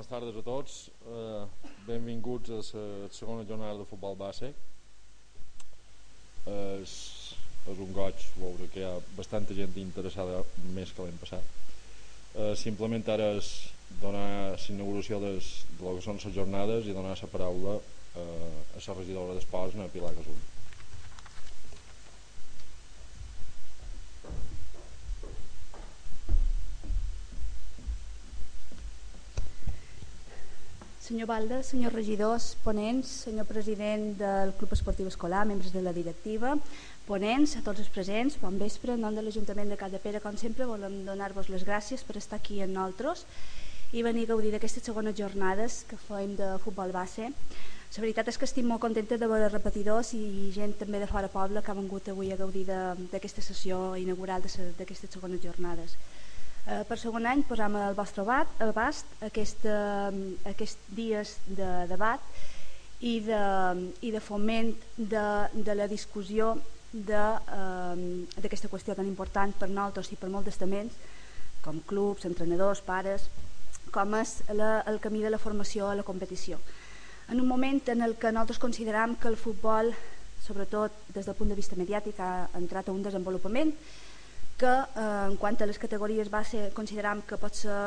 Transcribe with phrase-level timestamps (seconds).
[0.00, 0.88] bones tardes a tots.
[1.04, 1.44] Uh,
[1.86, 4.54] benvinguts a la segona jornada de futbol base.
[6.46, 6.94] Uh, és,
[7.68, 10.40] és un goig veure que hi ha bastanta gent interessada
[10.72, 11.44] més que l'any passat.
[12.32, 13.50] Uh, simplement ara és
[14.00, 15.34] donar l'inauguració de
[15.82, 19.92] lo que són les jornades i donar la paraula uh, a la regidora d'Esports, a
[19.92, 20.59] Pilar Casull.
[31.10, 36.52] Senyor Balda, senyors regidors, ponents, senyor president del Club Esportiu Escolar, membres de la directiva,
[37.08, 40.68] ponents, a tots els presents, bon vespre, en nom de l'Ajuntament de Cadapera, com sempre,
[40.70, 43.24] volem donar-vos les gràcies per estar aquí amb nosaltres
[43.90, 47.26] i venir a gaudir d'aquestes segones jornades que fem de futbol base.
[47.32, 51.26] La veritat és que estic molt contenta de veure repetidors i gent també de fora
[51.26, 55.98] poble que ha vengut avui a gaudir d'aquesta sessió inaugural d'aquestes segones jornades.
[56.68, 58.22] Eh, per segon any posam al vostre
[58.60, 62.20] abast aquest, eh, aquests dies de debat
[63.00, 63.44] i de,
[64.04, 66.52] i de foment de, de la discussió
[66.92, 70.92] d'aquesta eh, qüestió tan important per nosaltres i per molts estaments
[71.64, 73.30] com clubs, entrenadors, pares
[73.90, 76.60] com és la, el camí de la formació a la competició.
[77.30, 79.94] En un moment en el que nosaltres consideram que el futbol
[80.44, 83.72] sobretot des del punt de vista mediàtic ha entrat a un desenvolupament
[84.60, 87.80] que eh, en quant a les categories base consideram que pot ser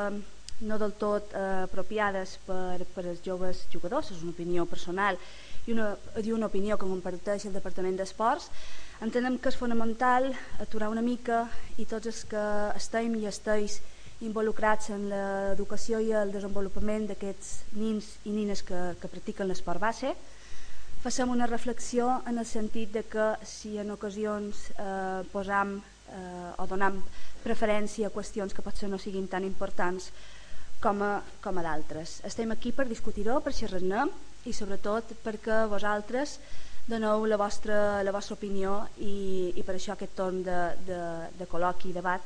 [0.66, 5.18] no del tot eh, apropiades per, per als joves jugadors, és una opinió personal
[5.66, 8.50] i una, i una opinió que comparteix el Departament d'Esports,
[9.02, 10.30] entenem que és fonamental
[10.62, 11.44] aturar una mica
[11.78, 12.44] i tots els que
[12.76, 13.80] estem i esteis
[14.24, 20.14] involucrats en l'educació i el desenvolupament d'aquests nins i nines que, que practiquen l'esport base,
[21.02, 25.80] facem una reflexió en el sentit de que si en ocasions eh, posam
[26.14, 27.00] eh, o donant
[27.44, 30.10] preferència a qüestions que potser no siguin tan importants
[30.80, 32.20] com a, com a d'altres.
[32.28, 34.06] Estem aquí per discutir-ho, per xerrar-ne
[34.48, 36.38] i sobretot perquè vosaltres
[36.86, 41.00] doneu la vostra, la vostra opinió i, i per això aquest torn de, de,
[41.38, 42.24] de col·loqui i debat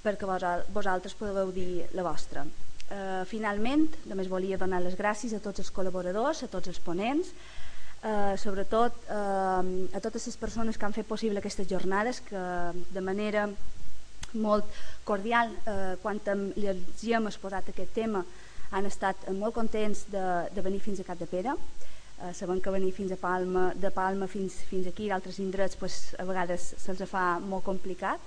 [0.00, 0.28] perquè
[0.72, 2.46] vosaltres podeu dir la vostra.
[2.90, 7.34] Eh, finalment, només volia donar les gràcies a tots els col·laboradors, a tots els ponents,
[8.02, 12.44] eh, sobretot eh, a totes les persones que han fet possible aquestes jornades que
[12.94, 13.48] de manera
[14.34, 14.66] molt
[15.04, 18.24] cordial eh, quan els hem exposat aquest tema
[18.70, 21.56] han estat molt contents de, de venir fins a Cap de Pere
[22.22, 26.14] eh, sabem que venir fins a Palma de Palma fins, fins aquí d'altres indrets pues,
[26.18, 28.20] a vegades se'ls fa molt complicat.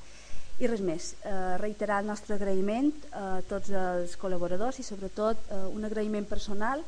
[0.62, 5.64] I res més, eh, reiterar el nostre agraïment a tots els col·laboradors i sobretot eh,
[5.74, 6.84] un agraïment personal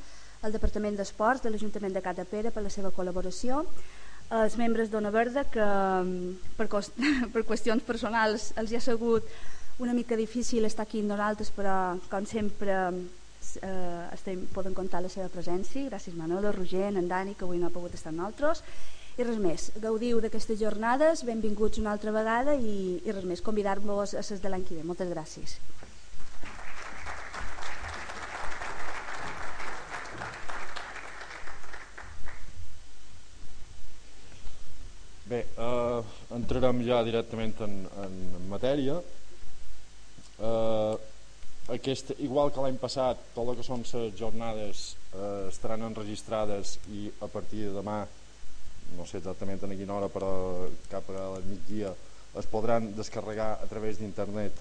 [0.45, 3.63] al Departament d'Esports de l'Ajuntament de Catapera per la seva col·laboració,
[4.35, 6.95] els membres d'Ona Verda que mm, per, cost,
[7.33, 9.27] per qüestions personals els hi ha sigut
[9.81, 11.75] una mica difícil estar aquí amb nosaltres però
[12.09, 12.77] com sempre
[13.61, 15.89] eh, estem, poden comptar la seva presència.
[15.89, 18.63] Gràcies Manolo, Roger, en Dani que avui no ha pogut estar amb nosaltres.
[19.15, 24.15] I res més, gaudiu d'aquestes jornades benvinguts una altra vegada i, i res més, convidar-vos
[24.15, 24.83] a les de l'any que ve.
[24.83, 25.59] Moltes gràcies
[35.25, 36.01] Bé, eh,
[36.37, 37.71] entrarem ja directament en,
[38.03, 38.11] en
[38.51, 38.99] matèria.
[40.37, 40.93] Eh,
[41.73, 47.09] aquest, igual que l'any passat, tot el que són les jornades eh, estaran enregistrades i
[47.25, 48.05] a partir de demà,
[48.93, 50.29] no sé exactament a quina hora, però
[50.91, 51.89] cap a la migdia,
[52.37, 54.53] es podran descarregar a través d'internet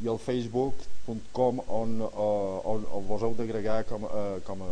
[0.00, 4.66] i el facebook.com on, on, on vos heu d'agregar com, eh, com a,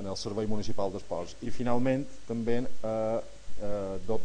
[0.00, 1.36] en el Servei Municipal d'Esports.
[1.44, 2.90] I finalment també a, a,
[4.00, 4.16] a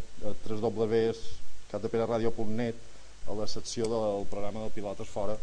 [0.48, 2.76] www.catdeperaradio.net
[3.28, 5.38] a la secció del programa del Pilotes Fora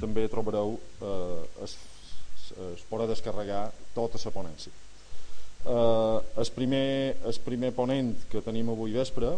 [0.00, 1.76] també trobareu eh, es,
[2.74, 4.72] es podrà descarregar tota la ponència.
[5.64, 9.30] Eh, el, primer, el primer ponent que tenim avui vespre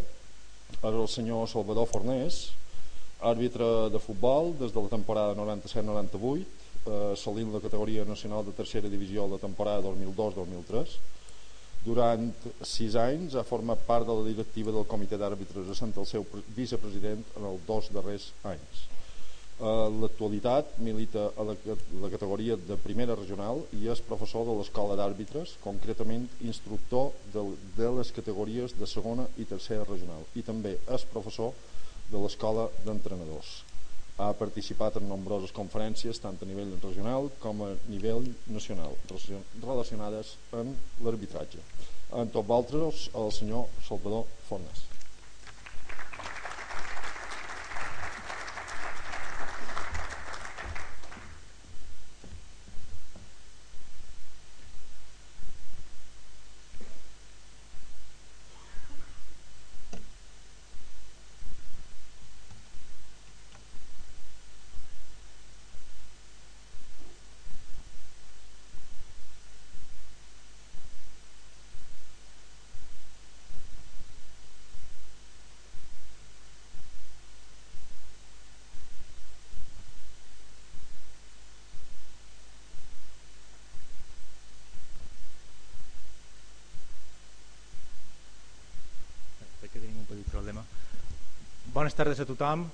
[0.76, 2.50] és el senyor Salvador Fornés
[3.32, 6.44] àrbitre de futbol des de la temporada 97-98
[6.86, 10.98] eh, assolint la categoria nacional de tercera divisió la temporada 2002-2003
[11.86, 12.32] durant
[12.66, 16.26] sis anys ha format part de la directiva del comitè d'àrbitres essent el seu
[16.56, 18.80] vicepresident en els dos darrers anys.
[19.56, 21.54] En l'actualitat milita a la,
[22.02, 27.46] la categoria de primera regional i és professor de l'escola d'àrbitres, concretament instructor de,
[27.78, 31.75] de les categories de segona i tercera regional i també és professor de
[32.12, 33.62] l'escola d'entrenadors.
[34.16, 38.96] Ha participat en nombroses conferències tant a nivell regional com a nivell nacional
[39.60, 41.60] relacionades amb l'arbitratge.
[42.16, 44.85] En tot d'altres, el senyor Salvador Fornes.
[91.86, 92.64] Bones tardes a tothom.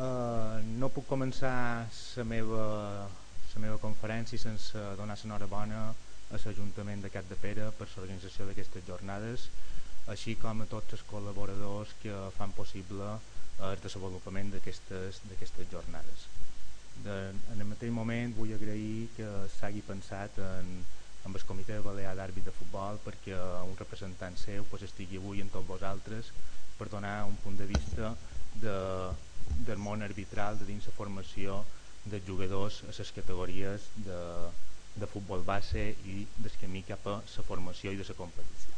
[0.00, 1.84] Uh, no puc començar
[2.16, 2.62] la meva,
[3.04, 8.86] la meva conferència sense donar l'enhorabona a l'Ajuntament de Cap de Pere per l'organització d'aquestes
[8.86, 9.44] jornades,
[10.14, 13.10] així com a tots els col·laboradors que fan possible
[13.68, 16.24] el desenvolupament d'aquestes jornades.
[17.04, 17.18] De,
[17.52, 19.28] en el mateix moment vull agrair que
[19.58, 20.72] s'hagi pensat en,
[21.28, 23.36] amb el comitè balear d'àrbit de futbol perquè
[23.68, 26.32] un representant seu pues, estigui avui amb tots vosaltres
[26.80, 28.16] per donar un punt de vista
[28.54, 28.76] de,
[29.66, 31.62] del món arbitral de dins la formació
[32.04, 34.18] dels jugadors a les categories de,
[34.96, 38.76] de futbol base i del camí cap a la formació i de la competició.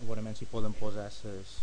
[0.00, 1.54] Segurament si poden posar les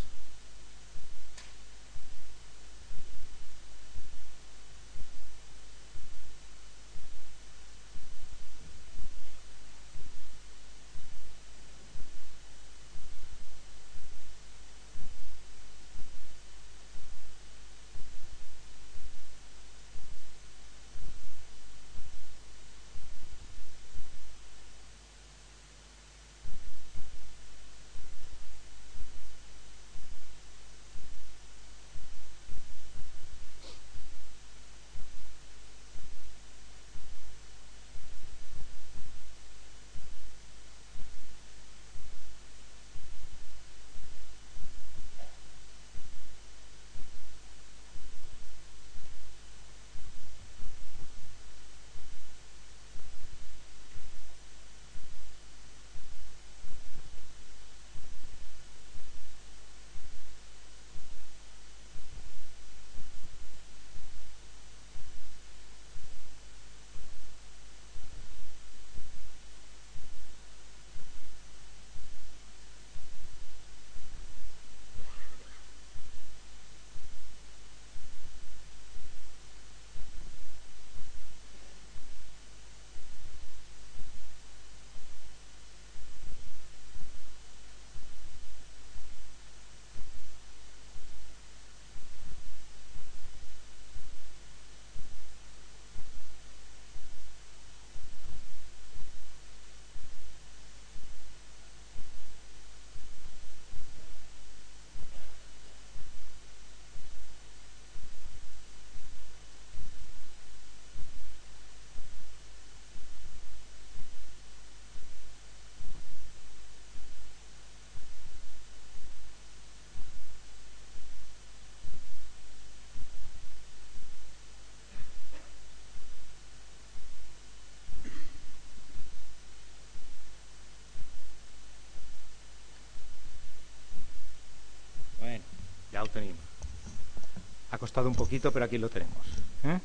[137.88, 139.26] costado un poquito, pero aquí lo tenemos.
[139.64, 139.80] ¿eh?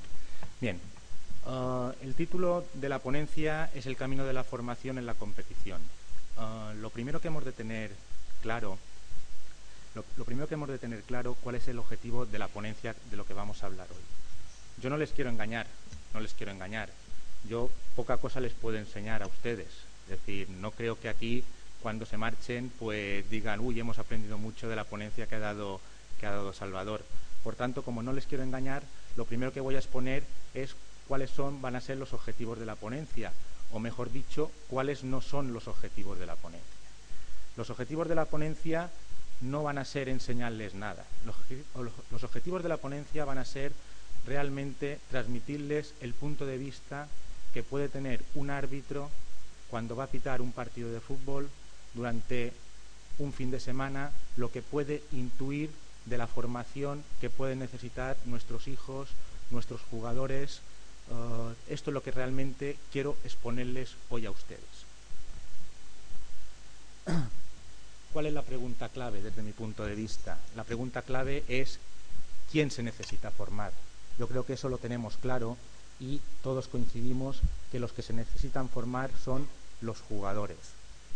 [0.61, 0.81] Bien.
[1.47, 5.81] Uh, el título de la ponencia es El camino de la formación en la competición.
[6.37, 7.93] Uh, lo primero que hemos de tener
[8.43, 8.77] claro,
[9.95, 12.97] lo, lo, primero que hemos de tener claro, cuál es el objetivo de la ponencia
[13.09, 14.83] de lo que vamos a hablar hoy.
[14.83, 15.69] Yo no les quiero engañar,
[16.13, 16.89] no les quiero engañar.
[17.49, 19.69] Yo poca cosa les puedo enseñar a ustedes.
[20.11, 21.45] Es decir, no creo que aquí
[21.81, 25.81] cuando se marchen pues digan, uy, hemos aprendido mucho de la ponencia que ha dado
[26.19, 27.05] que ha dado Salvador.
[27.43, 28.83] Por tanto, como no les quiero engañar,
[29.17, 30.23] lo primero que voy a exponer
[30.55, 30.75] es
[31.09, 33.33] cuáles son, van a ser los objetivos de la ponencia,
[33.73, 36.69] o mejor dicho, cuáles no son los objetivos de la ponencia.
[37.57, 38.91] Los objetivos de la ponencia
[39.43, 41.05] no van a ser enseñarles nada.
[41.25, 43.73] Los, objetivos de la ponencia van a ser
[44.27, 47.09] realmente transmitirles el punto de vista
[47.53, 49.11] que puede tener un árbitro
[49.69, 51.51] cuando va a pitar un partido de fútbol
[51.95, 52.53] durante
[53.19, 55.71] un fin de semana, lo que puede intuir
[56.07, 59.09] de la formación que pueden necesitar nuestros hijos,
[59.51, 60.61] nuestros jugadores.
[61.11, 64.63] Uh, esto es lo que realmente quiero exponerles hoy a ustedes.
[68.13, 70.39] ¿Cuál es la pregunta clave desde mi punto de vista?
[70.55, 71.79] La pregunta clave es
[72.51, 73.73] quién se necesita formar.
[74.19, 75.57] Yo creo que eso lo tenemos claro
[75.99, 77.41] y todos coincidimos
[77.71, 79.49] que los que se necesitan formar son
[79.81, 80.59] los jugadores.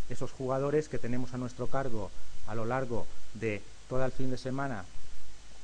[0.09, 2.11] Esos jugadores que tenemos a nuestro cargo
[2.47, 4.85] a lo largo de todo el fin de semana,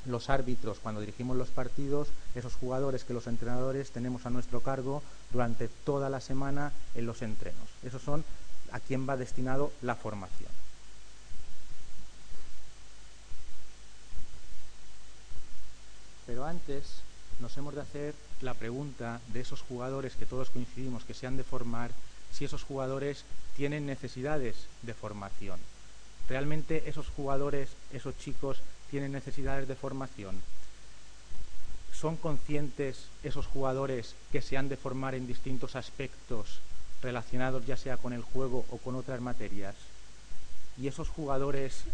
[0.06, 5.02] los árbitros cuando dirigimos los partidos, esos jugadores que los entrenadores tenemos a nuestro cargo
[5.32, 7.68] durante toda la semana en los entrenos.
[7.82, 8.24] Esos son
[8.72, 10.50] a quien va destinado la formación.
[16.26, 17.02] Pero antes
[17.40, 21.36] nos hemos de hacer la pregunta de esos jugadores que todos coincidimos que se han
[21.36, 21.90] de formar,
[22.32, 23.24] si esos jugadores
[23.56, 25.60] tienen necesidades de formación.
[26.32, 30.40] ¿Realmente esos jugadores, esos chicos, tienen necesidades de formación?
[31.92, 36.60] ¿Son conscientes esos jugadores que se han de formar en distintos aspectos
[37.02, 39.74] relacionados ya sea con el juego o con otras materias?
[40.80, 41.84] ¿Y esos jugadores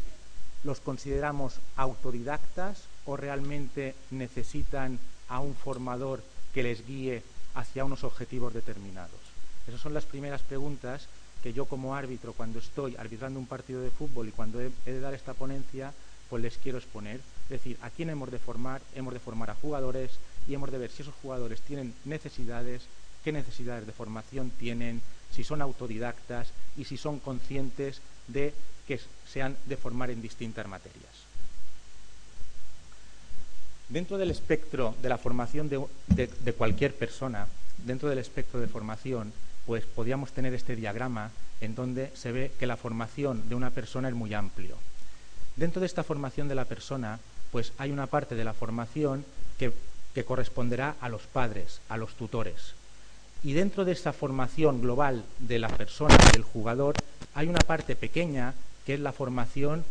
[0.62, 6.22] los consideramos autodidactas o realmente necesitan a un formador
[6.54, 7.24] que les guíe
[7.56, 9.18] hacia unos objetivos determinados?
[9.66, 11.08] Esas son las primeras preguntas
[11.42, 15.00] que yo como árbitro, cuando estoy arbitrando un partido de fútbol y cuando he, de
[15.00, 15.92] dar esta ponencia,
[16.28, 17.20] pues les quiero exponer.
[17.44, 20.12] Es decir, a quién hemos de formar, hemos de formar a jugadores
[20.46, 22.82] y hemos de ver si esos jugadores tienen necesidades,
[23.24, 25.00] qué necesidades de formación tienen,
[25.32, 28.52] si son autodidactas y si son conscientes de
[28.86, 31.12] que se han de formar en distintas materias.
[33.88, 37.46] Dentro del espectro de la formación de cualquier persona,
[37.86, 39.32] dentro del espectro de formación,
[39.68, 44.08] pues podríamos tener este diagrama en donde se ve que la formación de una persona
[44.08, 44.76] es muy amplio.
[45.56, 47.20] Dentro de esta formación de la persona,
[47.52, 49.26] pues hay una parte de la formación
[49.58, 49.70] que,
[50.14, 52.72] que corresponderá a los padres, a los tutores.
[53.44, 56.96] Y dentro de esta formación global de la persona, del jugador,
[57.34, 58.54] hay una parte pequeña
[58.86, 59.84] que es la formación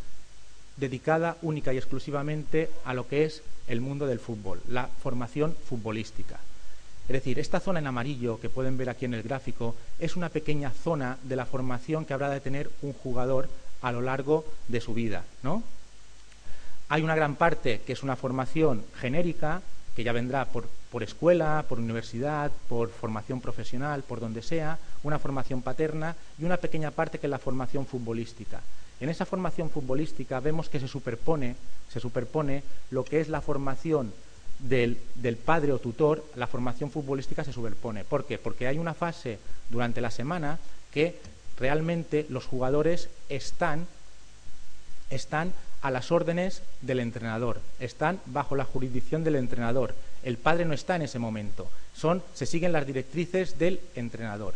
[0.77, 6.39] dedicada única y exclusivamente a lo que es el mundo del fútbol, la formación futbolística.
[7.07, 10.27] Es decir, esta zona en amarillo que pueden ver aquí en el gráfico es una
[10.27, 13.47] pequeña zona de la formación que habrá de tener un jugador
[13.81, 15.23] a lo largo de su vida.
[15.41, 15.63] ¿no?
[16.89, 19.61] Hay una gran parte que es una formación genérica,
[19.95, 25.17] que ya vendrá por, por escuela, por universidad, por formación profesional, por donde sea, una
[25.17, 28.61] formación paterna y una pequeña parte que es la formación futbolística.
[28.99, 31.55] En esa formación futbolística vemos que se superpone,
[31.89, 34.11] se superpone lo que es la formación
[34.59, 34.97] del,
[35.43, 38.03] padre o tutor, la formación futbolística se superpone.
[38.03, 38.37] ¿Por qué?
[38.37, 40.59] Porque hay una fase durante la semana
[40.91, 41.19] que
[41.59, 43.87] realmente los jugadores están,
[45.09, 49.95] están a las órdenes del entrenador, están bajo la jurisdicción del entrenador.
[50.23, 54.53] El padre no está en ese momento, son, se siguen las directrices del entrenador.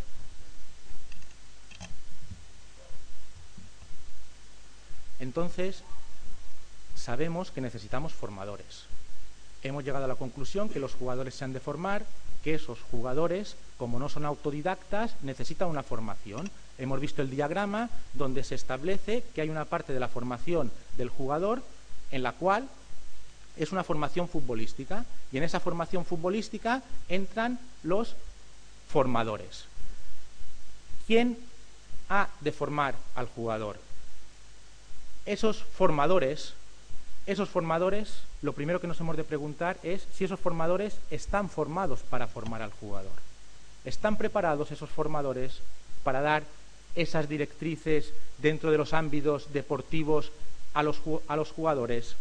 [5.20, 5.84] Entonces,
[6.96, 8.91] sabemos que necesitamos formadores
[9.64, 12.06] hemos llegado a la conclusión que los jugadores se han de formar,
[12.44, 16.50] que esos jugadores, como no son autodidactas, necesitan una formación.
[16.78, 21.10] Hemos visto el diagrama donde se establece que hay una parte de la formación del
[21.10, 21.62] jugador
[22.12, 22.68] en la cual
[23.58, 28.16] es una formación futbolística y en esa formación futbolística entran los
[28.90, 29.66] formadores.
[31.08, 31.38] ¿Quién
[32.10, 33.78] ha de formar al jugador?
[35.26, 36.54] Esos formadores,
[37.26, 42.02] esos formadores lo primero que nos hemos de preguntar es si esos formadores están formados
[42.02, 43.12] para formar al jugador.
[43.86, 45.60] ¿Están preparados esos formadores
[46.04, 46.44] para dar
[46.96, 50.32] esas directrices dentro de los ámbitos deportivos
[50.74, 52.16] a los, jugadores?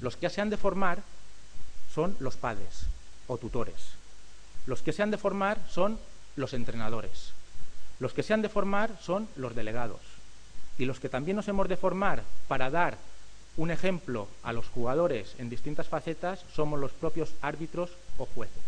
[0.00, 1.02] Los que se han de formar
[1.94, 2.86] son los padres
[3.28, 3.92] o tutores.
[4.66, 5.98] Los que se han de formar son
[6.34, 7.32] los entrenadores.
[8.00, 10.00] Los que se han de formar son los delegados.
[10.78, 12.98] Y los que también nos hemos de formar para dar
[13.56, 18.62] un ejemplo a los jugadores en distintas facetas somos los propios árbitros o jueces.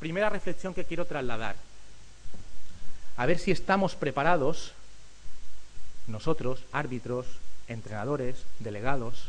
[0.00, 1.56] Primera reflexión que quiero trasladar.
[3.16, 4.72] A ver si estamos preparados,
[6.06, 7.26] nosotros, árbitros,
[7.68, 9.28] entrenadores, delegados,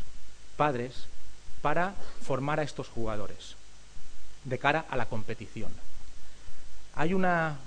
[0.58, 1.08] padres,
[1.62, 3.56] para formar a estos jugadores
[4.44, 5.72] de cara a la competición.
[6.96, 7.58] Hay una,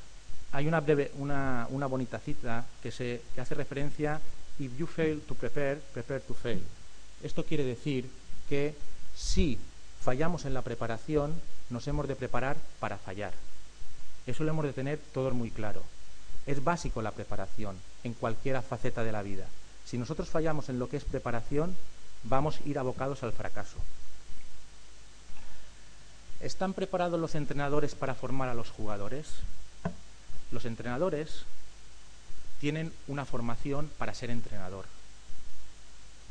[0.53, 4.21] hay una, breve, una, bonita cita que, se, que hace referencia
[4.61, 6.63] if you fail to prepare, prepare to fail.
[7.23, 8.09] Esto quiere decir
[8.49, 8.75] que
[9.17, 9.59] si
[10.03, 11.35] fallamos en la preparación,
[11.71, 13.33] nos hemos de preparar para fallar.
[14.27, 15.83] Eso lo hemos de tener todos muy claro.
[16.47, 19.47] Es básico la preparación en cualquier faceta de la vida.
[19.87, 21.77] Si nosotros fallamos en lo que es preparación,
[22.25, 23.77] vamos a ir abocados al fracaso.
[26.41, 29.27] ¿Están preparados los entrenadores para formar a los jugadores?
[30.51, 31.45] Los entrenadores
[32.61, 34.85] tienen una formación para ser entrenador,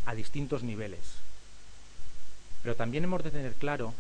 [0.06, 1.02] a distintos niveles.
[2.62, 3.94] Pero también hemos de tener claro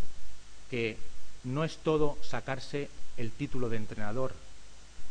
[0.69, 0.97] que
[1.43, 4.33] no es todo sacarse el título de entrenador,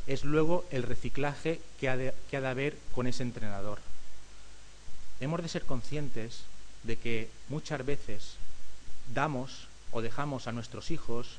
[0.06, 3.80] es luego el reciclaje que ha de, que ha de haber con ese entrenador.
[5.20, 6.42] Hemos de ser conscientes
[6.84, 8.36] de que muchas veces
[9.12, 11.38] damos o dejamos a nuestros hijos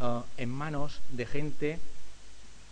[0.00, 1.78] uh, en manos de gente,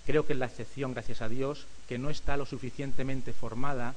[0.06, 3.94] creo que es la excepción, gracias a Dios, que no está lo suficientemente formada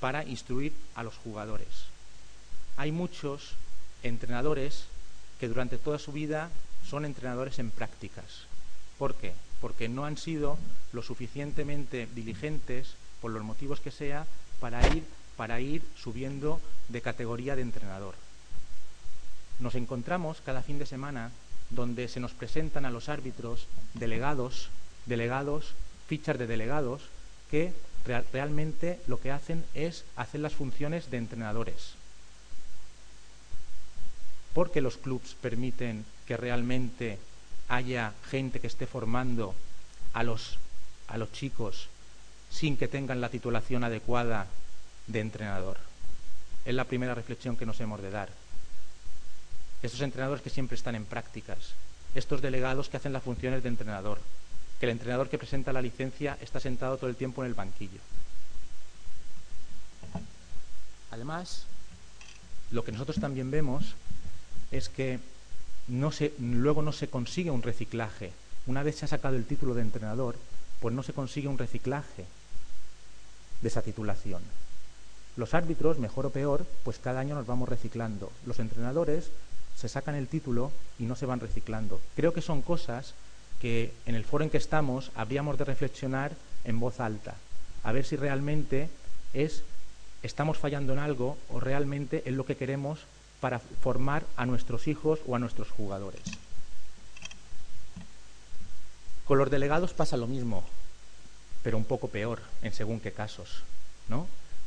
[0.00, 1.68] para instruir a los jugadores.
[2.76, 3.54] Hay muchos
[4.02, 4.86] entrenadores
[5.38, 6.50] que durante toda su vida
[6.88, 8.46] son entrenadores en prácticas.
[8.98, 9.34] ¿Por qué?
[9.60, 10.58] Porque no han sido
[10.92, 14.26] lo suficientemente diligentes, por los motivos que sea,
[14.58, 15.04] para ir,
[15.36, 18.14] para ir subiendo de categoría de entrenador.
[19.60, 21.30] Nos encontramos cada fin de semana
[21.70, 24.68] donde se nos presentan a los árbitros delegados,
[25.06, 25.74] delegados,
[26.08, 27.02] fichas de delegados,
[27.50, 27.72] que
[28.04, 31.94] real, realmente lo que hacen es hacer las funciones de entrenadores.
[34.54, 37.18] Porque los clubs permiten que realmente
[37.68, 39.54] haya gente que esté formando
[40.12, 40.58] a los,
[41.08, 41.88] a los chicos
[42.50, 44.46] sin que tengan la titulación adecuada
[45.06, 45.78] de entrenador.
[46.64, 48.28] Es la primera reflexión que nos hemos de dar.
[49.82, 51.72] Estos entrenadores que siempre están en prácticas,
[52.14, 54.20] estos delegados que hacen las funciones de entrenador,
[54.82, 58.00] que el entrenador que presenta la licencia está sentado todo el tiempo en el banquillo.
[61.12, 61.66] Además,
[62.72, 63.94] lo que nosotros también vemos
[64.72, 65.20] es que
[65.86, 68.32] luego no se consigue un reciclaje.
[68.66, 70.34] Una vez se ha sacado el título de entrenador,
[70.80, 72.24] pues no se consigue un reciclaje
[73.60, 74.42] de esa titulación.
[75.36, 78.32] Los árbitros, mejor o peor, pues cada año nos vamos reciclando.
[78.46, 79.30] Los entrenadores
[79.76, 82.00] se sacan el título y no se van reciclando.
[82.16, 83.14] Creo que son cosas
[83.62, 86.32] que en el foro en que estamos habríamos de reflexionar
[86.64, 87.36] en voz alta,
[87.84, 88.90] a ver si realmente
[89.32, 89.62] es
[90.24, 92.98] estamos fallando en algo o realmente es lo que queremos
[93.40, 96.22] para formar a nuestros hijos o a nuestros jugadores.
[99.26, 100.64] Con los delegados pasa lo mismo,
[101.62, 103.62] pero un poco peor en según qué casos,
[104.08, 104.26] ¿no?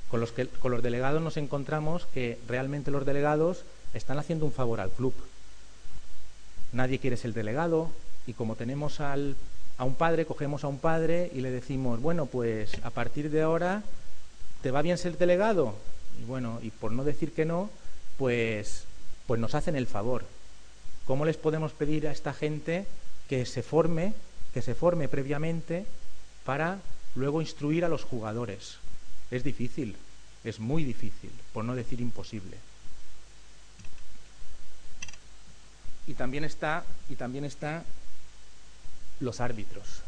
[0.10, 4.80] Con los, con los delegados nos encontramos que realmente los delegados están haciendo un favor
[4.80, 5.14] al club.
[6.72, 7.92] Nadie quiere ser delegado
[8.28, 9.36] y como tenemos al,
[9.78, 13.42] a un padre, cogemos a un padre y le decimos, bueno, pues a partir de
[13.42, 13.84] ahora,
[14.62, 15.76] ¿te va bien ser delegado?
[16.20, 17.70] Y bueno, y por no decir que no,
[18.18, 18.86] pues,
[19.28, 20.26] pues nos hacen el favor.
[21.06, 22.88] ¿Cómo les podemos pedir a esta gente
[23.28, 24.14] que se forme,
[24.54, 25.86] que se forme previamente
[26.46, 26.80] para
[27.16, 28.78] luego instruir a los jugadores?
[29.30, 29.98] Es difícil,
[30.44, 32.58] es muy difícil, por no decir imposible.
[36.08, 37.84] Y también está, y también está
[39.20, 40.02] los árbitros.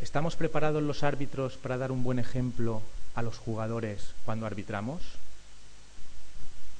[0.00, 2.82] ¿Estamos preparados los árbitros para dar un buen ejemplo
[3.14, 5.02] a los jugadores cuando arbitramos?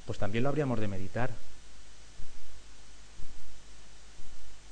[0.05, 1.31] Pues también lo habríamos de meditar.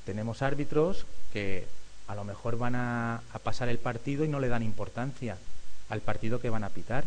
[0.06, 1.68] Tenemos árbitros que
[2.08, 5.38] a lo mejor van a, pasar el partido y no le dan importancia
[5.90, 7.04] al partido que van a pitar.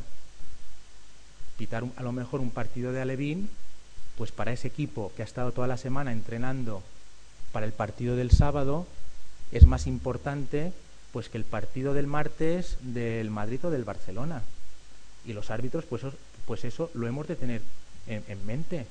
[1.57, 3.49] Pitar a lo mejor un partido de Alevín,
[4.19, 6.83] pues para ese equipo que ha estado toda la semana entrenando
[7.53, 8.87] para el partido del sábado,
[9.53, 10.73] es más importante
[11.13, 14.43] pues que el partido del martes del Madrid o del Barcelona.
[15.27, 16.03] Y los árbitros, pues,
[16.47, 17.63] pues eso lo hemos de tener
[18.07, 18.87] en, en mente.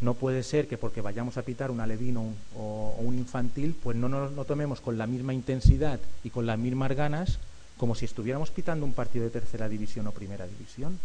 [0.00, 3.14] No puede ser que porque vayamos a pitar un alevín o un, o, o un
[3.16, 7.38] infantil, pues no nos no tomemos con la misma intensidad y con las mismas ganas
[7.78, 10.98] como si estuviéramos pitando un partido de tercera división o primera división.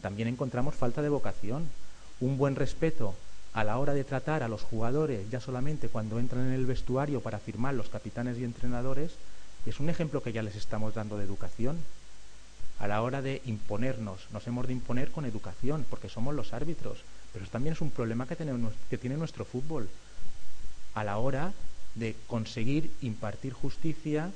[0.00, 1.68] También encontramos falta de vocación,
[2.20, 3.14] un buen respeto
[3.52, 7.20] a la hora de tratar a los jugadores, ya solamente cuando entran en el vestuario
[7.20, 9.12] para firmar los capitanes y entrenadores,
[9.66, 11.78] es un ejemplo que ya les estamos dando de educación.
[12.78, 16.98] A la hora de imponernos, nos hemos de imponer con educación, porque somos los árbitros,
[17.32, 19.88] pero también es un problema que tiene nuestro fútbol.
[20.94, 21.52] A la hora
[21.94, 24.30] de conseguir impartir justicia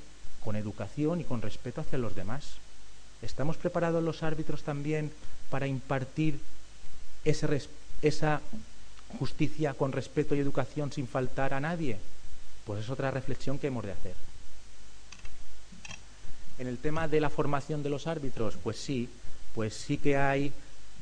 [0.44, 2.59] con educación y con respeto hacia los demás.
[3.22, 5.11] ¿Estamos preparados los árbitros también
[5.48, 6.38] para impartir
[7.24, 7.62] ese,
[8.03, 8.42] esa
[9.14, 11.98] justicia con respeto y educación sin faltar a nadie?
[12.64, 14.14] Pues es otra reflexión que hemos de hacer.
[16.59, 19.09] En el tema de la formación de los árbitros, pues sí,
[19.55, 20.53] pues sí que hay,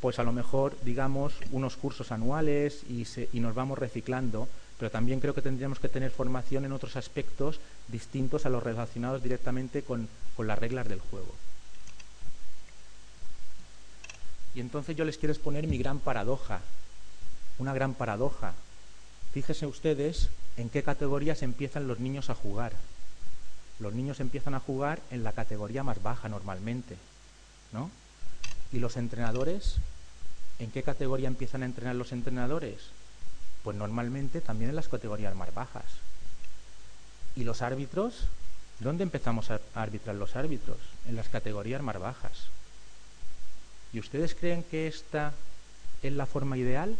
[0.01, 4.49] pues a lo mejor, digamos, unos cursos anuales y, se, y nos vamos reciclando,
[4.79, 9.23] pero también creo que tendríamos que tener formación en otros aspectos distintos a los relacionados
[9.23, 11.35] directamente con, con las reglas del juego.
[14.55, 16.61] Y entonces yo les quiero exponer mi gran paradoja,
[17.59, 18.55] una gran paradoja.
[19.33, 22.73] Fíjense ustedes en qué categorías empiezan los niños a jugar.
[23.79, 26.97] los niños empiezan a jugar en la categoría más baja normalmente,
[27.73, 27.91] ¿no?
[28.73, 29.77] ¿Y los entrenadores?
[30.61, 32.79] ¿En qué categoría empiezan a entrenar los entrenadores?
[33.65, 35.85] Pues normalmente también en las categorías más bajas.
[37.35, 38.27] ¿Y los árbitros?
[38.79, 40.79] ¿Dónde empezamos a arbitrar los árbitros?
[41.09, 42.47] En las categorías más bajas.
[43.93, 45.33] ¿Y ustedes creen que esta
[46.03, 46.97] es la forma ideal?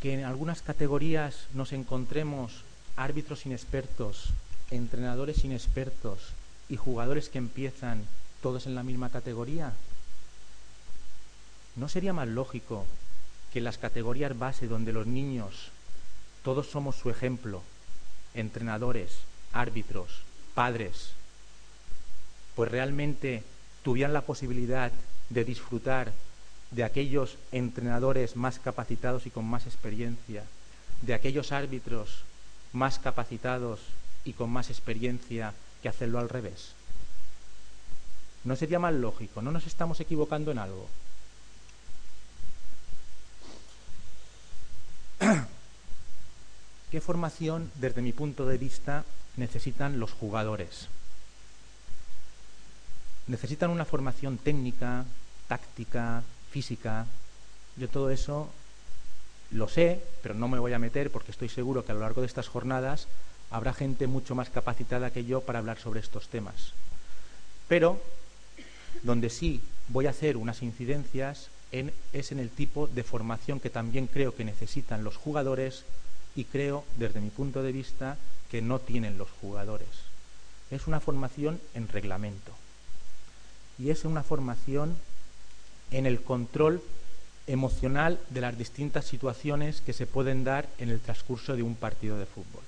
[0.00, 2.64] Que en algunas categorías nos encontremos
[2.96, 4.30] árbitros inexpertos,
[4.70, 6.32] entrenadores inexpertos
[6.68, 8.04] y jugadores que empiezan
[8.42, 9.72] todos en la misma categoría.
[11.76, 12.86] ¿No sería más lógico
[13.52, 15.70] que las categorías base donde los niños
[16.42, 17.62] todos somos su ejemplo,
[18.34, 19.18] entrenadores,
[19.52, 20.22] árbitros,
[20.54, 21.10] padres,
[22.54, 23.42] pues realmente
[23.82, 24.92] tuvieran la posibilidad
[25.30, 26.12] de disfrutar
[26.70, 30.44] de aquellos entrenadores más capacitados y con más experiencia,
[31.02, 32.22] de aquellos árbitros
[32.72, 33.80] más capacitados
[34.24, 36.72] y con más experiencia que hacerlo al revés.
[38.44, 39.42] ¿No sería más lógico?
[39.42, 40.88] ¿No nos estamos equivocando en algo?
[46.90, 49.04] ¿Qué formación, desde mi punto de vista,
[49.36, 50.88] necesitan los jugadores?
[53.26, 55.04] Necesitan una formación técnica,
[55.48, 56.22] táctica,
[56.58, 57.06] física.
[57.76, 58.50] Yo todo eso
[59.52, 62.20] lo sé, pero no me voy a meter porque estoy seguro que a lo largo
[62.20, 63.06] de estas jornadas
[63.52, 66.72] habrá gente mucho más capacitada que yo para hablar sobre estos temas.
[67.68, 68.02] Pero
[69.04, 74.08] donde sí voy a hacer unas incidencias es en el tipo de formación que también
[74.08, 75.84] creo que necesitan los jugadores
[76.34, 78.16] y creo, desde mi punto de vista,
[78.50, 80.10] que no tienen los jugadores.
[80.72, 82.52] Es una formación en reglamento
[83.78, 84.96] y es una formación
[85.90, 86.82] en el control
[87.46, 92.18] emocional de las distintas situaciones que se pueden dar en el transcurso de un partido
[92.18, 92.62] de fútbol.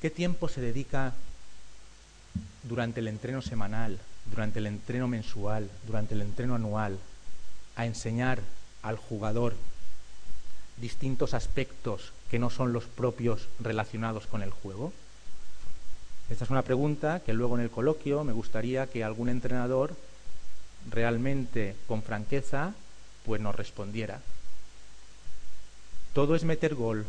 [0.00, 1.14] ¿Qué tiempo se dedica
[2.62, 3.98] durante el entreno semanal,
[4.30, 6.98] durante el entreno mensual, durante el entreno anual,
[7.74, 8.40] a enseñar
[8.82, 9.54] al jugador
[10.76, 14.92] distintos aspectos que no son los propios relacionados con el juego?
[16.28, 19.94] Esta es una pregunta que luego en el coloquio me gustaría que algún entrenador
[20.90, 22.74] realmente con franqueza
[23.24, 24.20] pues nos respondiera.
[26.12, 27.06] Todo es meter gol.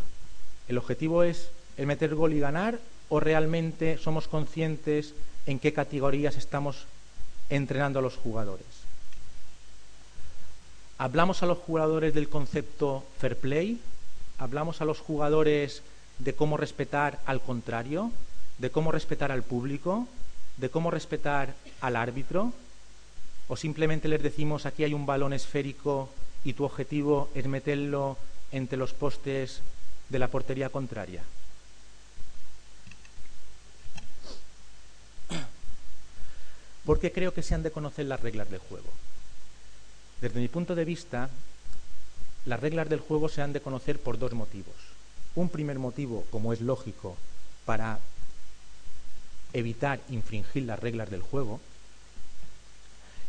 [0.67, 5.15] ¿El objetivo es el meter gol y ganar o realmente somos conscientes
[5.47, 6.85] en qué categorías estamos
[7.49, 8.67] entrenando a los jugadores?
[10.99, 13.79] ¿Hablamos a los jugadores del concepto fair play?
[14.37, 15.81] ¿Hablamos a los jugadores
[16.19, 18.11] de cómo respetar al contrario?
[18.57, 20.07] ¿De cómo respetar al público?
[20.57, 22.53] ¿De cómo respetar al árbitro?
[23.47, 26.09] ¿O simplemente les decimos aquí hay un balón esférico
[26.43, 28.17] y tu objetivo es meterlo
[28.51, 29.61] entre los postes
[30.09, 31.23] de la portería contraria?
[36.83, 38.89] Porque creo que se han de conocer las reglas del juego.
[40.21, 41.29] Desde mi punto de vista,
[42.45, 44.75] las reglas del juego se han de conocer por dos motivos.
[45.35, 47.17] Un primer motivo, como es lógico,
[47.65, 47.99] para
[49.53, 51.59] evitar infringir las reglas del juego.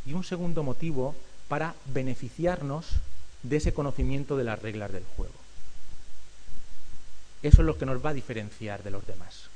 [0.06, 1.14] Y un segundo motivo,
[1.48, 2.86] para beneficiarnos
[3.42, 5.34] de ese conocimiento de las reglas del juego.
[7.42, 9.48] Eso es lo que nos va a diferenciar de los demás.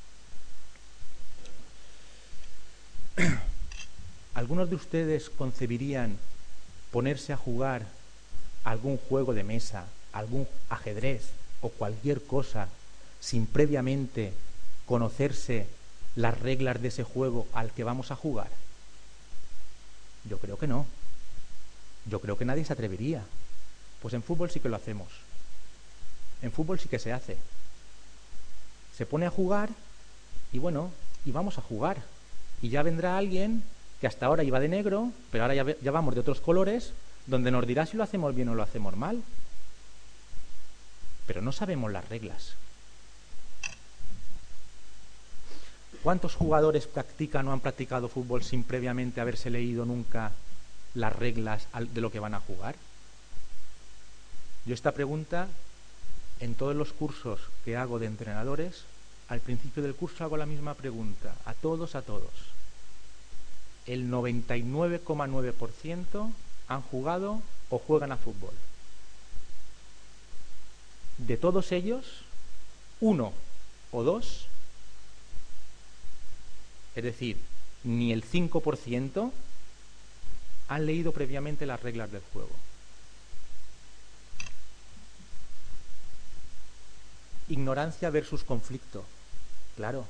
[4.34, 6.16] ¿Algunos de ustedes concebirían
[6.90, 7.86] ponerse a jugar
[8.64, 12.68] algún juego de mesa, algún ajedrez o cualquier cosa
[13.20, 14.32] sin previamente
[14.86, 15.66] conocerse
[16.16, 18.48] las reglas de ese juego al que vamos a jugar?
[20.28, 20.86] Yo creo que no.
[22.06, 23.24] Yo creo que nadie se atrevería.
[24.00, 25.08] Pues en fútbol sí que lo hacemos.
[26.42, 27.36] En fútbol sí que se hace.
[28.96, 29.70] Se pone a jugar
[30.52, 30.90] y bueno,
[31.24, 32.02] y vamos a jugar.
[32.60, 33.64] Y ya vendrá alguien
[34.00, 36.92] que hasta ahora iba de negro, pero ahora ya, vamos de otros colores,
[37.26, 39.22] donde nos dirá si lo hacemos bien o lo hacemos mal.
[41.26, 42.54] Pero no sabemos las reglas.
[46.02, 50.32] ¿Cuántos jugadores practican o han practicado fútbol sin previamente haberse leído nunca
[50.94, 52.74] las reglas de lo que van a jugar?
[54.66, 55.48] Yo esta pregunta,
[56.40, 58.84] en todos los cursos que hago de entrenadores,
[59.28, 62.52] al principio del curso hago la misma pregunta, a todos, a todos
[63.86, 66.32] el 99,9%
[66.68, 68.54] han jugado o juegan a fútbol.
[71.18, 72.22] De todos ellos,
[73.00, 73.32] uno
[73.90, 74.46] o dos,
[76.94, 77.38] es decir,
[77.84, 79.32] ni el 5%
[80.68, 82.54] han leído previamente las reglas del juego.
[87.48, 89.04] Ignorancia versus conflicto.
[89.76, 90.06] Claro,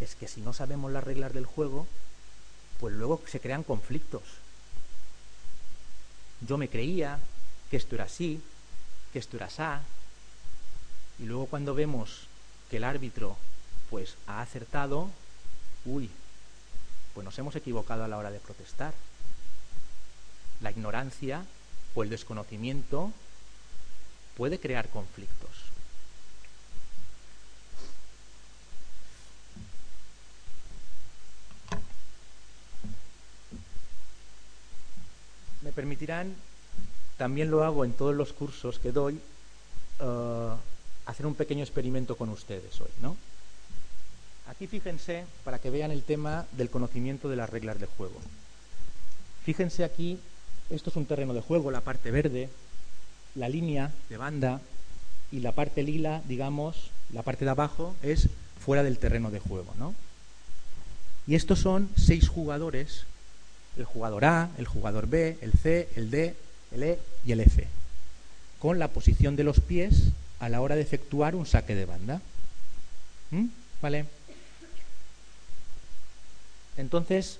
[0.00, 1.86] es que si no sabemos las reglas del juego,
[2.80, 4.22] pues luego se crean conflictos.
[6.40, 7.20] Yo me creía
[7.70, 8.42] que esto era así,
[9.12, 9.82] que esto era asá,
[11.18, 12.26] y luego cuando vemos
[12.68, 13.36] que el árbitro
[13.90, 15.08] pues ha acertado,
[15.84, 16.10] uy,
[17.14, 18.94] pues nos hemos equivocado a la hora de protestar.
[20.60, 21.44] La ignorancia
[21.94, 23.12] o el desconocimiento
[24.36, 25.50] puede crear conflictos.
[35.62, 36.34] Me permitirán,
[37.18, 39.20] también lo hago en todos los cursos que doy,
[40.00, 40.56] uh,
[41.06, 43.16] hacer un pequeño experimento con ustedes hoy, ¿no?
[44.52, 48.20] Aquí fíjense, para que vean el tema del conocimiento de las reglas del juego.
[49.46, 50.18] Fíjense aquí,
[50.68, 52.50] esto es un terreno de juego, la parte verde,
[53.34, 54.60] la línea de banda
[55.30, 58.28] y la parte lila, digamos, la parte de abajo es
[58.62, 59.94] fuera del terreno de juego, ¿no?
[61.26, 63.06] Y estos son seis jugadores,
[63.78, 66.36] el jugador A, el jugador B, el C, el D,
[66.72, 67.66] el E y el F,
[68.58, 70.08] con la posición de los pies
[70.40, 72.20] a la hora de efectuar un saque de banda.
[73.30, 73.46] ¿Mm?
[73.80, 74.04] ¿Vale?
[76.76, 77.38] Entonces,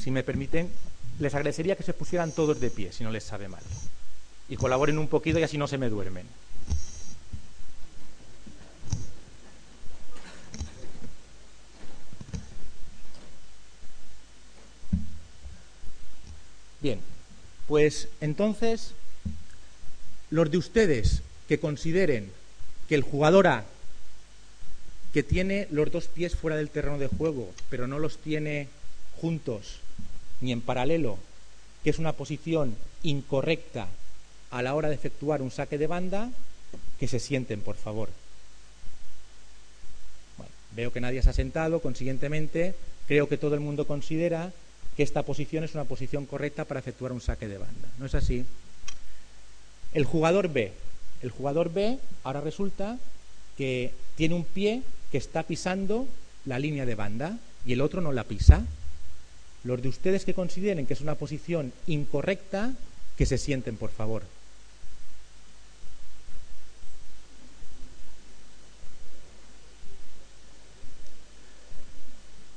[0.00, 0.70] si me permiten,
[1.18, 3.62] les agradecería que se pusieran todos de pie, si no les sabe mal.
[4.48, 6.26] Y colaboren un poquito y así no se me duermen.
[16.80, 16.98] Bien,
[17.68, 18.92] pues entonces,
[20.30, 22.32] los de ustedes que consideren
[22.88, 23.64] que el jugador A,
[25.12, 28.68] que tiene los dos pies fuera del terreno de juego, pero no los tiene
[29.20, 29.80] juntos
[30.40, 31.18] ni en paralelo,
[31.84, 33.88] que es una posición incorrecta
[34.50, 36.30] a la hora de efectuar un saque de banda,
[36.98, 38.08] que se sienten, por favor.
[40.74, 42.74] veo que nadie se ha sentado, consiguientemente,
[43.06, 44.52] creo que todo el mundo considera
[44.96, 47.88] que esta posición es una posición correcta para efectuar un saque de banda.
[47.98, 48.44] ¿No es así?
[49.92, 50.72] El jugador B,
[51.22, 52.98] el jugador B ahora resulta
[53.56, 56.08] que tiene un pie que está pisando
[56.44, 58.64] la línea de banda y el otro no la pisa.
[59.64, 62.72] Los de ustedes que consideren que es una posición incorrecta,
[63.16, 64.24] que se sienten, por favor.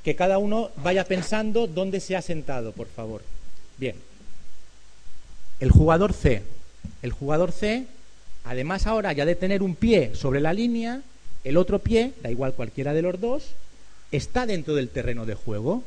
[0.02, 3.22] Que cada uno vaya pensando dónde se ha sentado, por favor.
[3.78, 3.96] Bien.
[5.60, 6.42] El jugador C.
[7.02, 7.86] El jugador C
[8.46, 11.02] Además, ahora ya de tener un pie sobre la línea,
[11.42, 13.50] el otro pie, da igual cualquiera de los dos,
[14.12, 15.82] está dentro del terreno de juego.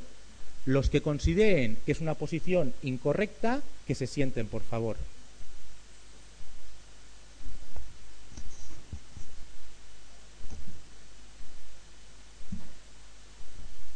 [0.66, 4.98] Los que consideren que es una posición incorrecta, que se sienten, por favor.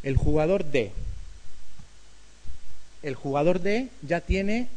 [0.03, 0.93] El jugador D.
[3.01, 4.69] El jugador D ya tiene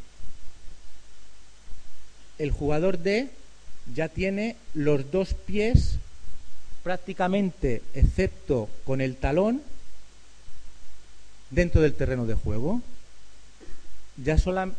[2.38, 3.30] el jugador D
[3.94, 5.98] ya tiene los dos pies
[6.82, 9.62] prácticamente, excepto con el talón,
[11.50, 12.80] dentro del terreno de juego.
[14.16, 14.78] Ya solamente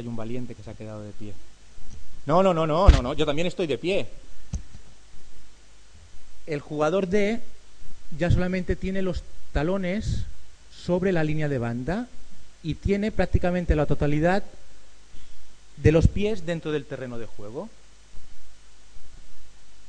[0.00, 1.32] hay un valiente que se ha quedado de pie.
[2.26, 4.06] No, no, no, no, no, no, yo también estoy de pie.
[6.46, 7.40] El jugador D
[8.18, 10.24] ya solamente tiene los talones
[10.74, 12.08] sobre la línea de banda
[12.62, 14.44] y tiene prácticamente la totalidad
[15.82, 17.68] de los pies dentro del terreno de juego.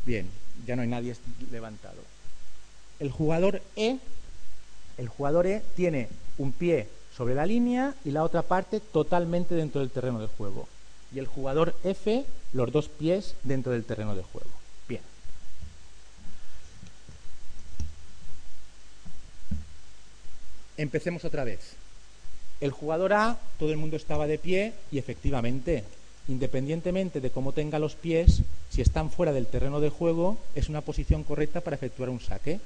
[0.05, 0.27] Bien,
[0.65, 1.15] ya no hay nadie
[1.51, 2.01] levantado.
[2.99, 3.99] El jugador E,
[4.97, 9.81] el jugador E tiene un pie sobre la línea y la otra parte totalmente dentro
[9.81, 10.67] del terreno de juego.
[11.13, 14.49] Y el jugador F, los dos pies dentro del terreno de juego.
[14.87, 15.01] Bien.
[20.75, 21.75] Empecemos otra vez.
[22.63, 25.83] El jugador A, todo el mundo estaba de pie y efectivamente,
[26.29, 30.79] independientemente de cómo tenga los pies, si están fuera del terreno de juego, es una
[30.79, 32.61] posición correcta para efectuar un saque.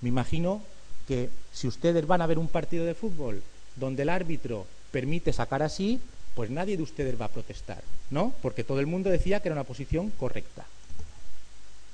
[0.00, 0.62] Me imagino
[1.06, 3.40] que si ustedes van a ver un partido de fútbol
[3.76, 6.00] donde el árbitro permite sacar así,
[6.34, 8.32] pues nadie de ustedes va a protestar, ¿no?
[8.42, 10.66] Porque todo el mundo decía que era una posición correcta.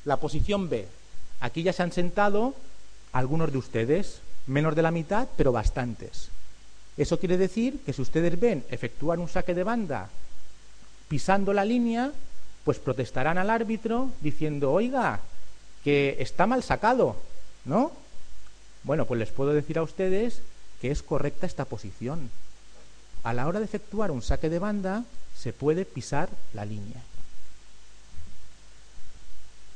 [0.06, 0.88] La posición B.
[1.40, 2.54] Aquí ya se han sentado
[3.12, 6.30] algunos de ustedes, menos de la mitad, pero bastantes.
[6.96, 10.10] Eso quiere decir que si ustedes ven efectuar un saque de banda
[11.08, 12.12] pisando la línea,
[12.64, 15.20] pues protestarán al árbitro diciendo, oiga,
[15.84, 17.16] que está mal sacado,
[17.64, 17.92] ¿no?
[18.84, 20.42] Bueno, pues les puedo decir a ustedes
[20.80, 22.30] que es correcta esta posición.
[23.22, 25.04] A la hora de efectuar un saque de banda
[25.36, 27.00] se puede pisar la línea.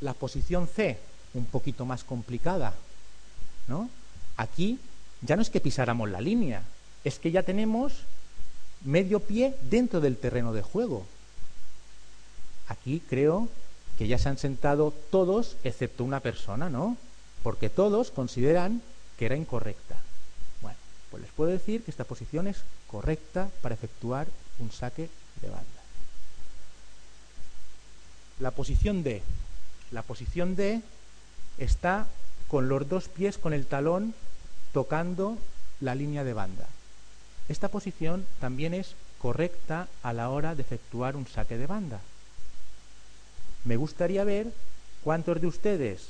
[0.01, 0.99] La posición C,
[1.35, 2.75] un poquito más complicada,
[3.69, 3.89] ¿no?
[4.37, 4.79] Aquí
[5.23, 6.63] ya no es que pisáramos la línea,
[7.07, 7.93] es que ya tenemos
[8.85, 11.07] medio pie dentro del terreno de juego.
[12.67, 13.49] Aquí creo
[13.97, 16.97] que ya se han sentado todos excepto una persona, ¿no?
[17.45, 18.83] Porque todos consideran
[19.17, 19.95] que era incorrecta.
[20.61, 20.77] Bueno,
[21.13, 24.27] pues les puedo decir que esta posición es correcta para efectuar
[24.59, 25.09] un saque
[25.43, 25.65] de banda.
[28.41, 29.23] La posición D.
[29.93, 30.83] La posición D
[31.59, 32.09] está
[32.49, 34.13] con los dos pies con el talón
[34.73, 35.39] tocando
[35.79, 36.67] la línea de banda.
[37.49, 42.01] Esta posición también es correcta a la hora de efectuar un saque de banda.
[43.65, 44.53] Me gustaría ver
[45.03, 46.09] cuántos de ustedes,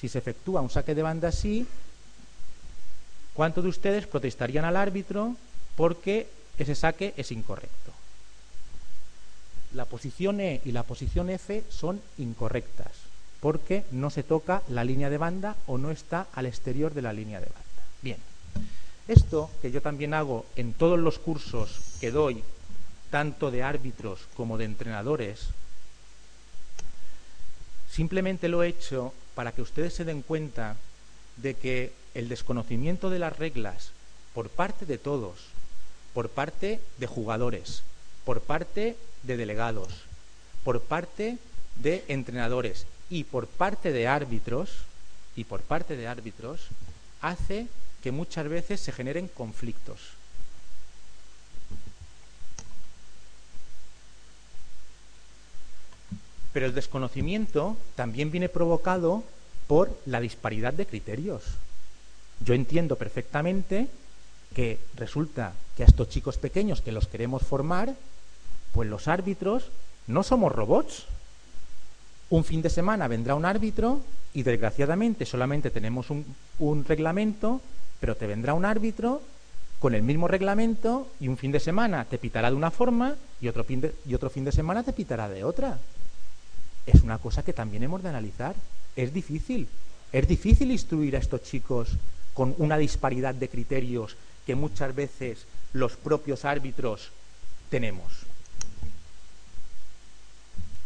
[0.00, 1.66] si se efectúa un saque de banda así,
[3.34, 5.36] cuántos de ustedes protestarían al árbitro
[5.76, 7.92] porque ese saque es incorrecto.
[9.74, 12.90] La posición E y la posición F son incorrectas
[13.40, 17.12] porque no se toca la línea de banda o no está al exterior de la
[17.12, 17.82] línea de banda.
[18.02, 18.18] Bien,
[19.08, 22.42] esto que yo también hago en todos los cursos que doy,
[23.10, 25.48] tanto de árbitros como de entrenadores,
[27.90, 30.76] simplemente lo he hecho para que ustedes se den cuenta
[31.36, 33.90] de que el desconocimiento de las reglas
[34.34, 35.48] por parte de todos,
[36.14, 37.82] por parte de jugadores,
[38.24, 39.92] por parte de delegados,
[40.64, 41.38] por parte
[41.76, 44.70] de entrenadores y por parte de árbitros,
[45.36, 46.60] y por parte de árbitros,
[47.20, 47.66] hace
[48.02, 50.00] que muchas veces se generen conflictos.
[56.52, 59.22] Pero el desconocimiento también viene provocado
[59.66, 61.44] por la disparidad de criterios.
[62.44, 63.88] Yo entiendo perfectamente
[64.54, 67.94] que resulta que a estos chicos pequeños que los queremos formar,
[68.72, 69.70] pues los árbitros
[70.06, 71.06] no somos robots.
[72.28, 74.00] Un fin de semana vendrá un árbitro
[74.34, 76.26] y desgraciadamente solamente tenemos un,
[76.58, 77.60] un reglamento
[78.02, 79.22] pero te vendrá un árbitro
[79.78, 83.46] con el mismo reglamento y un fin de semana te pitará de una forma y
[83.46, 85.78] otro fin de, y otro fin de semana te pitará de otra.
[86.84, 88.56] Es una cosa que también hemos de analizar.
[88.96, 89.68] Es difícil.
[90.10, 91.90] Es difícil instruir a estos chicos
[92.34, 97.12] con una disparidad de criterios que muchas veces los propios árbitros
[97.70, 98.12] tenemos.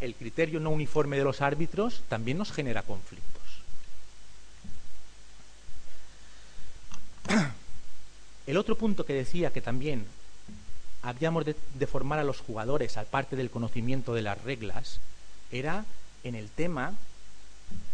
[0.02, 3.35] El criterio no uniforme de los árbitros también nos genera conflictos.
[8.56, 10.06] El otro punto que decía que también
[11.02, 14.98] habíamos de, formar a los jugadores, aparte del conocimiento de las reglas,
[15.52, 15.84] era
[16.24, 16.94] en el tema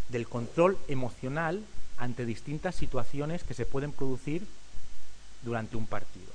[0.08, 1.64] del control emocional
[1.98, 4.46] ante distintas situaciones que se pueden producir
[5.42, 6.30] durante un partido.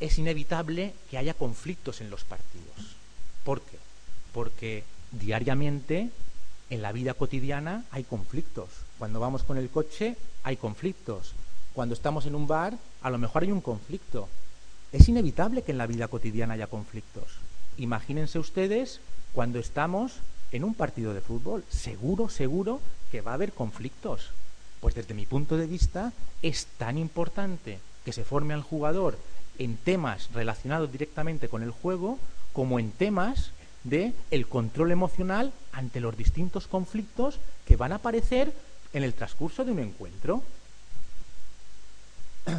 [0.00, 2.96] Es inevitable que haya conflictos en los partidos.
[3.44, 3.78] ¿Por qué?
[4.32, 6.10] Porque diariamente
[6.70, 8.68] en la vida cotidiana hay conflictos.
[8.98, 11.34] Cuando vamos con el coche hay conflictos.
[11.74, 14.28] Cuando estamos en un bar a lo mejor hay un conflicto.
[14.92, 17.24] Es inevitable que en la vida cotidiana haya conflictos.
[17.78, 19.00] Imagínense ustedes
[19.32, 20.14] cuando estamos
[20.52, 21.64] en un partido de fútbol.
[21.68, 24.30] Seguro, seguro que va a haber conflictos.
[24.80, 29.18] Pues desde mi punto de vista es tan importante que se forme al jugador
[29.58, 32.18] en temas relacionados directamente con el juego
[32.52, 33.50] como en temas
[33.88, 38.52] de el control emocional ante los distintos conflictos que van a aparecer
[38.92, 40.42] en el transcurso de un encuentro.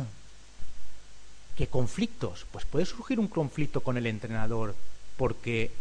[1.57, 2.45] ¿Qué conflictos?
[2.51, 4.75] Pues puede surgir un conflicto con el entrenador
[5.17, 5.71] porque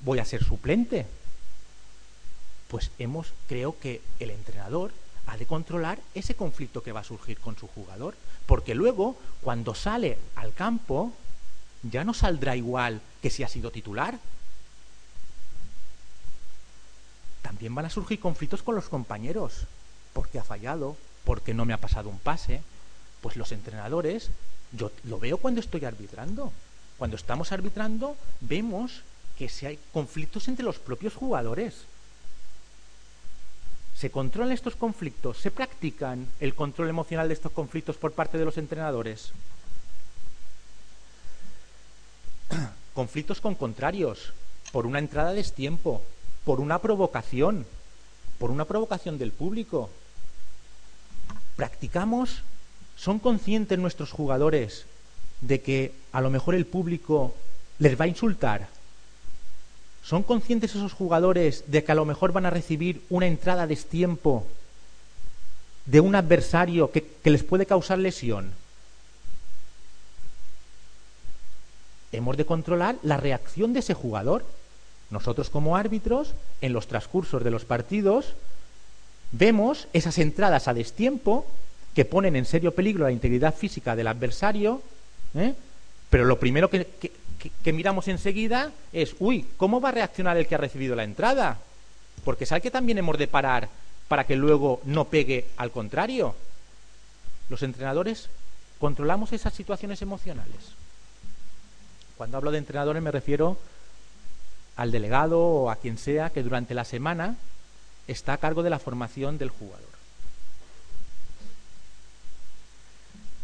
[0.00, 1.06] voy a ser suplente.
[2.68, 4.92] Pues hemos, creo que el entrenador
[5.26, 9.74] ha de controlar ese conflicto que va a surgir con su jugador, porque luego, cuando
[9.74, 11.12] sale al campo,
[11.82, 14.18] ya no saldrá igual que si ha sido titular,
[17.42, 19.66] también van a surgir conflictos con los compañeros,
[20.12, 22.62] porque ha fallado, porque no me ha pasado un pase.
[23.20, 24.30] Pues los entrenadores,
[24.72, 26.52] yo lo veo cuando estoy arbitrando.
[26.98, 29.02] Cuando estamos arbitrando, vemos
[29.36, 31.84] que si hay conflictos entre los propios jugadores.
[33.96, 35.38] ¿Se controlan estos conflictos?
[35.38, 39.32] ¿Se practican el control emocional de estos conflictos por parte de los entrenadores?
[42.94, 44.32] conflictos con contrarios,
[44.72, 46.02] por una entrada de destiempo,
[46.44, 47.66] por una provocación,
[48.38, 49.90] por una provocación del público.
[51.56, 52.42] Practicamos,
[52.96, 54.86] son conscientes nuestros jugadores
[55.40, 57.34] de que a lo mejor el público
[57.78, 58.68] les va a insultar.
[60.02, 63.66] ¿Son conscientes esos jugadores de que a lo mejor van a recibir una entrada a
[63.66, 64.46] destiempo
[65.86, 68.52] de un adversario que, que, les puede causar lesión?
[72.10, 74.44] Hemos de controlar la reacción de ese jugador
[75.12, 76.32] Nosotros como árbitros,
[76.62, 78.32] en los transcursos de los partidos,
[79.30, 81.46] vemos esas entradas a destiempo
[81.94, 84.80] que ponen en serio peligro la integridad física del adversario,
[85.34, 85.52] ¿eh?
[86.08, 86.86] pero lo primero que,
[87.62, 91.58] que, miramos enseguida es, uy, ¿cómo va a reaccionar el que ha recibido la entrada?
[92.24, 93.68] Porque sabe que también hemos de parar
[94.08, 96.34] para que luego no pegue al contrario.
[97.50, 98.30] Los entrenadores
[98.78, 100.72] controlamos esas situaciones emocionales.
[102.16, 103.58] Cuando hablo de entrenadores me refiero
[104.76, 107.36] al delegado o a quien sea que durante la semana
[108.06, 109.92] está a cargo de la formación del jugador.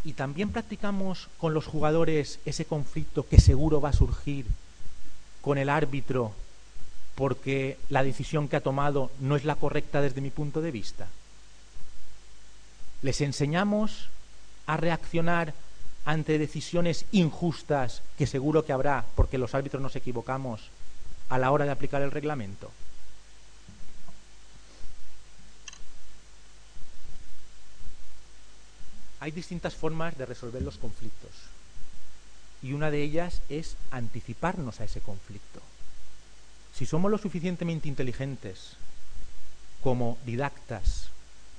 [0.04, 4.46] Y también practicamos con los jugadores ese conflicto que seguro va a surgir
[5.42, 6.32] con el árbitro
[7.14, 11.08] porque la decisión que ha tomado no es la correcta desde mi punto de vista.
[13.02, 14.08] Les enseñamos
[14.66, 15.52] a reaccionar
[16.04, 20.70] ante decisiones injustas que seguro que habrá porque los árbitros nos equivocamos
[21.28, 22.70] a la hora de aplicar el reglamento.
[29.20, 31.32] Hay distintas formas de resolver los conflictos
[32.62, 35.60] y una de ellas es anticiparnos a ese conflicto.
[36.74, 38.76] Si somos lo suficientemente inteligentes
[39.82, 41.08] como didactas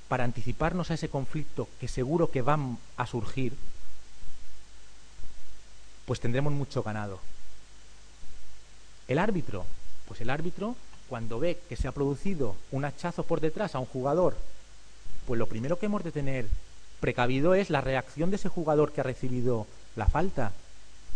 [0.08, 2.58] para anticiparnos a ese conflicto que seguro que va
[2.96, 3.54] a surgir,
[6.06, 7.20] pues tendremos mucho ganado.
[9.10, 9.66] El árbitro,
[10.06, 10.76] pues el árbitro
[11.08, 14.36] cuando ve que se ha producido un hachazo por detrás a un jugador,
[15.26, 16.46] pues lo primero que hemos de tener
[17.00, 20.52] precavido es la reacción de ese jugador que ha recibido la falta.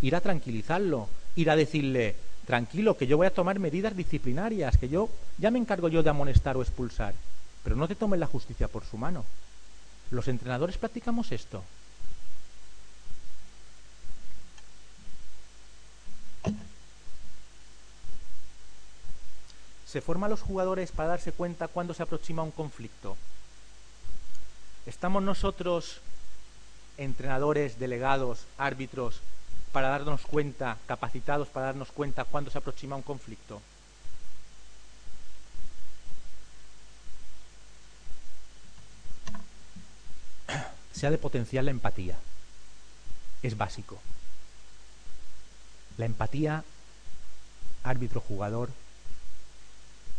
[0.03, 2.17] Ir a tranquilizarlo, ir a decirle,
[2.49, 6.11] tranquilo, que yo voy a tomar medidas disciplinarias, que yo ya me encargo yo de
[6.11, 7.15] amonestar o expulsar,
[7.63, 9.25] pero no te tomes la justicia por su mano.
[10.11, 11.63] Los entrenadores practicamos esto.
[19.95, 23.17] Se forman los jugadores para darse cuenta cuando se aproxima un conflicto.
[24.87, 26.01] ¿Estamos nosotros,
[26.99, 29.21] entrenadores, delegados, árbitros,
[29.71, 33.63] para darnos cuenta, capacitados para darnos cuenta cuando se aproxima un conflicto?
[40.93, 42.17] Se ha de potenciar la empatía.
[43.45, 44.01] Es básico.
[45.99, 46.65] La empatía,
[47.85, 48.71] árbitro-jugador,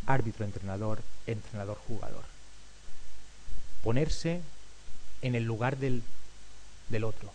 [0.05, 2.23] árbitro-entrenador, entrenador-jugador.
[3.83, 4.41] Ponerse
[5.21, 6.03] en el lugar del,
[6.89, 7.31] del otro.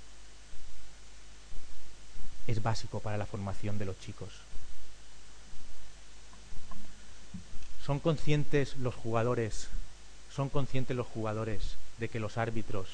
[2.47, 4.31] Es básico para la formación de los chicos.
[7.85, 9.69] Son conscientes los jugadores,
[10.35, 12.89] son conscientes los jugadores de que los árbitros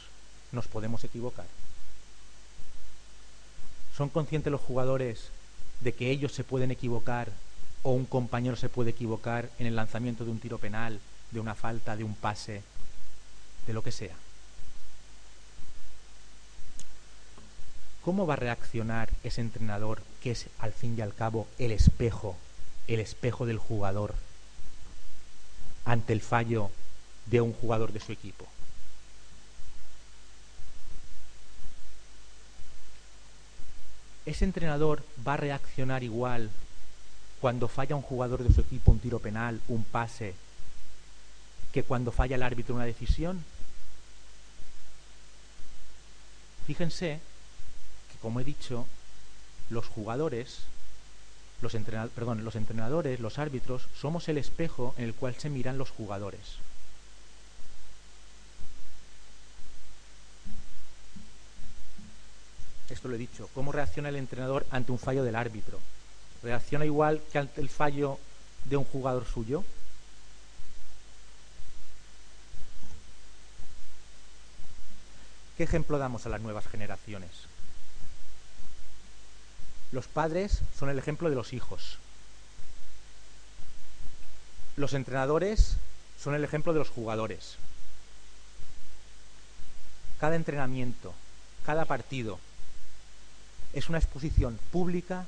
[0.53, 1.47] nos podemos equivocar.
[3.97, 5.31] Son conscientes los jugadores
[5.81, 7.31] de que ellos se pueden equivocar
[7.87, 10.99] o un compañero se puede equivocar en el lanzamiento de un tiro penal,
[11.30, 12.64] de una falta, de un pase,
[13.64, 14.16] de lo que sea.
[18.03, 22.37] ¿Cómo va a reaccionar ese entrenador que es al fin y al cabo el espejo,
[22.89, 24.16] el espejo del jugador
[25.84, 26.72] ante el fallo
[27.26, 28.49] de un jugador de su equipo?
[34.24, 36.51] ¿Ese entrenador va a reaccionar igual
[37.47, 40.34] cuando falla un jugador de su equipo un tiro penal, un pase,
[41.70, 43.44] que cuando falla el árbitro una decisión?
[46.66, 47.20] Fíjense
[48.20, 48.84] como he dicho,
[49.70, 50.64] los jugadores,
[51.62, 51.72] los,
[52.16, 56.57] perdón, los entrenadores, los árbitros, somos el espejo en el cual se miran los jugadores.
[62.90, 63.49] Esto lo he dicho.
[63.55, 65.78] ¿Cómo reacciona el entrenador ante un fallo del árbitro?
[66.43, 68.18] ¿Reacciona igual que ante el fallo
[68.64, 69.64] de un jugador suyo?
[75.57, 77.30] ¿Qué ejemplo damos a las nuevas generaciones?
[79.91, 81.99] Los padres son el ejemplo de los hijos.
[84.76, 85.76] Los entrenadores
[86.22, 87.57] son el ejemplo de los jugadores.
[90.20, 91.14] Cada entrenamiento,
[91.64, 92.39] cada partido
[93.72, 95.26] es una exposición pública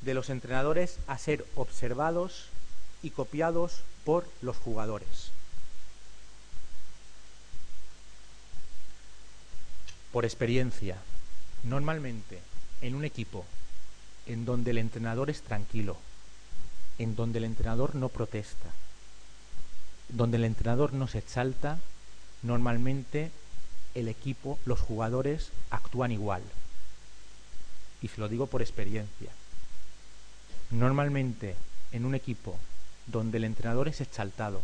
[0.00, 2.46] de los entrenadores a ser observados
[3.02, 5.30] y copiados por los jugadores.
[10.12, 10.96] Por experiencia,
[11.62, 12.40] normalmente
[12.80, 13.44] en un equipo
[14.26, 15.96] en donde el entrenador es tranquilo,
[16.98, 18.70] en donde el entrenador no protesta,
[20.08, 21.78] donde el entrenador no se exalta,
[22.42, 23.30] normalmente
[23.94, 26.42] el equipo, los jugadores actúan igual.
[28.02, 29.30] Y se lo digo por experiencia.
[30.70, 31.56] Normalmente
[31.92, 32.58] en un equipo
[33.06, 34.62] donde el entrenador es exaltado,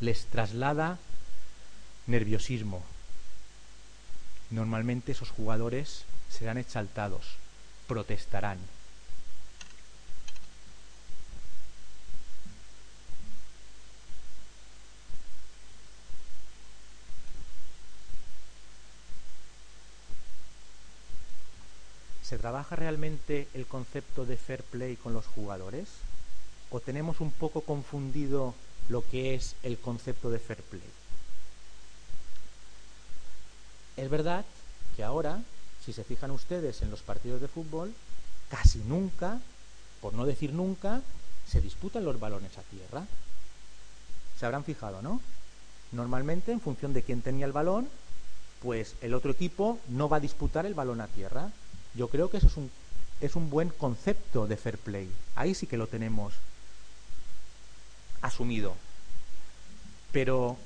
[0.00, 0.98] les traslada
[2.06, 2.82] nerviosismo.
[4.50, 7.36] Normalmente esos jugadores serán exaltados,
[7.88, 8.58] protestarán.
[22.26, 25.86] ¿Se trabaja realmente el concepto de fair play con los jugadores?
[26.70, 28.52] ¿O tenemos un poco confundido
[28.88, 30.82] lo que es el concepto de fair play?
[33.96, 34.44] Es verdad
[34.96, 35.40] que ahora,
[35.84, 37.94] si se fijan ustedes en los partidos de fútbol,
[38.50, 39.40] casi nunca,
[40.00, 41.02] por no decir nunca,
[41.46, 43.06] se disputan los balones a tierra.
[44.36, 45.20] Se habrán fijado, ¿no?
[45.92, 47.88] Normalmente, en función de quién tenía el balón,
[48.60, 51.52] pues el otro equipo no va a disputar el balón a tierra.
[51.96, 52.70] Yo creo que eso es un,
[53.20, 55.10] es un buen concepto de fair play.
[55.34, 56.34] Ahí sí que lo tenemos
[58.22, 58.74] asumido.
[60.12, 60.56] Pero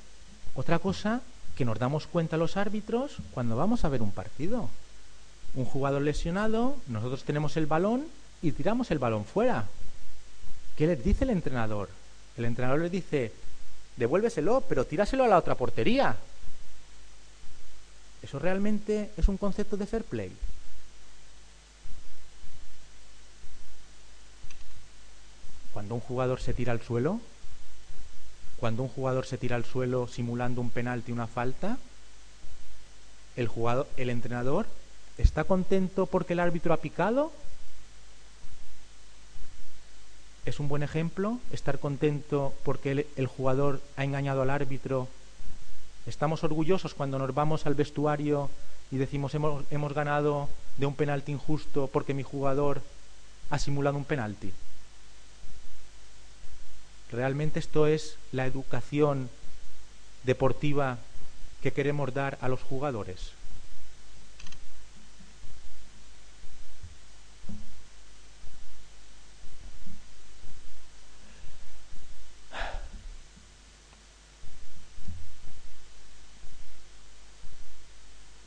[0.55, 1.23] otra cosa
[1.57, 4.69] que nos damos cuenta los árbitros cuando vamos a ver un partido.
[5.55, 8.07] Un jugador lesionado, nosotros tenemos el balón
[8.43, 9.67] y tiramos el balón fuera.
[10.77, 11.91] ¿Qué les dice el entrenador?
[12.37, 13.33] El entrenador les dice,
[13.97, 16.17] devuélveselo, pero tíraselo a la otra portería.
[18.23, 20.33] ¿Eso realmente es un concepto de fair play?
[25.73, 27.21] Cuando un jugador se tira al suelo,
[28.59, 31.79] cuando un jugador se tira al suelo simulando un penalti, una falta,
[33.37, 34.67] el jugador, el entrenador
[35.17, 37.33] está contento porque el árbitro ha picado.
[40.45, 45.09] Es un buen ejemplo estar contento porque el, el jugador ha engañado al árbitro.
[46.07, 48.51] Estamos orgullosos cuando nos vamos al vestuario
[48.91, 52.83] y decimos hemos, hemos ganado de un penalti injusto porque mi jugador
[53.51, 54.53] ha simulado un penalti.
[57.11, 59.29] ¿Realmente esto es la educación
[60.23, 60.99] deportiva
[61.61, 63.33] que queremos dar a los jugadores?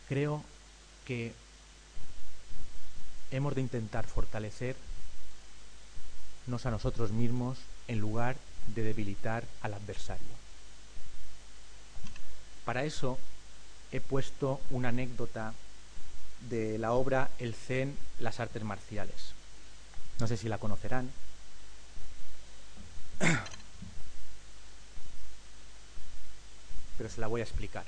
[0.07, 0.41] Creo
[1.05, 1.33] que
[3.31, 4.77] hemos de intentar fortalecernos
[6.63, 7.57] a nosotros mismos
[7.89, 8.37] en lugar
[8.67, 10.27] debilitar al adversario.
[12.65, 13.19] Para eso
[13.91, 15.53] he puesto una anécdota
[16.49, 19.33] de la obra El Zen, las artes marciales.
[20.19, 21.11] No sé si la conocerán.
[26.97, 27.85] Pero se la voy a explicar.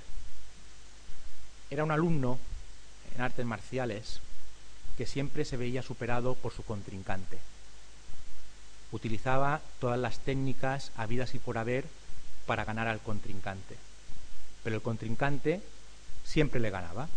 [1.70, 2.38] Era un alumno
[3.16, 4.20] en artes marciales
[4.98, 7.40] que siempre se veía superado por su contrincante
[8.96, 11.86] utilizaba todas las técnicas habidas y por haber
[12.46, 13.76] para ganar al contrincante.
[14.64, 15.62] Pero el contrincante
[16.24, 17.08] siempre le ganaba.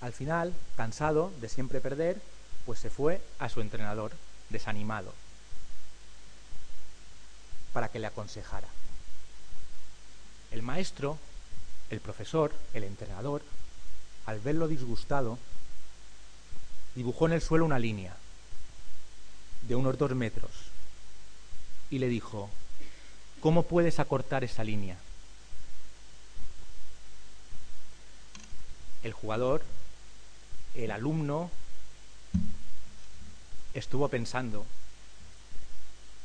[0.00, 2.20] Al final, cansado de siempre perder,
[2.66, 4.12] pues se fue a su entrenador,
[4.48, 5.12] desanimado,
[7.72, 8.68] para que le aconsejara.
[10.50, 11.18] El maestro
[11.90, 13.42] el profesor, el entrenador,
[14.26, 15.38] al verlo disgustado,
[16.94, 18.16] dibujó en el suelo una línea
[19.62, 20.50] de unos dos metros
[21.90, 22.50] y le dijo,
[23.40, 24.96] ¿cómo puedes acortar esa línea?
[29.02, 29.62] El jugador,
[30.74, 31.50] el alumno,
[33.74, 34.66] estuvo pensando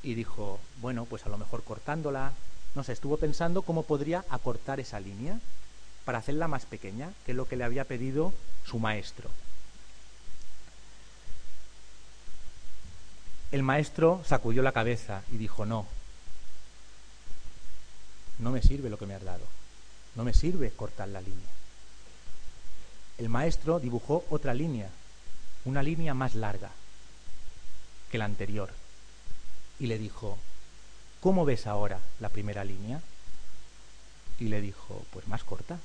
[0.02, 2.34] y dijo, bueno, pues a lo mejor cortándola,
[2.76, 5.40] no sé, estuvo pensando cómo podría acortar esa línea
[6.06, 8.34] para hacerla más pequeña, que es lo que le había pedido
[8.66, 9.30] su maestro.
[13.52, 15.86] El maestro sacudió la cabeza y dijo, no,
[18.40, 19.46] no me sirve lo que me has dado,
[20.16, 21.48] no me sirve cortar la línea.
[23.20, 24.90] El maestro dibujó otra línea,
[25.66, 26.72] una línea más larga
[28.10, 28.72] que la anterior,
[29.80, 30.40] y le dijo,
[31.24, 33.02] ¿cómo ves ahora la primera línea?
[34.40, 35.80] Y le dijo, pues más corta.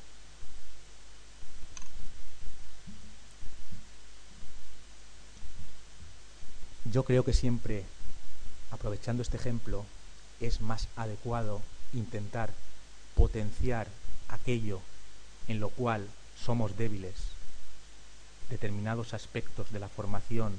[6.87, 7.85] Yo creo que siempre,
[8.73, 9.85] aprovechando este ejemplo,
[10.41, 11.63] es más adecuado
[11.93, 12.51] intentar
[13.15, 13.87] potenciar
[14.29, 14.81] aquello
[15.47, 16.09] en lo cual
[16.45, 17.15] somos débiles,
[18.51, 20.59] determinados aspectos de la formación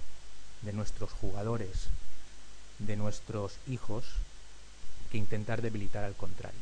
[0.61, 1.88] de nuestros jugadores,
[2.77, 4.05] de nuestros hijos,
[5.12, 6.60] que intentar debilitar al contrario.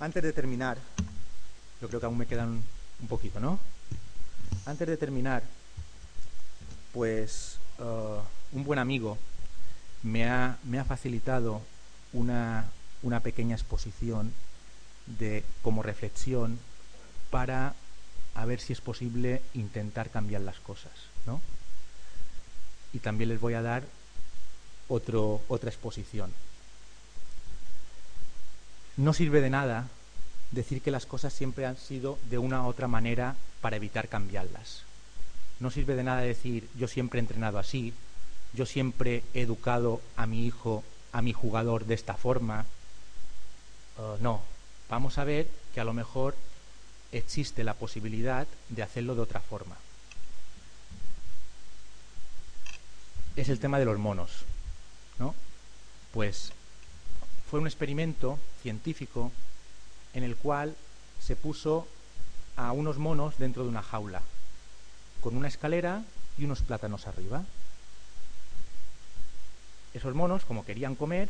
[0.00, 0.78] Antes de terminar,
[1.80, 2.62] yo creo que aún me quedan
[3.00, 3.58] un poquito, ¿no?
[4.66, 5.42] Antes de terminar,
[6.92, 8.20] pues uh,
[8.56, 9.16] un buen amigo
[10.02, 11.62] me ha, me ha facilitado
[12.12, 12.66] una,
[13.02, 14.32] una pequeña exposición
[15.06, 16.58] de, como reflexión
[17.30, 17.74] para
[18.34, 21.11] a ver si es posible intentar cambiar las cosas.
[22.94, 23.84] Y también les voy a dar
[24.88, 26.32] otra exposición.
[28.96, 29.88] No sirve de nada
[30.50, 34.82] decir que las cosas siempre han sido de una u otra manera para evitar cambiarlas.
[35.60, 37.94] No sirve de nada decir yo siempre he entrenado así,
[38.52, 42.66] yo siempre he educado a mi hijo, a mi jugador de esta forma.
[43.96, 44.42] Uh, no,
[44.90, 46.36] vamos a ver que a lo mejor
[47.12, 49.76] existe la posibilidad de hacerlo de otra forma.
[53.34, 54.44] Es el tema de los monos,
[55.18, 55.34] ¿no?
[56.12, 56.52] Pues
[57.50, 59.32] fue un experimento científico
[60.12, 60.76] en el cual
[61.20, 61.88] se puso
[62.56, 64.20] a unos monos dentro de una jaula,
[65.22, 66.02] con una escalera
[66.36, 67.44] y unos plátanos arriba.
[69.94, 71.28] Esos monos, como querían comer,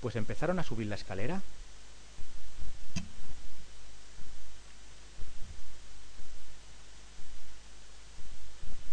[0.00, 1.42] pues empezaron a subir la escalera.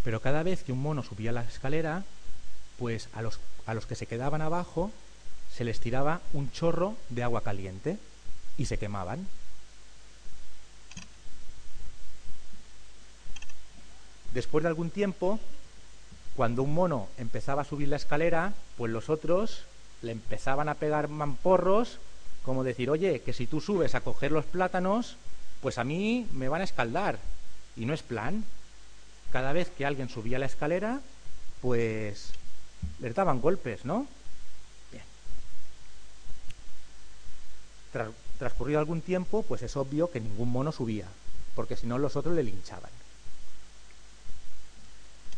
[0.03, 2.03] Pero cada vez que un mono subía la escalera,
[2.77, 4.91] pues a los, a los que se quedaban abajo
[5.55, 7.97] se les tiraba un chorro de agua caliente
[8.57, 9.27] y se quemaban.
[14.33, 15.39] Después de algún tiempo,
[16.35, 19.65] cuando un mono empezaba a subir la escalera, pues los otros
[20.01, 21.99] le empezaban a pegar mamporros,
[22.43, 25.17] como decir, oye, que si tú subes a coger los plátanos,
[25.61, 27.19] pues a mí me van a escaldar.
[27.75, 28.45] Y no es plan.
[29.31, 31.01] Cada vez que alguien subía la escalera,
[31.61, 32.31] pues
[32.99, 34.07] les daban golpes, ¿no?
[34.91, 35.03] Bien.
[38.37, 41.07] transcurrido algún tiempo, pues es obvio que ningún mono subía,
[41.55, 42.89] porque si no los otros le linchaban.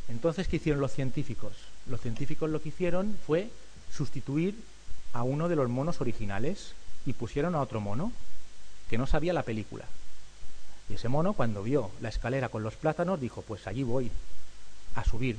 [0.10, 1.54] Entonces, ¿qué hicieron los científicos?
[1.88, 3.50] Los científicos lo que hicieron fue
[3.92, 4.56] sustituir
[5.14, 6.74] a uno de los monos originales
[7.06, 8.12] y pusieron a otro mono
[8.90, 9.86] que no sabía la película.
[10.90, 14.12] Y ese mono, cuando vio la escalera con los plátanos, dijo, pues allí voy
[14.96, 15.38] a subir.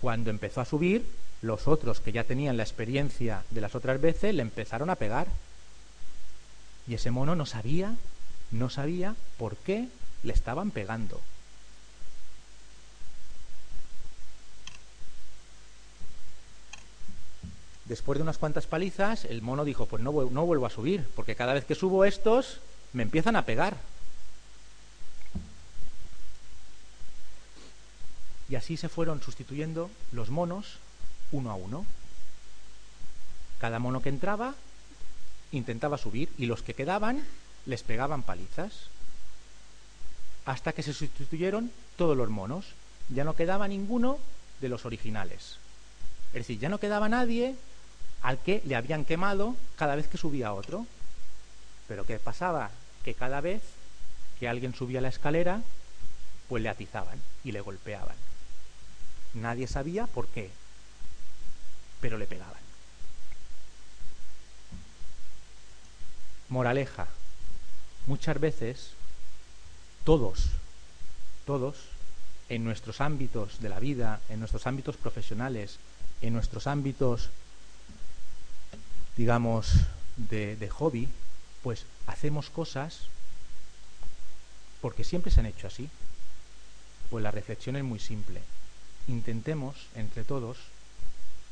[0.00, 1.06] Cuando empezó a subir,
[1.42, 5.28] los otros que ya tenían la experiencia de las otras veces le empezaron a pegar.
[6.86, 7.96] Y ese mono no sabía,
[8.50, 9.88] no sabía por qué
[10.22, 11.20] le estaban pegando.
[17.86, 21.36] Después de unas cuantas palizas, el mono dijo, pues no, no vuelvo a subir, porque
[21.36, 22.60] cada vez que subo estos,
[22.92, 23.76] me empiezan a pegar.
[28.48, 30.78] Y así se fueron sustituyendo los monos
[31.32, 31.84] uno a uno.
[33.58, 34.54] Cada mono que entraba
[35.52, 37.24] intentaba subir y los que quedaban
[37.64, 38.88] les pegaban palizas.
[40.44, 42.66] Hasta que se sustituyeron todos los monos.
[43.08, 44.18] Ya no quedaba ninguno
[44.60, 45.58] de los originales.
[46.28, 47.56] Es decir, ya no quedaba nadie
[48.22, 50.86] al que le habían quemado cada vez que subía otro.
[51.88, 52.70] Pero ¿qué pasaba?
[53.04, 53.62] Que cada vez
[54.38, 55.62] que alguien subía la escalera,
[56.48, 58.16] pues le atizaban y le golpeaban.
[59.36, 60.50] Nadie sabía por qué,
[62.00, 62.54] pero le pegaban.
[66.48, 67.06] Moraleja.
[68.06, 68.90] Muchas veces,
[70.04, 70.50] todos,
[71.44, 71.76] todos,
[72.48, 75.78] en nuestros ámbitos de la vida, en nuestros ámbitos profesionales,
[76.20, 77.30] en nuestros ámbitos
[79.16, 79.72] digamos,
[80.16, 81.08] de, hobby,
[81.62, 83.08] pues hacemos cosas
[84.80, 85.88] porque siempre se han hecho así.
[87.10, 88.40] Pues la reflexión es muy simple.
[89.08, 90.58] Intentemos, entre todos,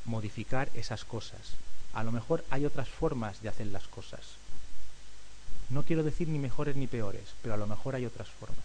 [0.04, 1.54] modificar esas cosas.
[1.92, 4.20] A lo mejor hay otras formas de hacer las cosas.
[5.70, 8.58] No quiero decir ni mejores ni peores, pero a lo mejor hay otras formas.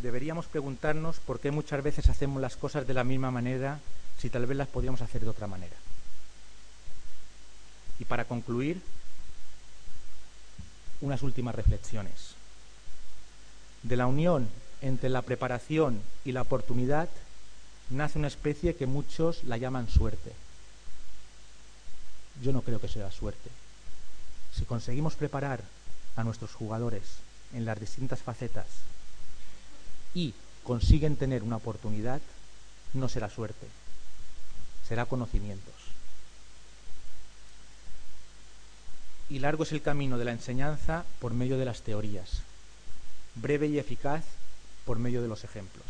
[0.00, 3.80] Deberíamos preguntarnos por qué muchas veces hacemos las cosas de la misma manera
[4.18, 5.76] si tal vez las podíamos hacer de otra manera.
[7.98, 8.82] Y para concluir,
[11.00, 12.34] unas últimas reflexiones.
[13.82, 14.48] De la unión
[14.82, 17.08] entre la preparación y la oportunidad
[17.88, 20.32] nace una especie que muchos la llaman suerte.
[22.42, 23.50] Yo no creo que sea suerte.
[24.52, 25.62] Si conseguimos preparar
[26.16, 27.02] a nuestros jugadores
[27.54, 28.66] en las distintas facetas
[30.14, 32.20] y consiguen tener una oportunidad,
[32.92, 33.66] no será suerte,
[34.88, 35.74] será conocimientos.
[39.30, 42.42] Y largo es el camino de la enseñanza por medio de las teorías,
[43.36, 44.24] breve y eficaz
[44.84, 45.86] por medio de los ejemplos.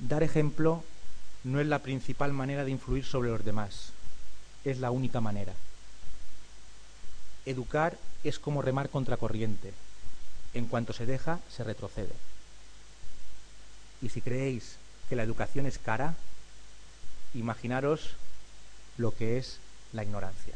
[0.00, 0.84] Dar ejemplo
[1.44, 3.92] no es la principal manera de influir sobre los demás,
[4.64, 5.54] es la única manera.
[7.46, 9.72] Educar es como remar contra corriente.
[10.54, 12.14] En cuanto se deja, se retrocede.
[14.02, 14.76] Y si creéis
[15.08, 16.14] que la educación es cara,
[17.34, 18.14] imaginaros
[18.96, 19.58] lo que es
[19.92, 20.54] la ignorancia.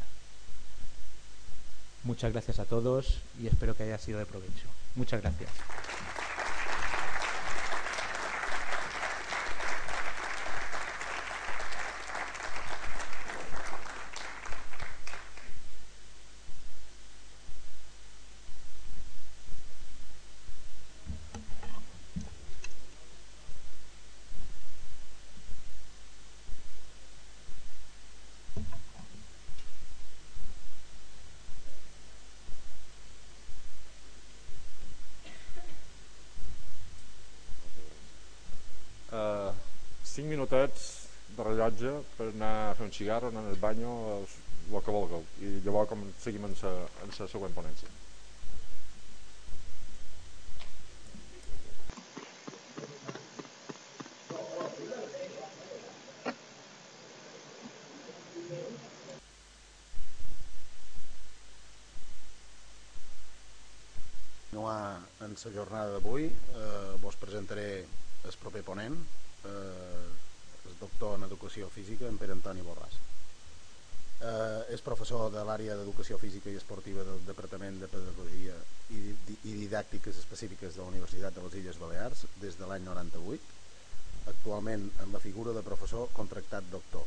[2.03, 4.72] Muchas gracias a todos y espero que haya sido de provecho.
[4.95, 5.49] Muchas gracias.
[42.93, 43.91] Cigarro, anar al banyo,
[44.21, 45.27] el que vulgueu.
[45.41, 47.91] I llavors com seguim en la següent ponència.
[65.33, 68.95] en la jornada d'avui eh, vos presentaré el proper ponent
[69.49, 70.22] eh,
[70.83, 72.99] doctor en Educació Física en Pere Antoni Borràs.
[74.23, 78.55] Eh, és professor de l'àrea d'Educació Física i Esportiva del Departament de Pedagogia
[78.95, 79.01] i,
[79.33, 83.57] i Didàctiques Específiques de la Universitat de les Illes Balears des de l'any 98,
[84.31, 87.03] actualment en la figura de professor contractat doctor,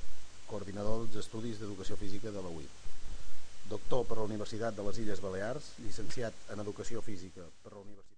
[0.51, 2.85] coordinador dels Estudis d'Educació Física de la UIT,
[3.73, 8.15] doctor per la Universitat de les Illes Balears, llicenciat en Educació Física per la Universitat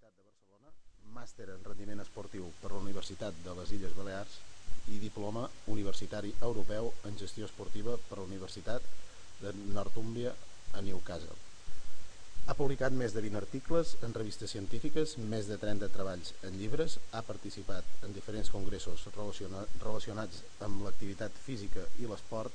[1.18, 4.34] màster en rendiment esportiu per la Universitat de les Illes Balears
[4.88, 8.82] i diploma universitari europeu en gestió esportiva per la Universitat
[9.42, 10.32] de Northumbria
[10.74, 11.36] a Newcastle.
[12.48, 16.96] Ha publicat més de 20 articles en revistes científiques, més de 30 treballs en llibres,
[17.12, 22.54] ha participat en diferents congressos relacionats amb l'activitat física i l'esport,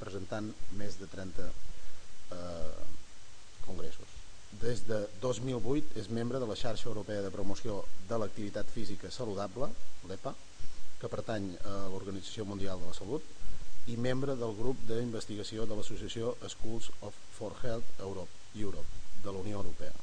[0.00, 1.48] presentant més de 30
[2.36, 2.84] eh,
[3.64, 4.12] congressos.
[4.60, 7.80] Des de 2008 és membre de la xarxa europea de promoció
[8.12, 9.70] de l'activitat física saludable,
[10.10, 10.34] l'EPA,
[11.00, 13.24] que pertany a l'Organització Mundial de la Salut,
[13.88, 19.40] i membre del grup d'investigació de l'associació Schools of for Health Europe, Europe de la
[19.40, 19.94] Unió Europea.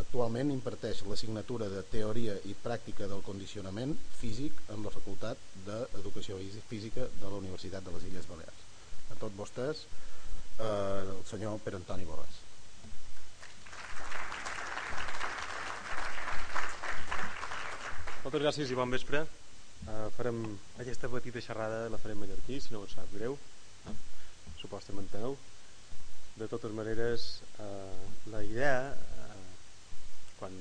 [0.00, 6.38] Actualment imparteix l'assignatura de Teoria i Pràctica del Condicionament Físic en la Facultat d'Educació
[6.70, 8.64] Física de la Universitat de les Illes Balears.
[9.12, 9.84] A tots vostès,
[10.58, 12.40] eh, el senyor Pere Antoni Borràs.
[18.24, 19.26] Moltes gràcies i bon vespre.
[19.82, 20.38] Uh, farem
[20.78, 23.34] aquesta petita xerrada, la farem mallorquí, si no us sap greu.
[23.90, 23.96] Uh,
[24.60, 25.34] Suposta m'enteneu.
[26.38, 29.40] De totes maneres, uh, la idea, uh,
[30.38, 30.54] quan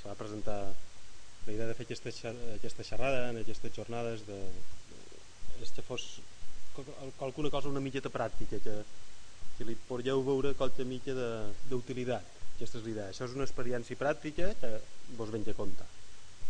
[0.00, 0.58] se va presentar
[1.46, 4.38] la idea de fer aquesta, aquesta xerrada en aquestes jornades de,
[5.62, 6.20] és que fos
[7.18, 8.76] qualcuna cosa una mitjeta pràctica que,
[9.56, 11.14] que li podríeu veure qualque mitja
[11.70, 14.70] d'utilitat aquesta és l'idea, això és una experiència pràctica que
[15.18, 15.88] vos venja a comptar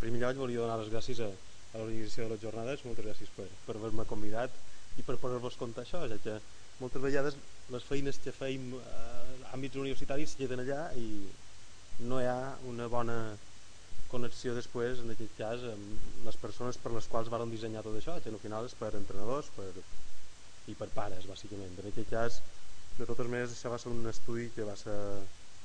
[0.00, 1.30] primer lloc volia donar les gràcies a,
[1.72, 4.56] a l'organització de les jornades, moltes gràcies per, per haver-me convidat
[5.00, 6.36] i per poder-vos contar això, ja que
[6.80, 7.38] moltes vegades
[7.72, 9.06] les feines que feim a
[9.54, 11.06] àmbits universitaris queden allà i
[12.08, 13.16] no hi ha una bona
[14.12, 18.18] connexió després, en aquest cas, amb les persones per les quals varen dissenyar tot això,
[18.20, 19.70] que al final és per entrenadors per,
[20.68, 21.72] i per pares, bàsicament.
[21.80, 22.40] En aquest cas,
[22.98, 24.98] de totes maneres, això va ser un estudi que va ser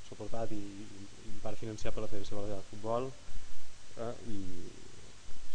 [0.08, 0.62] suportat i,
[1.28, 3.10] i part financiat per la Federació de Futbol,
[4.00, 4.40] eh, i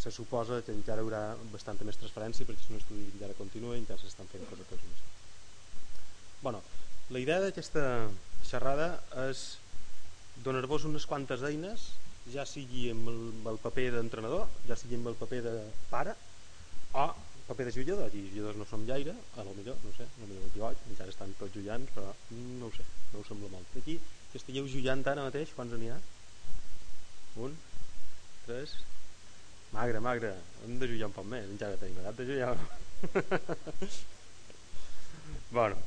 [0.04, 1.22] se suposa que encara hi haurà
[1.54, 4.84] bastanta més transferència perquè és un estudi que encara continua i encara s'estan fent coses
[4.84, 5.04] més.
[6.44, 6.60] Bueno,
[7.16, 7.84] la idea d'aquesta
[8.44, 8.90] xerrada
[9.30, 9.44] és
[10.44, 11.92] donar-vos unes quantes eines
[12.34, 15.56] ja sigui amb el, amb el paper d'entrenador, ja sigui amb el paper de
[15.92, 16.16] pare
[17.00, 17.08] o
[17.48, 20.46] paper de jugador, i jugadors no som gaire, a lo millor, no sé, no millor
[20.46, 23.76] m'equivoc, encara estan tots jugant, però no ho sé, no ho sembla molt.
[23.80, 23.98] Aquí,
[24.32, 26.00] que estigueu jugant ara mateix, quants n'hi ha?
[27.44, 27.58] Un?
[28.48, 28.78] 3
[29.74, 32.54] magre, magre, hem de jugar un poc més encara tenim edat de jugar
[35.58, 35.78] bueno.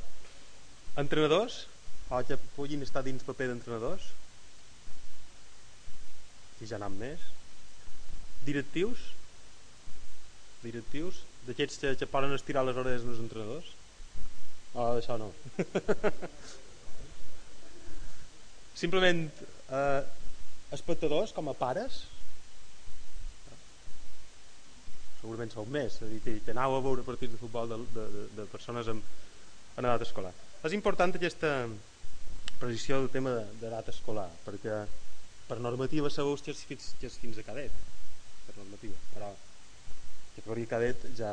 [0.97, 1.67] Entrenadors?
[2.09, 4.03] O que puguin estar dins paper d'entrenadors?
[6.61, 7.19] I ja anant més.
[8.45, 8.99] Directius?
[10.63, 11.23] Directius?
[11.47, 13.67] D'aquests que, que poden estirar les hores dels entrenadors?
[14.73, 15.29] O oh, això no.
[18.81, 20.01] Simplement eh,
[20.75, 21.93] espectadors com a pares
[25.19, 28.05] segurament sou més, és a dir, que, aneu a veure partits de futbol de, de,
[28.13, 29.03] de, de persones amb,
[29.77, 30.33] en edat escolar.
[30.65, 31.51] És important aquesta
[32.57, 34.81] precisió del tema d'edat escolar, perquè
[35.47, 37.73] per normativa sabeu que és fins, que és fins a cadet,
[38.47, 41.31] per normativa, però la categoria cadet ja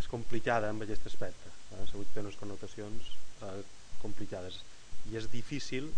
[0.00, 1.84] és complicada amb aquest aspecte, eh?
[1.90, 3.10] sabut té unes connotacions
[3.44, 3.58] eh,
[4.02, 4.62] complicades
[5.10, 5.90] i és difícil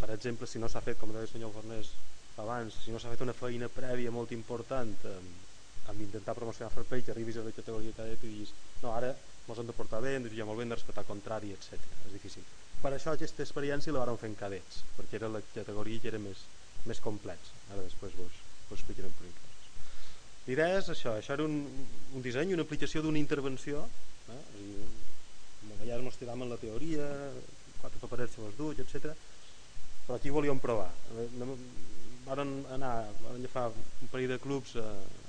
[0.00, 1.92] per exemple si no s'ha fet com deia el senyor Fornés
[2.42, 5.45] abans si no s'ha fet una feina prèvia molt important amb,
[5.90, 9.14] amb intentar promocionar fair play que arribis a la categoria cadet i diguis no ara
[9.46, 11.78] ens hem de portar bé, hem de molt bé, hem de respectar contrari, etc.
[12.06, 12.42] És difícil.
[12.82, 16.18] Per això aquesta experiència la vam fer en cadets, perquè era la categoria que era
[16.18, 16.42] més,
[16.84, 17.52] més complex.
[17.70, 19.68] Ara després vos, vos explicarem per coses.
[20.46, 21.56] L'idea és això, això era un,
[22.14, 23.86] un disseny, una aplicació d'una intervenció,
[24.28, 24.36] eh?
[24.38, 24.84] és a dir,
[25.70, 27.08] a vegades ens tiràvem en la teoria,
[27.80, 29.14] quatre paperets se les duig, etc.
[30.06, 30.90] Però aquí volíem provar.
[32.26, 34.86] Varen anar, van agafar un parell de clubs eh,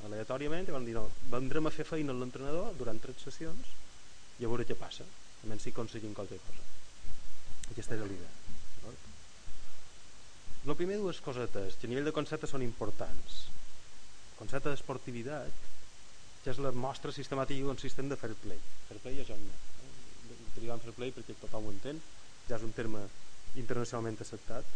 [0.07, 3.69] aleatòriament i van dir no, vendrem a fer feina amb l'entrenador durant tres sessions
[4.41, 6.65] i a veure què passa, a menys si aconseguim qualque cosa.
[7.69, 8.33] Aquesta era l'idea.
[10.67, 13.37] El primer dues cosetes que a nivell de concepte són importants.
[14.33, 15.61] El concepte d'esportivitat
[16.43, 18.59] que és la mostra sistemàtica i consistent de fair play.
[18.89, 19.45] Fair play és on
[20.49, 22.01] utilitzant fair play perquè tothom ho entén,
[22.49, 23.05] ja és un terme
[23.61, 24.67] internacionalment acceptat.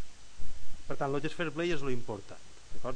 [0.92, 2.48] Per tant, el fair play és l'important.
[2.84, 2.92] A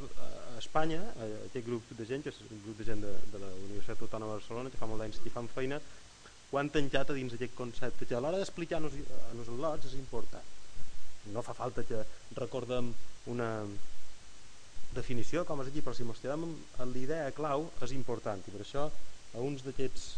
[0.58, 4.02] Espanya, aquest grup de gent, que és un grup de gent de, de la Universitat
[4.04, 5.78] Autònoma de Barcelona, que fa molt d'anys que fan feina,
[6.50, 8.98] ho han tancat a dins d'aquest concepte, que a l'hora d'explicar-nos
[9.30, 10.52] a nos lots és important.
[11.32, 12.02] No fa falta que
[12.36, 12.92] recordem
[13.32, 13.48] una
[14.92, 16.44] definició, com és aquí, però si mostrem
[16.92, 18.90] l'idea clau és important i per això
[19.32, 20.10] a uns d'aquests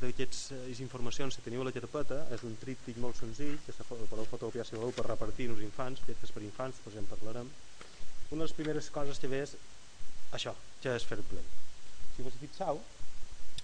[0.00, 4.24] d'aquestes informacions que teniu a la carpeta és un tríptic molt senzill que se podeu
[4.30, 7.50] fotocopiar si voleu per repartir als infants projectes per infants, després en parlarem.
[8.30, 9.56] Una de les primeres coses que ve és
[10.36, 11.44] això, que és fair play.
[12.14, 12.80] Si vos fixeu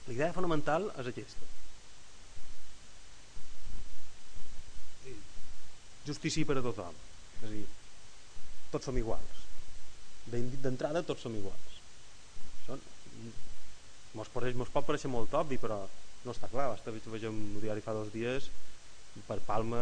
[0.06, 1.48] la idea fonamental és aquesta.
[6.06, 7.00] Justícia per a tothom.
[7.40, 7.64] És a dir,
[8.74, 9.44] tots som iguals.
[10.30, 11.80] D'entrada tots som iguals.
[14.16, 15.80] Mos, mos pot pareixer molt obvi però
[16.26, 18.50] no està clar, basta veure un diari fa dos dies
[19.26, 19.80] per Palma,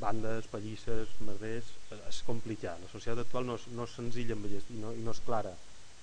[0.00, 2.78] bandes, pallisses, merders, és complicat.
[2.82, 5.52] La societat actual no és, no és senzilla amb i no, i no és clara.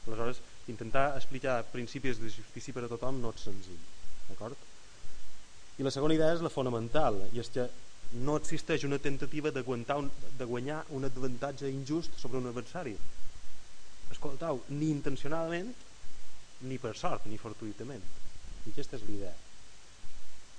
[0.04, 0.42] Aleshores,
[0.72, 3.80] intentar explicar principis de justícia per a tothom no és senzill.
[4.28, 4.68] D'acord?
[5.80, 7.70] I la segona idea és la fonamental, i és que
[8.28, 12.98] no existeix una tentativa de, un, de guanyar un avantatge injust sobre un adversari.
[14.12, 15.72] Escoltau, ni intencionadament,
[16.68, 18.04] ni per sort, ni fortuitament.
[18.68, 19.34] I aquesta és l'idea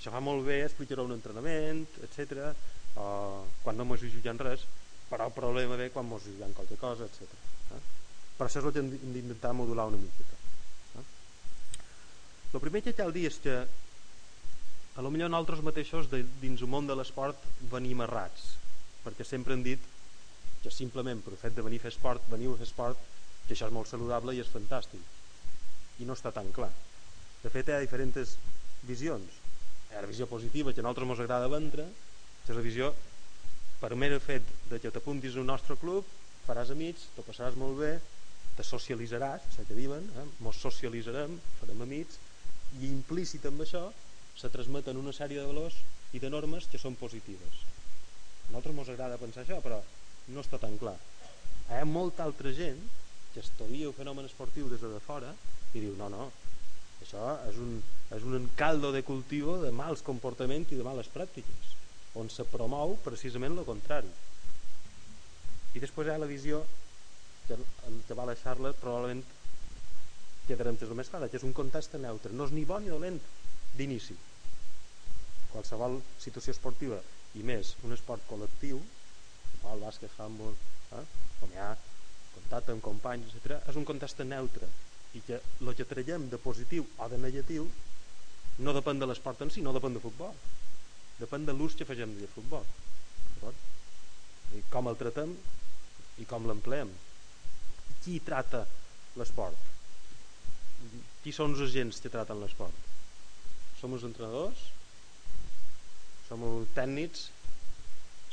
[0.05, 2.51] això fa molt bé explicar un entrenament, etc.
[3.01, 3.05] O
[3.63, 4.67] quan no mos jutjant res,
[5.09, 7.23] però el problema ve quan mos jutjant qualque cosa, etc.
[7.73, 7.79] Eh?
[8.37, 10.37] Per això és el que hem d'intentar modular una miqueta.
[11.01, 11.05] Eh?
[12.53, 16.69] El primer que cal dir és que a lo millor nosaltres mateixos de, dins el
[16.69, 17.41] món de l'esport
[17.73, 18.51] venim errats,
[19.07, 19.89] perquè sempre hem dit
[20.61, 23.01] que simplement per fet de venir a fer esport, veniu a fer esport,
[23.49, 25.01] que això és molt saludable i és fantàstic.
[26.05, 26.73] I no està tan clar.
[27.41, 28.37] De fet, hi ha diferents
[28.85, 29.44] visions
[30.01, 31.87] la visió positiva que a nosaltres ens agrada vendre
[32.45, 32.93] és la visió
[33.81, 36.09] per mer fet de que t'apuntis al nostre club
[36.47, 37.93] faràs amics, t'ho passaràs molt bé
[38.55, 40.27] te socialitzaràs, això que diuen eh?
[40.45, 42.21] mos socialitzarem, farem amics
[42.81, 43.89] i implícit amb això
[44.39, 45.79] se transmeten una sèrie de valors
[46.15, 47.65] i de normes que són positives
[48.49, 49.81] a nosaltres ens agrada pensar això però
[50.35, 52.81] no està tan clar hi ha molta altra gent
[53.35, 55.33] que estudia el fenomen esportiu des de fora
[55.75, 56.31] i diu no, no,
[57.05, 57.77] això és un,
[58.17, 61.75] és un encaldo de cultivo de mals comportaments i de males pràctiques,
[62.19, 64.11] on se promou precisament el contrari.
[65.75, 66.63] I després hi ha la visió
[67.47, 67.59] que,
[68.09, 69.25] que va deixar-la probablement
[70.49, 72.93] quedarem més o més clara, que és un context neutre, no és ni bon ni
[72.93, 73.19] dolent
[73.79, 74.17] d'inici.
[75.53, 77.01] Qualsevol situació esportiva,
[77.35, 78.81] i més un esport col·lectiu,
[79.73, 80.57] el bàsquet, handball,
[80.93, 81.05] eh,
[81.43, 81.71] on hi ha
[82.35, 84.69] contacte amb companys, etc., és un context neutre,
[85.15, 87.69] i que el que traiem de positiu o de negatiu
[88.65, 90.35] no depèn de l'esport en si, no depèn de futbol.
[91.19, 92.67] Depèn de l'ús que fagem de futbol
[94.55, 95.35] i com el tratem
[96.23, 96.91] i com l'empleem.
[98.05, 98.63] Qui trata
[99.19, 99.71] l'esport?
[101.23, 102.77] Qui són els agents que traten l'esport?
[103.81, 104.61] Som els entrenadors?
[106.29, 107.29] Som els tècnics?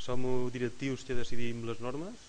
[0.02, 2.28] Som els directius que decidim les normes?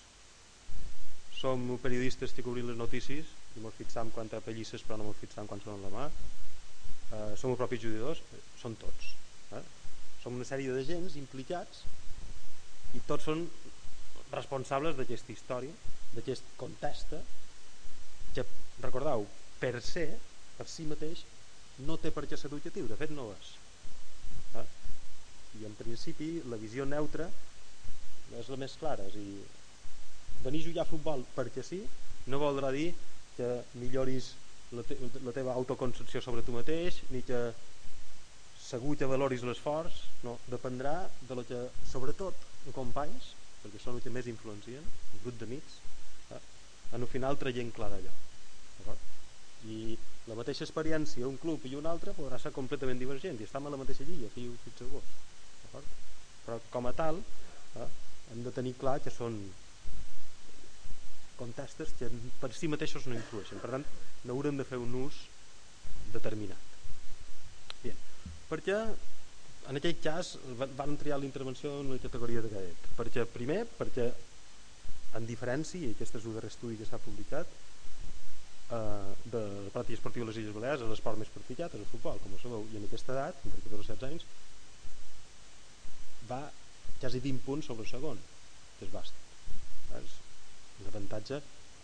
[1.38, 5.20] Som periodistes que cobrim les notícies i ens fixam quan té pellisses però no ens
[5.22, 8.22] fixam quan són la mà eh, som els propis jugadors
[8.60, 9.12] són tots
[9.58, 9.62] eh?
[10.22, 11.84] som una sèrie de gens implicats
[12.94, 13.46] i tots són
[14.32, 17.14] responsables d'aquesta història d'aquest context
[18.34, 18.44] que
[18.82, 19.26] recordeu
[19.60, 20.08] per ser,
[20.58, 21.24] per si mateix,
[21.86, 23.50] no té per què ser objectiu, de fet no és.
[24.60, 24.64] Eh?
[25.60, 27.28] I en principi la visió neutra
[28.38, 29.42] és la més clara, és a dir,
[30.44, 31.80] venir a jugar a futbol perquè sí
[32.30, 32.88] no voldrà dir
[33.36, 34.32] que milloris
[34.72, 37.40] la, te la teva autoconcepció sobre tu mateix ni que
[38.64, 40.94] segur que valoris l'esforç no, dependrà
[41.28, 41.60] de lo que
[41.90, 43.32] sobretot companys
[43.62, 45.80] perquè són els que més influencien el grup d'amics
[46.32, 46.40] eh,
[46.92, 48.14] en el final traient clar d'allò
[49.64, 49.96] i
[50.28, 53.72] la mateixa experiència un club i un altre podrà ser completament divergent i estem a
[53.72, 55.84] la mateixa lliga fiu, fins a vos
[56.44, 57.88] però com a tal eh,
[58.32, 59.38] hem de tenir clar que són
[61.38, 62.10] contestes que
[62.40, 63.62] per si mateixos no influeixen.
[63.62, 63.86] Per tant
[64.28, 65.24] n'haurem de fer un ús
[66.14, 66.70] determinat.
[67.82, 67.98] Bien.
[68.48, 68.76] perquè
[69.68, 70.34] en aquell cas
[70.76, 74.06] van triar la intervenció en la categoria de cadet perquè primer perquè
[75.18, 77.50] en diferència i aquest és el darrer estudi que s'ha publicat
[78.76, 79.42] eh, de
[79.74, 82.66] pràctica esportiva a les Illes Balears l'esport més practicat, és el futbol com ho sabeu,
[82.72, 84.26] i en aquesta edat, entre 14 i 16 anys
[86.30, 86.42] va
[87.00, 88.20] quasi 20 punts sobre el segon
[88.78, 89.24] que és bàsquet.
[90.00, 90.20] És
[90.82, 91.40] un avantatge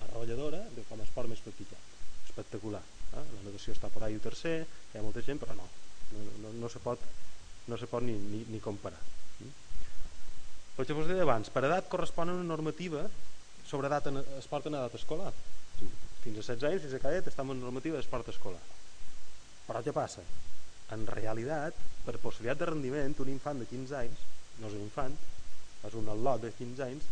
[0.06, 1.94] arrolladora de com a esport més practicat
[2.26, 3.22] espectacular eh?
[3.22, 5.68] la natació està per ahí tercer hi ha molta gent però no.
[6.10, 7.02] No, no, no se pot
[7.70, 8.98] no se pot ni, ni, ni comparar.
[10.80, 13.04] El que us deia abans per edat correspon a una normativa
[13.68, 15.30] sobre edat en, esport en edat escolar.
[16.24, 18.62] Fins a 16 anys, fins a cadet estem en normativa d'esport escolar.
[19.68, 20.24] Però què passa?
[20.94, 24.22] en realitat, per possibilitat de rendiment, un infant de 15 anys,
[24.58, 25.16] no és un infant,
[25.86, 27.06] és un al·lot de 15 anys,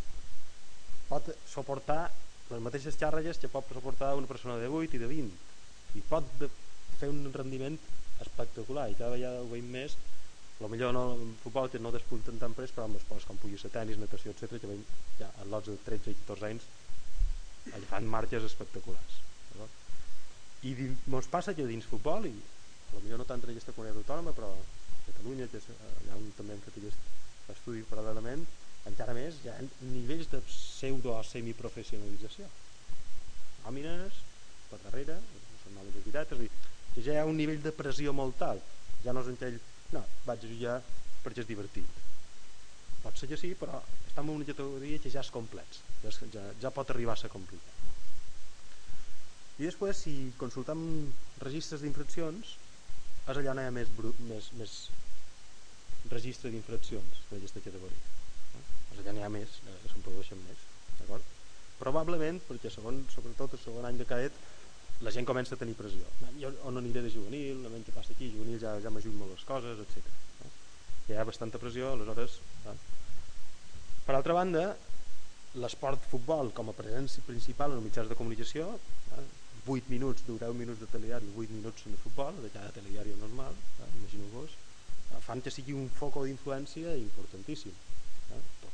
[1.08, 2.02] pot suportar
[2.50, 6.28] les mateixes xàrregues que pot suportar una persona de 8 i de 20 i pot
[7.00, 7.76] fer un rendiment
[8.24, 8.88] espectacular.
[8.90, 9.96] I cada vegada ho veiem més.
[10.58, 13.58] El millor no, en futbol que no despunten tan pres però amb esports com pugui
[13.62, 14.82] ser tenis, natació, etc que veiem
[15.20, 16.66] ja en lots de 13 i 14 anys
[17.76, 19.20] allà fan marques espectaculars
[20.66, 22.32] i ens passa que dins futbol i
[22.90, 26.56] potser no tant en aquesta comunitat autònoma però a Catalunya que és allà on també
[26.56, 28.42] hem fet aquest estudi paral·lelament
[28.86, 29.56] encara més hi ha
[29.92, 32.48] nivells de pseudo o semiprofessionalització.
[33.64, 34.20] Nòmines
[34.70, 35.18] per darrere
[35.62, 36.50] són de veritat és a dir,
[37.04, 38.76] ja hi ha un nivell de pressió molt alt.
[39.04, 39.58] Ja no és aquell
[39.94, 40.78] no, vaig jugar
[41.24, 42.04] perquè és divertit.
[43.02, 46.70] Pot ser que sí però està en una categoria que ja és complex ja, ja,
[46.74, 47.86] pot arribar a ser complicat.
[49.58, 50.80] I després si consultem
[51.42, 52.54] registres d'infraccions
[53.28, 53.90] és allà on hi ha més,
[54.30, 54.76] més, més
[56.10, 58.17] registre d'infraccions d'aquesta categoria
[58.98, 60.66] és allà n'hi ha més, eh, se'n produeixen més
[61.78, 64.38] probablement perquè segon, sobretot el segon any de cadet
[65.06, 66.06] la gent comença a tenir pressió
[66.40, 69.46] jo on aniré de juvenil, no què passa aquí juvenil ja, ja m'ajuda molt les
[69.46, 70.02] coses, etc.
[70.42, 70.50] No?
[71.08, 72.76] hi ha bastanta pressió aleshores eh?
[74.06, 74.64] per altra banda
[75.62, 78.72] l'esport futbol com a presència principal en els mitjans de comunicació
[79.16, 79.26] eh?
[79.68, 83.88] 8 minuts, 10 minuts de telediari, 8 minuts de futbol, de cada telediari normal, eh,
[83.98, 84.54] imagineu-vos,
[85.12, 87.74] eh, fan que sigui un foco d'influència importantíssim.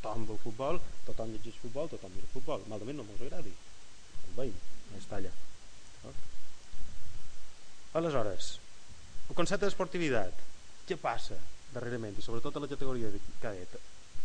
[0.05, 3.53] Tothom veu futbol, tothom llegeix futbol, tothom mira futbol, malament no mos agradi,
[4.29, 4.59] el veïn,
[4.99, 5.31] està allà.
[6.05, 6.13] Eh?
[7.97, 8.51] Aleshores,
[9.31, 10.45] el concepte d'esportivitat,
[10.85, 11.39] què passa
[11.73, 13.79] darrerament, i sobretot a la categoria de cadet?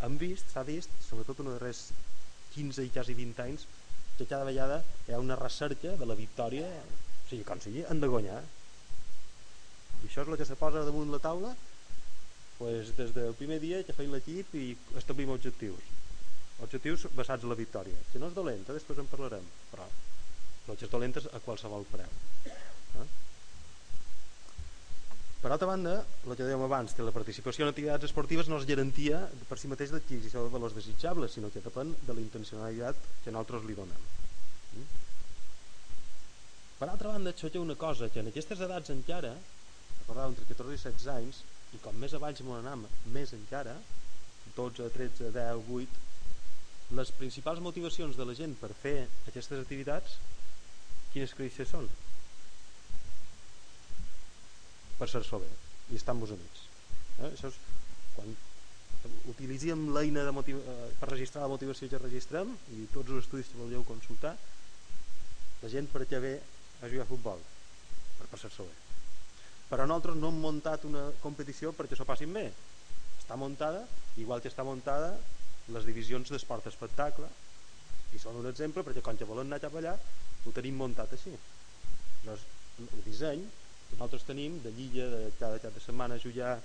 [0.04, 1.86] Hem vist, s'ha vist, sobretot en els darrers
[2.58, 3.64] 15 i quasi 20 anys,
[4.20, 8.04] que cada vegada hi ha una recerca de la victòria o sigui, com sigui, han
[8.04, 8.40] de guanyar
[10.04, 11.54] i això és el que se posa damunt la taula
[12.60, 14.68] pues, des del primer dia que feim l'equip i
[15.00, 15.96] establim objectius.
[16.60, 17.98] Objectius basats en la victòria.
[18.12, 19.48] Que no és dolenta, després en parlarem.
[19.72, 19.88] Però
[20.70, 22.12] que és dolenta a qualsevol preu.
[23.00, 23.08] Eh?
[25.40, 25.94] per altra banda
[26.28, 29.70] el que dèiem abans que la participació en activitats esportives no és garantia per si
[29.72, 34.10] mateix d'adquisició de valors desitjables sinó que depèn de la intencionalitat que nosaltres li donem.
[34.76, 34.90] Mm?
[36.80, 40.76] per altra banda això té una cosa que en aquestes edats encara recordeu entre 14
[40.76, 41.42] i 16 anys
[41.76, 43.76] i com més avall m'ho anem més encara
[44.58, 48.98] 12, 13, 10, 8 les principals motivacions de la gent per fer
[49.30, 50.18] aquestes activitats
[51.14, 51.90] quines creixes són?
[55.00, 55.50] per ser-s'ho bé
[55.94, 56.66] i estar amb vos amics
[57.20, 57.30] eh?
[57.30, 57.60] això és
[58.16, 58.34] quan
[59.32, 60.58] utilitzem l'eina eh,
[61.00, 64.36] per registrar la motivació que registrem i tots els estudis que voleu consultar
[65.62, 66.36] la gent per què ve
[66.82, 67.50] a jugar a futbol
[68.20, 68.89] per passar-s'ho bé
[69.70, 72.48] però nosaltres no hem muntat una competició perquè s'ho passin bé.
[73.20, 73.84] Està muntada,
[74.18, 75.14] igual que està muntada
[75.70, 77.30] les divisions d'esport espectacle.
[78.14, 79.94] I són un exemple perquè quan ja volen anar cap allà
[80.46, 81.36] ho tenim muntat així.
[82.24, 82.46] Llavors,
[82.80, 83.46] el disseny
[83.92, 86.58] nosaltres tenim de lliga de cada cap de setmana jugar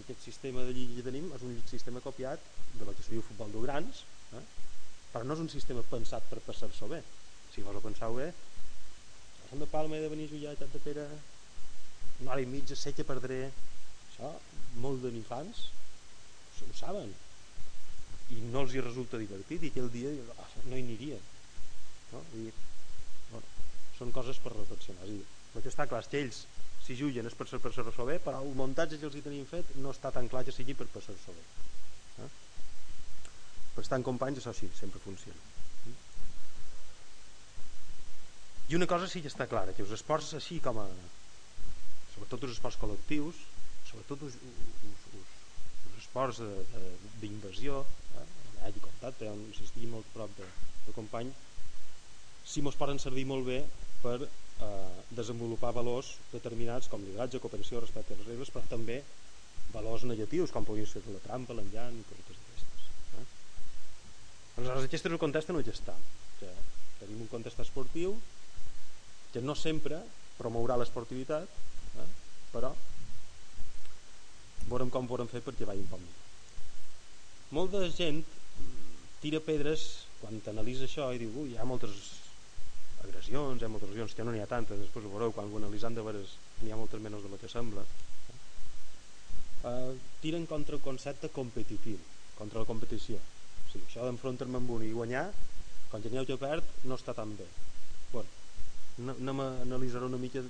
[0.00, 2.42] aquest sistema de lliga que tenim és un sistema copiat
[2.74, 4.02] de lo que se diu futbol de grans
[4.36, 4.42] eh?
[5.12, 7.02] però no és un sistema pensat per passar-s'ho bé.
[7.54, 8.32] Si vos ho penseu bé
[9.46, 11.06] Sant de Palma he de venir a jugar a Tat de Pere
[12.20, 13.46] una hora i mitja, sé que perdré.
[14.10, 14.32] Això,
[14.82, 15.66] molt de infants
[16.64, 17.12] ho saben.
[18.34, 21.18] I no els hi resulta divertit i aquell dia oh, no hi aniria
[22.12, 22.22] no?
[22.34, 22.48] I,
[23.30, 23.44] bueno,
[23.98, 25.06] són coses per reflexionar.
[25.06, 26.40] I el que està clar és que ells
[26.86, 29.76] si juguen és per per ser bé però el muntatge que els hi tenim fet
[29.82, 31.44] no està tan clar que sigui per ser bé
[32.24, 32.30] eh?
[33.76, 35.40] per en companys això sí, sempre funciona.
[38.68, 40.86] I una cosa sí que està clara que els esports així com a
[42.16, 43.40] sobretot els esports col·lectius
[43.90, 45.34] sobretot els, els, els,
[45.86, 46.40] els esports
[47.20, 47.82] d'invasió
[48.16, 48.24] eh?
[48.56, 50.48] hi hagi contacte on s'estigui molt prop de,
[50.86, 51.30] de company
[52.46, 53.60] si mos poden servir molt bé
[54.02, 59.00] per eh, desenvolupar valors determinats com lideratge, cooperació, respecte a les regles però també
[59.74, 62.88] valors negatius com podria ser la trampa, l'enllant i coses d'aquestes
[63.20, 63.26] eh?
[64.56, 65.96] aleshores aquest és el context en què està
[66.40, 66.52] que
[67.02, 68.16] tenim un context esportiu
[69.34, 70.00] que no sempre
[70.38, 71.62] promourà l'esportivitat
[72.02, 72.08] eh?
[72.52, 72.72] però
[74.70, 76.24] veurem com veurem fer perquè vagi un poc millor.
[77.56, 78.22] Molta gent
[79.22, 79.84] tira pedres
[80.20, 81.94] quan t'analitza això i diu hi ha moltes
[83.04, 85.60] agressions, hi ha moltes agressions que no n'hi ha tantes, després ho veureu quan ho
[85.60, 87.84] analitzant de veres n'hi ha moltes menys del que sembla.
[89.66, 89.92] Eh,
[90.22, 91.98] tiren contra el concepte competitiu
[92.36, 93.16] contra la competició.
[93.16, 95.26] O sigui, això d'enfrontar-me amb un i guanyar
[95.90, 97.46] quan teniu que perd no està tan bé.
[98.12, 98.28] Bueno,
[99.16, 100.42] anem a analitzar una mica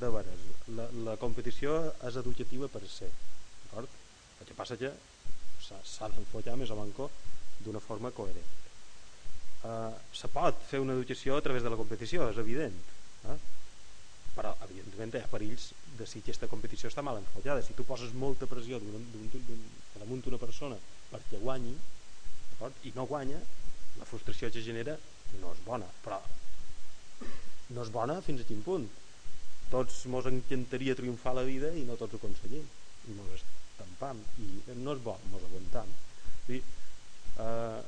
[0.00, 0.46] de veres.
[0.76, 1.76] La, la competició
[2.08, 4.00] és educativa per ser d'acord?
[4.40, 4.90] el que passa que
[5.64, 7.08] s'ha d'enfocar més a manco
[7.64, 8.50] d'una forma coherent.
[9.64, 12.74] Uh, se pot fer una educació a través de la competició és evident
[13.32, 13.36] eh?
[14.34, 18.12] però evidentment hi ha perills de si aquesta competició està mal enfocada si tu poses
[18.12, 20.76] molta pressió damunt d'una persona
[21.14, 21.72] perquè guanyi
[22.84, 23.40] i no guanya
[23.98, 24.98] la frustració que genera
[25.40, 25.88] no és bona.
[26.04, 26.20] Però
[27.74, 28.86] no és bona fins a quin punt
[29.74, 32.64] tots mos encantaria triomfar la vida i no tots ho aconseguim.
[33.10, 34.20] I mos estampam.
[34.38, 35.90] I no és bo, mos aguantam.
[36.46, 36.60] Dir,
[37.42, 37.80] eh,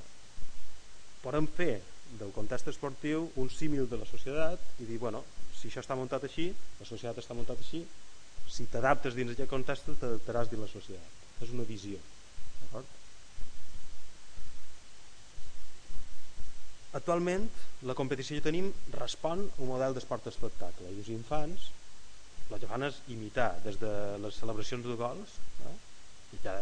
[1.23, 1.75] podem fer
[2.19, 5.23] del context esportiu un símil de la societat i dir, bueno,
[5.55, 7.83] si això està muntat així la societat està muntat així
[8.51, 11.25] si t'adaptes dins aquest context t'adaptaràs dins la societat.
[11.43, 11.99] És una visió
[12.61, 12.95] d'acord?
[16.95, 17.49] Actualment,
[17.89, 21.71] la competició que tenim respon a un model d'esport espectacle i els infants
[22.47, 25.33] el que fan és imitar des de les celebracions de gols
[25.67, 25.75] eh?
[26.37, 26.55] i que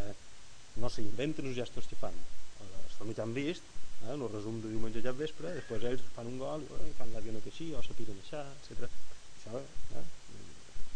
[0.81, 2.17] no s'inventen els gestos que fan
[2.65, 3.69] els que han vist
[4.07, 4.15] eh?
[4.15, 7.53] el resum de diumenge ja vespre després ells fan un gol i eh, fan l'avioneta
[7.53, 8.89] així o s'apiren així, etc.
[9.37, 9.61] Això,
[10.01, 10.07] eh?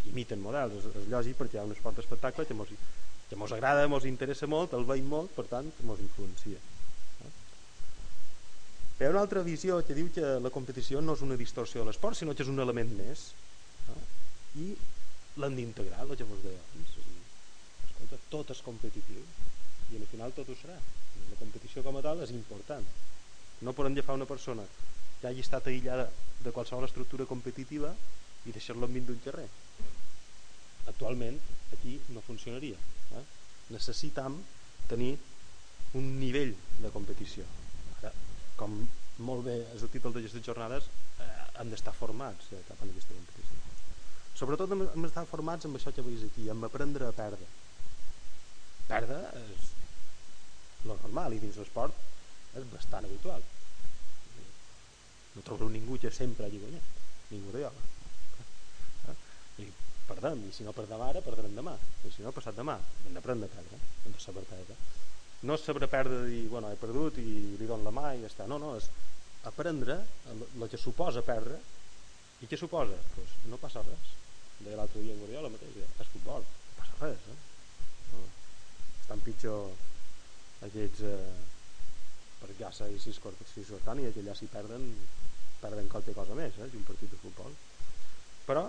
[0.08, 2.72] imiten models, és, és lògic perquè hi ha un esport d'espectacle que mos,
[3.28, 6.60] que mos agrada, mos interessa molt, el veiem molt, per tant, mos influencia.
[8.99, 11.86] Hi ha una altra visió que diu que la competició no és una distorsió de
[11.86, 13.28] l'esport, sinó que és un element més.
[13.86, 13.99] No?
[14.59, 14.72] I
[15.38, 16.96] l'han d'integrar, el que vos deia abans.
[17.86, 19.20] Escolta, tot és competitiu
[19.93, 20.74] i al final tot ho serà.
[21.28, 22.90] La competició com a tal és important.
[23.62, 24.66] No podem agafar una persona
[25.20, 26.09] que hagi estat aïllada
[26.43, 27.94] de qualsevol estructura competitiva
[28.51, 29.47] i deixar-lo enmig d'un carrer.
[30.90, 31.39] Actualment
[31.78, 32.82] aquí no funcionaria.
[33.14, 33.24] Eh?
[33.78, 34.43] Necessitam
[34.90, 35.14] tenir
[35.94, 37.47] un nivell de competició
[38.59, 38.74] com
[39.28, 40.90] molt bé és el títol d'aquestes jornades
[41.22, 41.32] eh,
[41.62, 43.59] hem d'estar formats eh, cap a aquesta competició
[44.39, 47.48] sobretot hem, d'estar formats amb això que veus aquí amb aprendre a perdre.
[48.89, 49.72] Perdre és
[50.86, 51.97] lo normal i dins l'esport
[52.59, 53.43] és bastant habitual.
[55.35, 56.94] No trobo ningú que sempre hagi guanyat
[57.30, 57.82] ningú de ioga
[59.10, 59.16] eh?
[59.64, 59.66] i
[60.09, 61.74] perdem i si no perdem ara perdrem demà
[62.09, 64.76] i si no passat demà hem d'aprendre a perdre hem de saber perdre
[65.47, 68.31] no és saber perdre i bueno, he perdut i li dono la mà i ja
[68.31, 68.89] està, no, no, és
[69.47, 70.01] aprendre
[70.35, 71.59] el que suposa perdre
[72.43, 72.97] i què suposa?
[73.15, 74.16] Pues no passa res
[74.59, 77.39] deia l'altre dia en Guardiola mateix és futbol, no passa res eh?
[78.16, 78.24] no.
[79.05, 81.23] estan pitjor aquests eh,
[82.40, 84.90] per Gassa i Ciscortània que allà s'hi perden
[85.62, 87.55] perden qualque cosa més eh, un partit de futbol
[88.48, 88.66] però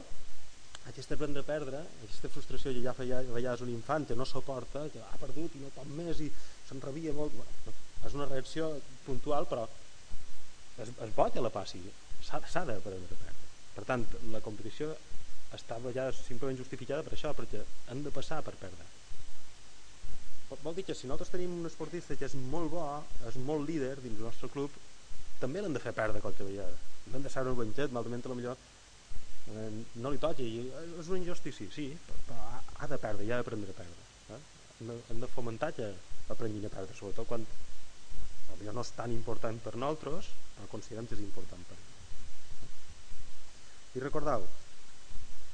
[0.90, 4.26] aquesta prendre a perdre, aquesta frustració que ja feia a vegades un infant que no
[4.26, 6.30] suporta, que ha perdut i no pot més i
[6.70, 7.36] s'enrabia molt,
[8.06, 8.70] és una reacció
[9.06, 9.66] puntual però
[10.80, 11.82] és, és bo que la passi,
[12.24, 13.48] s'ha d'aprendre a perdre.
[13.76, 14.94] Per tant, la competició
[15.56, 18.88] està a vegades simplement justificada per això, perquè han de passar per perdre.
[20.64, 22.86] Vol dir que si nosaltres tenim un esportista que és molt bo,
[23.30, 24.74] és molt líder dins el nostre club,
[25.42, 26.78] també l'hem de fer perdre qualque vegada.
[27.14, 28.58] L'hem de saber un banquet, malament a la millor
[29.50, 29.70] eh,
[30.04, 30.48] no li toqui
[31.00, 31.90] és una injustícia, sí
[32.28, 32.38] però
[32.80, 34.42] ha de perdre i ha d'aprendre a perdre eh?
[34.80, 35.90] de, hem de fomentar que
[36.30, 37.46] aprenguin a perdre sobretot quan
[38.60, 41.78] no és tan important per nosaltres però considerem que és important per
[43.98, 44.44] I recordeu,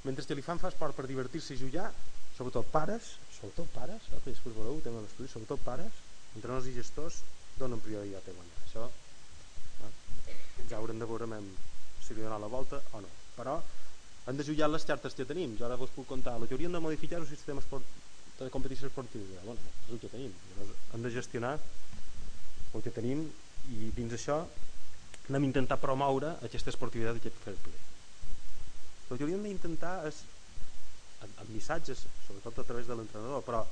[0.03, 1.87] mentre que li fan fa esport per divertir-se i jugar,
[2.35, 6.01] sobretot pares, sobretot pares, eh, després veureu, tema l'estudi, sobretot pares,
[6.35, 7.21] entrenadors i gestors
[7.55, 8.59] donen prioritat a guanyar.
[8.65, 8.89] Això
[9.87, 10.35] eh,
[10.67, 11.39] ja haurem de veure
[12.03, 13.13] si li donar la volta o no.
[13.37, 13.55] Però
[14.27, 15.55] hem de jutjar les xartes que tenim.
[15.57, 17.87] Jo ara vos puc contar, el que hauríem de modificar el sistema esport,
[18.39, 19.41] de competició esportiva.
[19.45, 20.31] Bueno, és el que tenim.
[20.51, 21.55] Llavors, hem de gestionar
[22.75, 23.25] el que tenim
[23.71, 24.41] i dins això
[25.29, 27.79] anem a intentar promoure aquesta esportivitat d'aquest fair play.
[29.09, 30.21] El que hauríem d'intentar és
[31.25, 33.63] amb missatges, sobretot a través de l'entrenador, però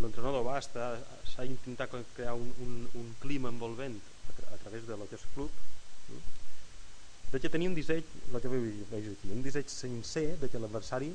[0.00, 0.90] l'entrenador va estar,
[1.28, 5.16] s'ha intentat crear un, un, un clima envolvent a, tra a través de lo que
[5.20, 5.62] és club,
[7.32, 11.12] de que tenir un disseny, el que veig aquí, un disseny sincer de que l'adversari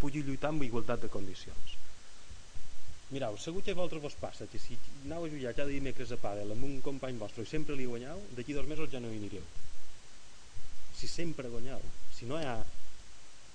[0.00, 1.78] pugui lluitar amb igualtat de condicions.
[3.12, 6.18] Mireu, segur que a vosaltres vos passa que si aneu a jugar cada dimecres a
[6.20, 9.20] pàdel amb un company vostre i sempre li guanyeu, d'aquí dos mesos ja no hi
[9.20, 9.44] anireu.
[10.96, 11.82] Si sempre guanyeu,
[12.16, 12.56] si no hi ha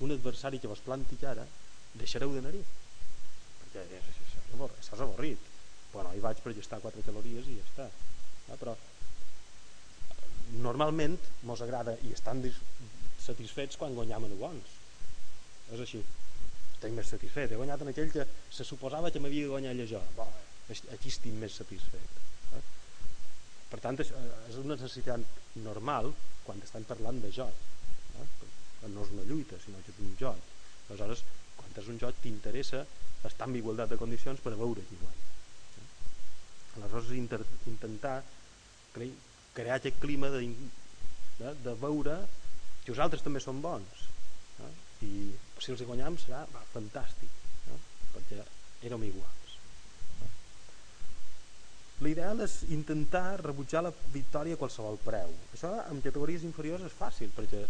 [0.06, 1.48] un adversari que vos planti cara,
[1.98, 2.62] deixareu d'anar-hi.
[3.64, 5.50] Perquè és, és, avorrit.
[5.92, 7.90] Bueno, hi vaig per gestar quatre calories i ja està.
[8.50, 8.78] Ah, però
[10.62, 11.18] normalment
[11.50, 12.42] mos agrada i estan
[13.22, 14.78] satisfets quan guanyam en bons
[15.76, 16.00] és així
[16.80, 18.24] estic més satisfet, he guanyat en aquell que
[18.56, 20.28] se suposava que m'havia de guanyar jo Bo,
[20.96, 22.62] aquí estic més satisfet eh?
[23.70, 24.14] per tant és,
[24.48, 26.14] és una necessitat normal
[26.46, 27.52] quan estan parlant de joc
[28.22, 28.28] eh?
[28.88, 31.26] no és una lluita sinó que és un joc aleshores
[31.58, 32.86] quan és un joc t'interessa
[33.28, 35.28] estar en igualtat de condicions per a veure qui guanya
[35.84, 35.88] eh?
[36.80, 38.22] aleshores inter, intentar
[38.96, 40.46] crear aquest clima de,
[41.42, 42.22] de, de veure
[42.86, 44.08] que els altres també són bons?
[45.06, 45.12] I
[45.60, 47.32] si els guanyam serà va, fantàstic
[47.68, 47.78] no?
[48.14, 48.40] perquè
[48.88, 49.56] érem iguals
[50.22, 50.30] no?
[52.06, 57.32] l'ideal és intentar rebutjar la victòria a qualsevol preu això en categories inferiors és fàcil
[57.36, 57.66] perquè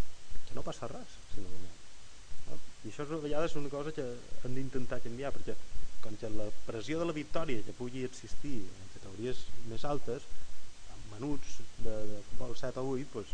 [0.47, 2.59] que no passa res si no no?
[2.85, 4.05] i això és, a vegades una cosa que
[4.43, 5.57] hem d'intentar canviar perquè
[6.03, 10.25] com que la pressió de la victòria que pugui existir en categories més altes
[11.11, 13.33] menuts de, de futbol 7 o 8 pues,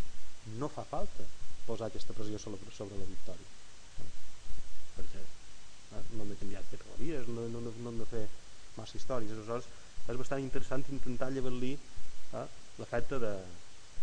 [0.60, 1.28] no fa falta
[1.68, 3.55] posar aquesta pressió sobre, sobre la victòria?
[4.98, 6.04] Perquè eh?
[6.16, 8.24] no hem de canviar categories no, no, no, no hem de fer
[8.80, 9.70] massa històries aleshores
[10.06, 12.48] és bastant interessant intentar llevar-li eh?
[12.80, 13.34] l'efecte de,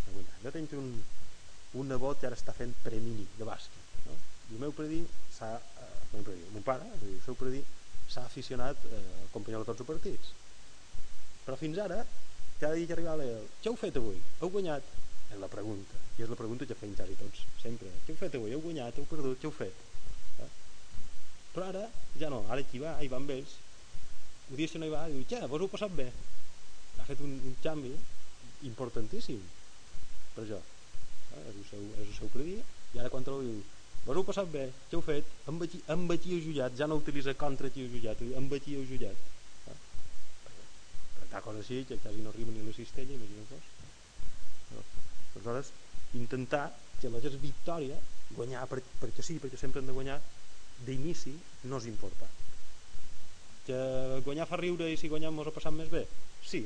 [0.06, 0.90] de guanyar jo tinc un,
[1.80, 4.16] un nebot que ara està fent premini de bàsquet no?
[4.50, 5.02] i el meu predí
[5.36, 7.62] s'ha eh, el el meu pare, el seu predí
[8.12, 10.34] s'ha aficionat eh, a acompanyar tots els partits
[11.46, 12.02] però fins ara
[12.60, 14.20] cada dia que arribava el què heu fet avui?
[14.40, 14.98] heu guanyat?
[15.32, 18.36] és la pregunta i és la pregunta que fem quasi tots sempre què heu fet
[18.40, 18.52] avui?
[18.52, 19.00] heu guanyat?
[19.00, 19.40] heu perdut?
[19.40, 19.91] què heu fet?
[21.52, 21.54] Eh?
[21.54, 21.88] però ara
[22.18, 23.58] ja no, ara qui va, hi va amb ells
[24.50, 26.08] un dia si no hi va, diu, què, vos heu passat bé?
[26.98, 27.92] ha fet un, un canvi
[28.68, 29.40] importantíssim
[30.34, 31.44] per això eh?
[31.50, 33.60] és, el seu, és el seu predí i ara quan te diu
[34.06, 35.28] vos heu passat bé, què heu fet?
[35.46, 38.88] amb aquí, aquí heu jugat, ja no utilitza contra qui heu jugat amb aquí heu
[38.88, 39.28] jugat
[41.32, 43.68] està coses així que quasi no arriba ni a la cistella imagina't vos
[44.72, 44.82] no.
[45.34, 45.72] aleshores
[46.14, 46.66] intentar
[47.00, 47.96] que la victòria
[48.36, 50.20] guanyar per, perquè sí, perquè sempre hem de guanyar
[50.86, 51.34] d'inici
[51.70, 52.40] no és important
[53.66, 53.78] que
[54.26, 56.04] guanyar fa riure i si guanyam mos ho passat més bé
[56.42, 56.64] sí,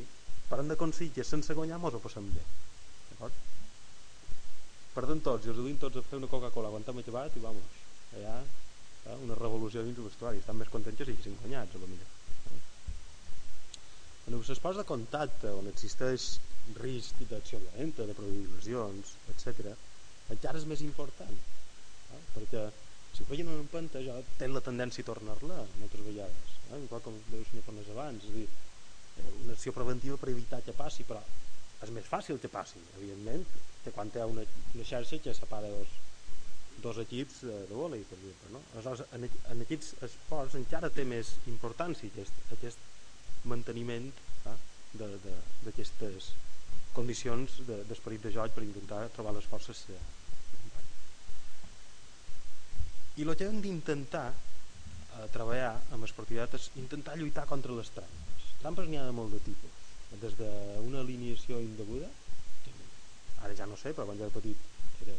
[0.57, 2.45] hem d'aconseguir que sense guanyar mos ho passem bé
[3.11, 3.41] d'acord?
[4.97, 7.81] perden tots i els duim tots a fer una Coca-Cola quan t'hem acabat i vamos
[8.17, 11.83] allà eh, una revolució dins del vestuari estan més contents que si haguessin guanyat a
[11.83, 12.15] lo millor
[14.27, 16.25] en els esports de contacte, on existeix
[16.81, 19.71] risc d'acció violenta, de produir lesions, etc.,
[20.35, 21.37] encara és més important.
[22.17, 22.23] Eh?
[22.33, 22.65] Perquè
[23.17, 26.57] si veien en empenta ja té la tendència a tornar-la moltes vegades.
[26.69, 26.81] Eh?
[26.85, 30.61] Igual com deia el senyor Fornes abans, és dir, eh, una acció preventiva per evitar
[30.67, 31.23] que passi, però
[31.85, 33.47] és més fàcil que passi, evidentment,
[33.85, 34.45] que quan ha una,
[34.75, 35.95] una xarxa que separa dos,
[36.85, 38.53] dos equips de, de vòlei, per exemple.
[38.57, 38.63] No?
[38.75, 44.11] Aleshores, en, en aquests esports encara té més importància aquest, aquest manteniment
[44.51, 44.59] eh,
[45.65, 46.33] d'aquestes
[46.97, 50.01] condicions d'esperit de, de joc per intentar trobar les forces eh,
[53.17, 58.47] i el que hem d'intentar eh, treballar amb esportivitat és intentar lluitar contra les trampes
[58.61, 59.85] trampes n'hi ha de molt de tipus
[60.23, 62.09] des d'una alineació indeguda
[63.43, 65.17] ara ja no sé però quan jo era petit era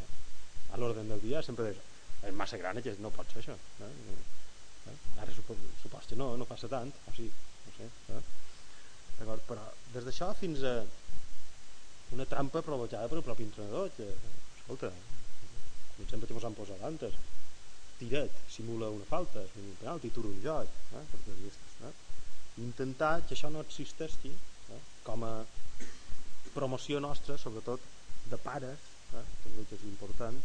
[0.73, 1.81] a l'ordre del dia sempre deies
[2.29, 3.55] és massa gran que no pot ser això
[3.85, 3.91] eh?
[4.91, 4.97] eh?
[5.21, 7.31] ara supos, supos que no, no passa tant o sigui,
[7.65, 8.23] no sé eh?
[9.19, 10.75] d'acord però des d'això fins a
[12.15, 14.07] una trampa provocada per el propi entrenador que,
[14.59, 14.91] escolta
[16.03, 17.17] exemple que ens han posat antes
[17.97, 20.67] tiret, simula una falta simula un penalti, turo un joc
[20.97, 21.05] eh?
[21.87, 21.93] eh?
[22.63, 24.81] intentar que això no existeixi eh?
[25.07, 25.33] com a
[26.53, 27.81] promoció nostra sobretot
[28.29, 28.85] de pares
[29.17, 29.25] eh?
[29.43, 30.37] que és important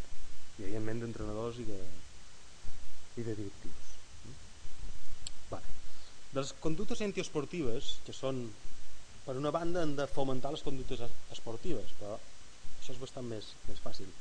[0.59, 1.79] i evidentment d'entrenadors i, de,
[3.17, 3.95] i de directius.
[5.51, 5.79] Vale.
[6.33, 8.43] De les conductes antiesportives, que són,
[9.27, 11.03] per una banda, han de fomentar les conductes
[11.33, 14.13] esportives, però això és bastant més, més fàcil.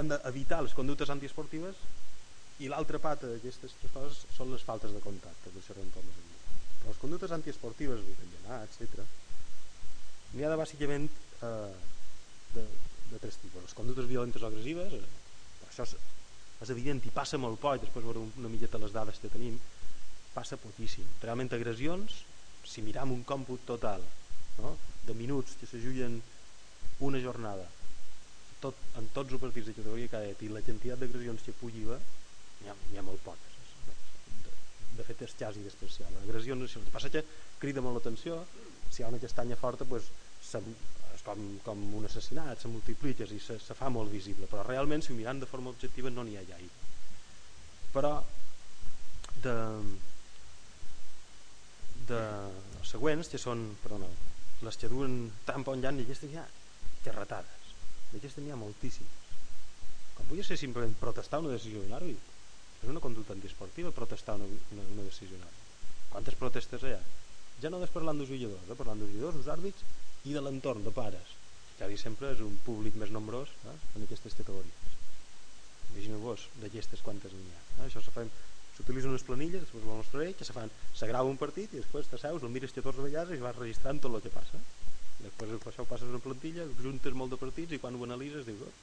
[0.00, 1.80] Han d'evitar les conductes antiesportives
[2.64, 6.28] i l'altra pata d'aquestes tres coses són les faltes de contacte, que més endavant.
[6.80, 9.04] Però les conductes antiesportives, el etc.,
[10.32, 11.72] n'hi ha de bàsicament eh,
[12.54, 12.64] de,
[13.10, 13.64] de tres tipus.
[13.66, 15.96] Les conductes violentes o agressives, eh, això és,
[16.64, 19.58] és evident i passa molt poc, després veure una milleta les dades que tenim,
[20.32, 21.08] passa poquíssim.
[21.24, 22.22] Realment agressions,
[22.64, 24.04] si miram un còmput total
[24.60, 24.76] no?
[25.04, 26.20] de minuts que s'ajullen
[27.04, 27.66] una jornada
[28.62, 32.00] tot, en tots els partits de categoria cadet i la quantitat d'agressions que pugui haver
[32.60, 33.50] n'hi ha, ha molt poques
[33.86, 34.52] de,
[34.98, 36.20] de fet és quasi despreciable.
[36.26, 37.24] Agressions, el que passa que
[37.62, 38.42] crida molt l'atenció.
[38.90, 40.10] Si hi ha una castanya forta pues,
[40.50, 45.04] és com, com un assassinat, se multiplica i se, se fa molt visible, però realment
[45.04, 46.70] si ho mirant de forma objectiva no n'hi ha gaire.
[47.94, 48.12] Però
[49.44, 49.54] de,
[52.10, 52.20] de
[52.78, 54.10] les següents, que són, perdona,
[54.66, 56.46] les que duen tant bon llan, i aquestes hi ha
[57.04, 57.59] xerratades,
[58.12, 59.30] d'aquestes n'hi ha moltíssimes.
[60.18, 62.30] Com vull ser simplement protestar una decisió d'un àrbit,
[62.82, 65.90] és una conducta antiesportiva protestar una, una, una decisió d'un àrbit.
[66.10, 67.02] Quantes protestes hi ha?
[67.60, 68.78] Ja no és parlant dels jugadors, eh?
[68.78, 69.84] parlant dels jugadors, dels àrbits
[70.28, 71.36] i de l'entorn de pares
[71.80, 74.96] ja dir sempre és un públic més nombrós eh, en aquestes categories
[75.90, 77.86] imagineu-vos d'aquestes quantes n'hi ha eh?
[77.86, 78.26] això se fa
[78.76, 82.10] s'utilitzen unes planilles després ho mostraré que se fan se grava un partit i després
[82.10, 84.60] te seus, el mires 14 vegades i vas registrant tot el que passa
[85.24, 88.66] després això ho passes una plantilla juntes molt de partits i quan ho analitzes dius
[88.66, 88.74] oh,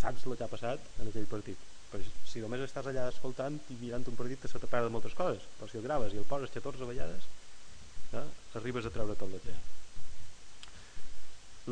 [0.00, 3.78] saps el que ha passat en aquell partit però si només estàs allà escoltant i
[3.80, 6.52] mirant un partit se te perden moltes coses però si el graves i el poses
[6.56, 7.30] 14 vegades
[8.12, 8.28] eh,
[8.60, 9.56] arribes a treure tot el que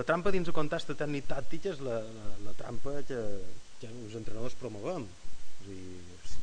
[0.01, 3.19] la trampa dins el context tècnic tàctic és la, la, la trampa que,
[3.81, 5.05] que els entrenadors promovem.
[5.61, 5.83] És dir,
[6.31, 6.41] si,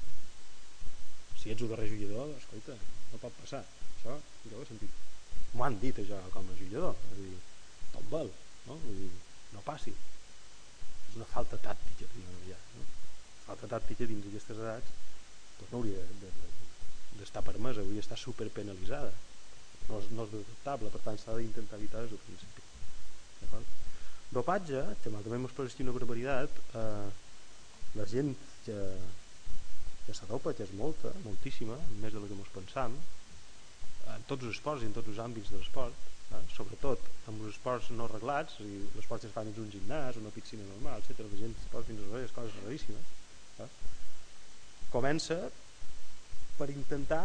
[1.42, 2.78] si ets un darrer jugador, escolta,
[3.10, 3.64] no pot passar.
[3.96, 5.09] Això, jo ho he sentit.
[5.54, 6.96] M'ho han dit això com a jugador.
[7.12, 7.36] És dir,
[7.96, 8.32] tot val,
[8.68, 8.80] no?
[8.86, 9.12] Dir,
[9.56, 9.94] no passi.
[11.10, 12.60] És una falta tàctica, diguem ja.
[12.78, 12.88] No?
[13.48, 14.98] Falta tàctica dins d'aquestes edats
[15.60, 16.04] doncs no hauria
[17.20, 19.12] d'estar de, de, permesa, hauria d'estar superpenalitzada.
[19.90, 22.68] No és, no és detectable, per tant s'ha d'intentar evitar des del principi.
[24.30, 27.08] Dopatge, que també ens pareix una barbaritat, eh,
[27.98, 28.36] la gent
[28.66, 28.76] que,
[30.06, 32.98] que s'adopa, que és molta, moltíssima, més de la que ens pensam,
[34.16, 37.56] en tots els esports i en tots els àmbits de l'esport, eh, sobretot amb els
[37.56, 41.02] esports no reglats, és dir, l'esport que es fan dins un gimnàs, una piscina normal,
[41.04, 41.26] etc.
[41.26, 43.14] La gent es posa fins a les coses raríssimes.
[43.66, 43.70] Eh?
[44.94, 45.40] Comença
[46.58, 47.24] per intentar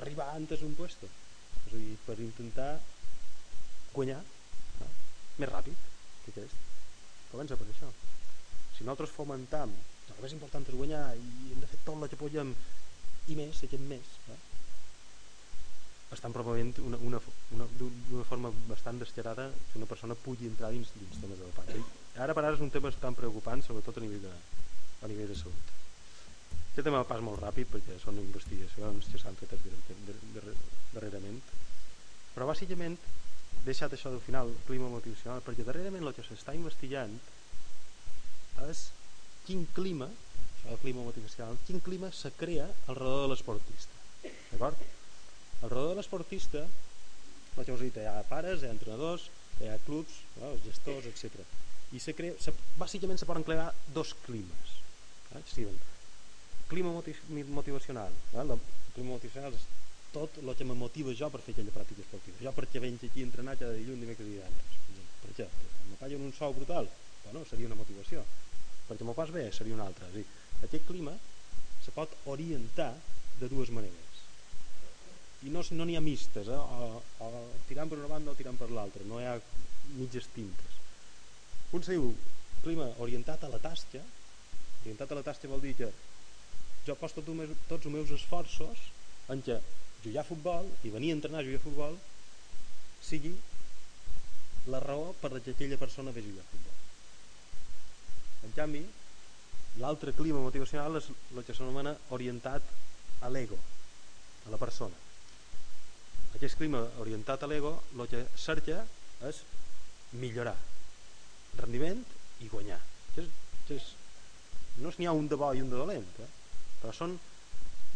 [0.00, 1.08] arribar antes un puesto,
[1.66, 2.72] és a dir, per intentar
[3.94, 4.20] guanyar
[5.40, 5.88] més ràpid
[6.24, 6.68] que aquest.
[7.30, 7.88] Comença per això.
[8.76, 9.72] Si nosaltres fomentam
[10.10, 12.54] el més important és guanyar i hem de fer tot el que podem
[13.32, 14.38] i més, aquest més, eh?
[16.14, 17.20] Estan promovent una, una,
[17.54, 17.66] una,
[18.10, 21.82] una forma bastant descarada que una persona pugui entrar dins, dins temes de dopatge.
[22.18, 24.32] Ara per ara és un tema tan preocupant, sobretot a nivell de,
[25.02, 25.72] a nivell de salut.
[26.72, 29.54] Aquest tema pas molt ràpid perquè són investigacions que s'han fet
[30.94, 31.40] darrerament,
[32.34, 32.98] però bàsicament
[33.64, 37.18] deixat això del final, clima motivacional, perquè darrerament el que s'està investigant
[38.68, 38.86] és
[39.46, 44.02] quin clima, això del clima motivacional, quin clima se crea al redor de l'esportista.
[44.50, 44.80] D'acord?
[45.60, 46.64] Al redor de l'esportista,
[47.56, 49.28] el que us he dit, hi ha pares, hi ha entrenadors,
[49.60, 50.54] hi ha clubs, no?
[50.54, 51.44] els gestors, etc.
[51.92, 54.76] I se crea, se, bàsicament se poden crear dos climes.
[55.34, 55.42] Eh?
[55.50, 55.76] Steven,
[56.70, 58.14] clima motivacional.
[58.32, 58.40] Eh?
[58.40, 58.56] El
[58.94, 59.66] clima motivacional és
[60.14, 62.40] tot el que me motiva jo per fer aquella pràctica esportiva.
[62.42, 64.78] Jo perquè venc aquí a entrenar cada dilluns, dimecres i divendres.
[65.20, 65.48] Per què?
[65.90, 66.88] Me paguen un sou brutal?
[67.24, 68.24] Bueno, seria una motivació.
[68.88, 70.08] Perquè m'ho fas bé seria una altra.
[70.10, 70.26] És dir,
[70.66, 71.14] aquest clima
[71.84, 72.92] se pot orientar
[73.40, 74.09] de dues maneres.
[75.46, 76.56] I no n'hi no ha mistes, eh?
[76.56, 79.04] o, o tirant per una banda o tirant per l'altra.
[79.08, 79.38] No hi ha
[79.96, 80.78] mitges tintes.
[81.72, 82.10] Un se diu
[82.60, 84.02] clima orientat a la tasca.
[84.82, 85.90] Orientat a la tasca vol dir que
[86.86, 88.88] jo poso tots els meus esforços
[89.32, 89.58] en què
[90.04, 91.98] jugar a futbol i venir a entrenar a jugar a futbol
[93.04, 93.34] sigui
[94.72, 96.78] la raó per la que aquella persona ve a jugar a futbol.
[98.48, 98.82] En canvi,
[99.80, 102.74] l'altre clima motivacional és el que s'anomena orientat
[103.20, 103.58] a l'ego,
[104.46, 105.09] a la persona.
[106.38, 108.82] Aquest clima orientat a l'ego el que cerca
[109.28, 109.42] és
[110.12, 110.56] millorar
[111.58, 112.02] rendiment
[112.40, 112.78] i guanyar.
[113.14, 113.32] Que és,
[113.68, 113.88] que és,
[114.82, 116.30] no n'hi ha un de bo i un de dolent, eh?
[116.80, 117.18] però són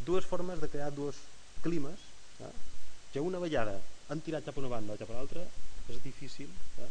[0.06, 1.20] dues formes de crear dues
[1.64, 2.00] climes
[2.40, 2.50] eh,
[3.12, 3.78] que una vegada
[4.12, 5.44] han tirat cap a una banda o cap a l'altra
[5.88, 6.50] és difícil
[6.82, 6.90] eh,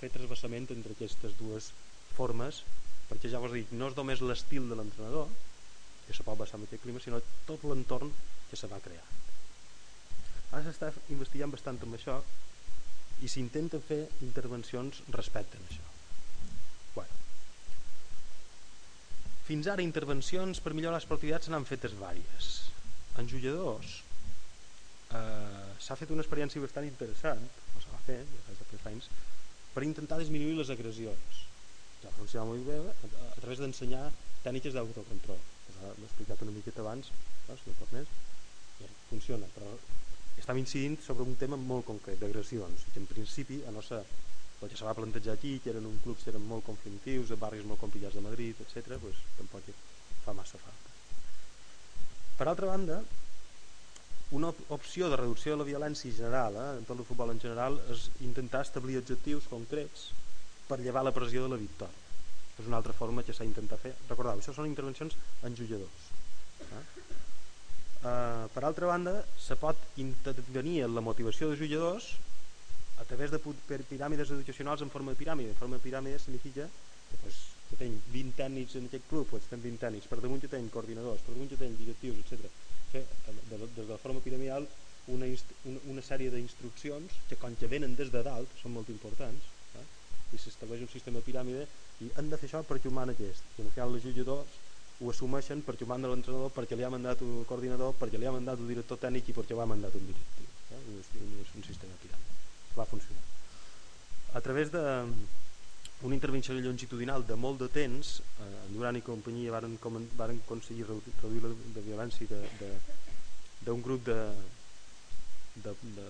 [0.00, 1.70] fer trasbassament entre aquestes dues
[2.16, 2.62] formes
[3.08, 5.30] perquè ja vos dic, no és només l'estil de l'entrenador
[6.08, 8.12] que se pot basar en aquest clima sinó tot l'entorn
[8.50, 9.04] que se va crear
[10.50, 12.18] ara s'està investigant bastant amb això
[13.24, 15.86] i s'intenten fer intervencions respecte a això.
[16.94, 17.16] Bueno.
[19.48, 22.48] fins ara intervencions per millorar l'esportivitat se n'han fetes vàries.
[23.20, 23.94] En jugadors
[25.16, 27.44] eh, s'ha fet una experiència bastant interessant
[27.74, 29.08] o s'ha fet ja fa anys
[29.74, 31.44] per intentar disminuir les agressions.
[32.02, 34.04] Ja funciona molt bé a, a, a través d'ensenyar
[34.44, 35.40] tècniques d'autocontrol.
[35.78, 37.10] L'he explicat una miqueta abans
[37.48, 38.08] no, si no tornés
[38.80, 39.74] ja, funciona però
[40.38, 44.00] estem incidint sobre un tema molt concret d'agressions que en principi a no ser
[44.60, 47.38] el que se va plantejar aquí que eren un club que eren molt conflictius de
[47.38, 49.70] barris molt complicats de Madrid etc pues, tampoc
[50.24, 50.96] fa massa falta.
[52.38, 53.00] Per altra banda
[54.30, 57.78] una opció de reducció de la violència general eh, en tot el futbol en general
[57.94, 60.10] és intentar establir objectius concrets
[60.68, 62.06] per llevar la pressió de la victòria.
[62.58, 63.94] És una altra forma que s'ha intentat fer.
[64.08, 65.14] Recordeu, això són intervencions
[65.46, 66.08] en jugadors
[66.66, 67.07] eh?
[67.98, 72.12] Uh, per altra banda se pot intervenir en la motivació de jugadors
[73.02, 73.40] a través de
[73.90, 76.68] piràmides educacionals en forma de piràmide en forma de piràmide significa
[77.10, 80.44] que, pues, que tenc 20 tècnics en aquest club pues, tenc 20 tècnics, per damunt
[80.44, 82.46] que tenc coordinadors per damunt que tenc directius, etc
[82.92, 83.02] fer
[83.50, 84.66] des de la forma piramidal
[85.08, 85.26] una,
[85.64, 89.84] una, una sèrie d'instruccions que quan que venen des de dalt són molt importants eh?
[90.36, 91.66] i s'estableix un sistema de piràmide
[92.06, 94.58] i han de fer això perquè ho mana aquest i al final els jugadors
[94.98, 98.34] ho assumeixen perquè ho manda l'entrenador perquè li ha mandat un coordinador perquè li ha
[98.34, 100.80] mandat un director tècnic i perquè ho ha mandat un directiu eh?
[100.94, 103.22] un, un sistema de piràmide va funcionar
[104.34, 104.82] a través de
[106.02, 110.38] una intervenció longitudinal de molt de temps, eh, en Duran i companyia varen, com, varen
[110.44, 112.42] aconseguir reduir la de violència
[113.66, 114.18] d'un grup de,
[115.64, 116.06] de, de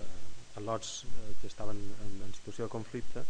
[0.61, 3.25] al·lots eh, que estaven en, en situació de conflicte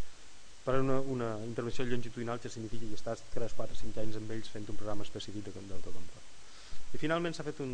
[0.70, 4.52] per una, una intervenció longitudinal que significa que estàs 3, 4, 5 anys amb ells
[4.54, 6.28] fent un programa específic d'autocontrol.
[6.94, 7.72] I finalment s'ha fet un,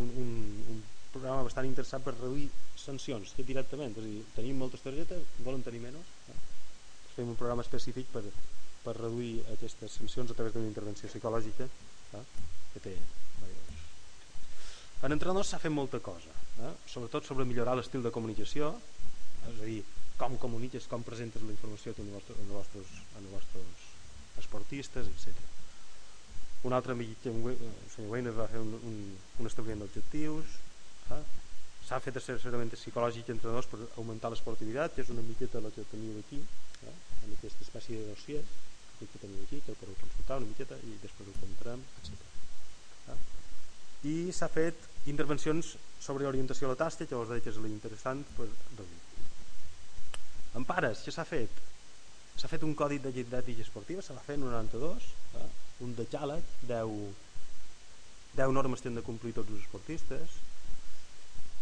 [0.00, 0.30] un, un,
[0.72, 0.78] un
[1.12, 2.46] programa bastant interessant per reduir
[2.80, 6.38] sancions que directament, és a dir, tenim moltes targetes, volen tenir menys, eh?
[7.18, 8.24] fem un programa específic per,
[8.80, 12.24] per reduir aquestes sancions a través d'una intervenció psicològica eh,
[12.72, 12.96] que té
[15.02, 16.32] en entrenadors s'ha fet molta cosa
[16.62, 18.72] eh, sobretot sobre millorar l'estil de comunicació
[19.50, 19.82] és a dir,
[20.22, 23.88] com comuniques com presentes la informació als vostres, als vostres, als vostres
[24.38, 25.40] esportistes, etc.
[26.62, 27.56] Un altre amic, el
[27.90, 28.98] senyor Weiner, va fer un, un,
[29.42, 30.58] un establiment d'objectius,
[31.16, 31.22] eh?
[31.88, 35.88] s'ha fet assessorament psicològic entre dos per augmentar l'esportivitat, que és una miqueta el que
[35.90, 36.38] teniu aquí,
[36.86, 36.94] eh?
[37.26, 38.44] en aquesta espècie de dossier
[39.02, 42.28] que teniu aquí, que el podeu consultar una miqueta i després ho comentarem, etc.
[43.10, 43.20] Eh?
[44.12, 48.22] I s'ha fet intervencions sobre orientació a la tasca, que us deia que és l'interessant
[48.36, 49.01] per reduir.
[50.58, 51.60] En pares, què s'ha fet?
[52.36, 55.10] S'ha fet un codi de d'ètica esportiva, se va fer en 92,
[55.40, 55.50] eh?
[55.84, 56.96] un de xàleg, 10,
[58.40, 60.40] 10 normes que han de complir tots els esportistes,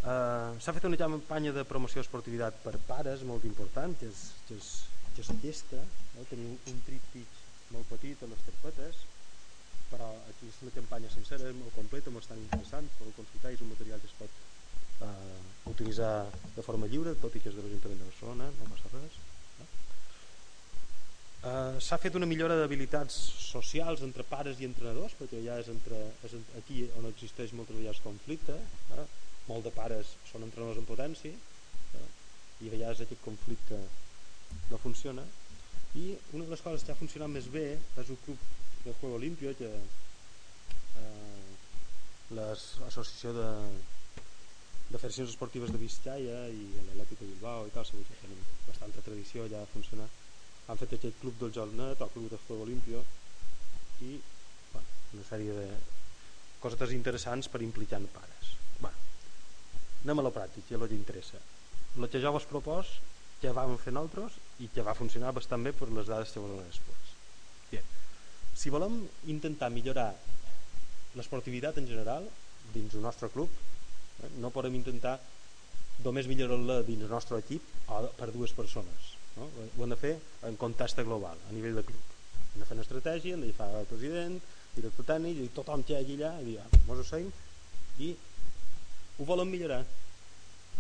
[0.01, 4.57] Uh, S'ha fet una campanya de promoció esportivitat per pares molt important, que és, que
[4.57, 4.69] és,
[5.13, 5.81] que és aquesta,
[6.15, 6.25] no?
[6.31, 7.35] tenim un tríptic
[7.75, 9.03] molt petit a les carpetes,
[9.91, 14.01] però aquí és una campanya sencera, molt completa, molt interessant, podeu consultar, és un material
[14.01, 14.41] que es pot
[15.07, 16.15] uh, utilitzar
[16.57, 19.19] de forma lliure, tot i que és de l'Ajuntament de Barcelona, no passa res.
[19.61, 19.69] No?
[21.41, 23.17] Uh, S'ha fet una millora d'habilitats
[23.47, 28.03] socials entre pares i entrenadors, perquè ja és, entre, és aquí on existeix moltes vegades
[28.05, 28.59] conflicte,
[28.97, 29.09] eh?
[29.51, 32.09] molt de pares són entrenadors en potència eh?
[32.63, 33.79] i a vegades aquest conflicte
[34.71, 35.25] no funciona
[35.99, 36.05] i
[36.37, 37.67] una de les coses que ha funcionat més bé
[38.03, 38.45] és un club
[38.85, 39.71] de Juego Olimpio que
[41.01, 41.49] eh,
[42.37, 43.49] l'associació de,
[44.91, 49.05] de federacions esportives de Vizcaya i l'Atlètic de Bilbao i tal, segur que tenen bastanta
[49.07, 50.09] tradició ja a funcionar
[50.71, 53.05] han fet aquest club del Jornet o club de Juego Olimpio
[54.07, 54.17] i
[54.73, 55.69] bueno, una sèrie de
[56.61, 58.51] coses interessants per implicar en pares.
[58.81, 58.99] Bueno,
[60.05, 61.41] anem a la pràctica, el que interessa.
[61.97, 62.99] El que jo vos propos
[63.41, 66.53] que vam fer nosaltres i que va funcionar bastant bé per les dades que vos
[66.53, 67.15] donem després
[67.71, 67.87] Bien.
[68.55, 69.01] si volem
[69.33, 70.11] intentar millorar
[71.17, 72.29] l'esportivitat en general
[72.75, 73.49] dins el nostre club
[74.43, 75.19] no podem intentar
[76.05, 79.49] només millorar-la dins el nostre equip o per dues persones no?
[79.77, 80.15] ho hem de fer
[80.49, 82.17] en context global a nivell de club.
[82.53, 84.39] Hem de fer una estratègia, hem de fer el president
[84.77, 87.21] director tècnic i tothom que hi hagi allà i dir, ah, mos ho
[88.01, 88.11] i
[89.19, 89.83] ho volen millorar.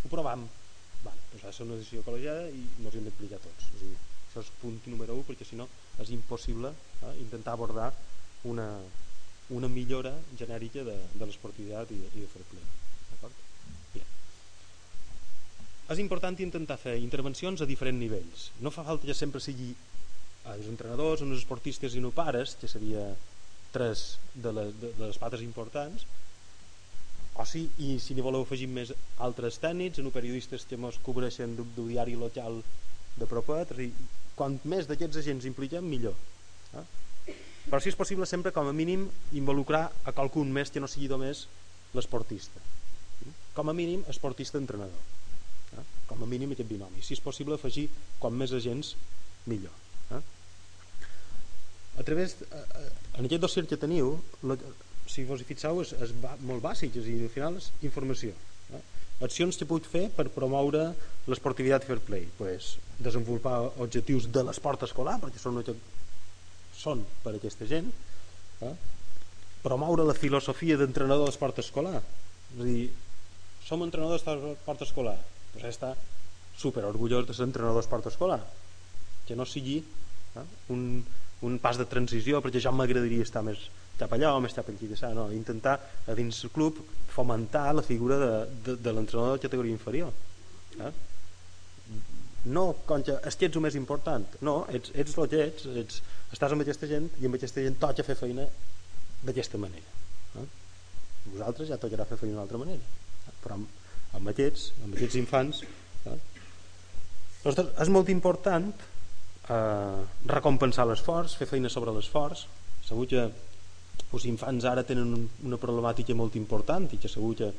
[0.04, 0.46] Ho provam
[1.04, 3.70] vale, doncs ha de ser una decisió col·legiada i ens hem d'explicar tots.
[3.74, 3.96] És dir,
[4.28, 5.68] això és punt número 1 perquè si no
[6.00, 7.90] és impossible eh, intentar abordar
[8.50, 8.68] una,
[9.56, 12.89] una millora genèrica de, de l'esportivitat i, i de fer play
[15.90, 19.72] és important intentar fer intervencions a diferents nivells no fa falta que sempre sigui
[20.48, 23.10] els entrenadors, uns esportistes i no pares, que seria
[23.74, 26.06] tres de, les, de, les pates importants,
[27.40, 28.92] o si, i si n'hi voleu afegir més
[29.22, 32.60] altres tècnics, en periodistes que ens cobreixen del, diari local
[33.20, 33.92] de propet, i
[34.36, 36.16] quant més d'aquests agents impliquem, millor.
[36.74, 36.84] Eh?
[37.68, 39.06] Però si és possible sempre, com a mínim,
[39.36, 41.46] involucrar a qualcun més que no sigui només
[41.94, 42.62] l'esportista.
[43.54, 45.19] Com a mínim, esportista-entrenador.
[46.10, 47.02] Com a mínim aquest binomi.
[47.06, 47.86] Si és possible, afegir
[48.18, 48.96] quan més agents,
[49.46, 49.74] millor.
[50.10, 50.22] Eh?
[52.00, 52.88] A través, eh, eh
[53.18, 54.14] en aquest dossier que teniu,
[54.46, 54.56] la,
[55.10, 56.12] si vos hi fixeu, és, és
[56.46, 58.34] molt bàsic, és, i al final és informació.
[58.72, 58.82] Eh?
[59.26, 60.84] Accions que puc fer per promoure
[61.28, 62.28] l'esportivitat fair play.
[62.38, 65.60] Pues, desenvolupar objectius de l'esport escolar, perquè són,
[66.76, 67.90] són per aquesta gent.
[68.64, 68.72] Eh?
[69.60, 72.00] Promoure la filosofia d'entrenador d'esport escolar.
[72.00, 72.88] És a dir,
[73.66, 75.18] som entrenadors d'esport escolar.
[75.54, 75.94] Pues està
[76.60, 78.40] super orgullós de ser entrenador d'esport escolar.
[79.26, 80.46] Que no sigui eh?
[80.74, 81.04] un,
[81.46, 83.68] un pas de transició perquè ja m'agradaria estar més
[84.00, 85.76] cap allà o més cap aquí no, intentar
[86.08, 86.80] a dins el club
[87.12, 88.32] fomentar la figura de,
[88.64, 90.12] de, de l'entrenador de categoria inferior
[90.80, 90.92] eh?
[92.44, 96.00] no contra, és que ets el més important no, ets, ets el que ets, ets
[96.32, 98.46] estàs amb aquesta gent i amb aquesta gent toca fer feina
[99.26, 100.46] d'aquesta manera eh?
[101.26, 103.36] vosaltres ja tocarà fer feina d'una altra manera eh?
[103.44, 103.60] però
[104.18, 105.62] amb aquests amb aquests infants
[106.10, 106.18] eh?
[107.44, 108.70] És molt important
[109.48, 112.44] eh, recompensar l'esforç, fer feina sobre l'esforç.
[112.84, 113.22] Segur que
[114.10, 115.14] els infants ara tenen
[115.46, 117.50] una problemàtica molt important i que segur que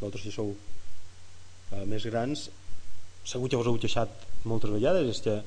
[0.00, 2.48] vosaltres que sou eh, més grans
[3.24, 5.38] segur que us heu queixat moltes vegades és que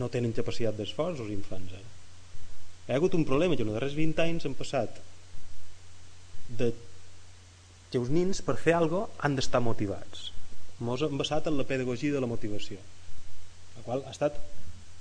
[0.00, 1.88] no tenen capacitat d'esforç els infants ara.
[2.86, 4.98] Hi ha hagut un problema que en els darrers 20 anys han passat
[6.58, 6.72] de
[7.90, 10.30] que els nins per fer cosa han d'estar motivats.
[10.80, 12.78] Ens han basat en la pedagogia de la motivació,
[13.76, 14.38] la qual ha estat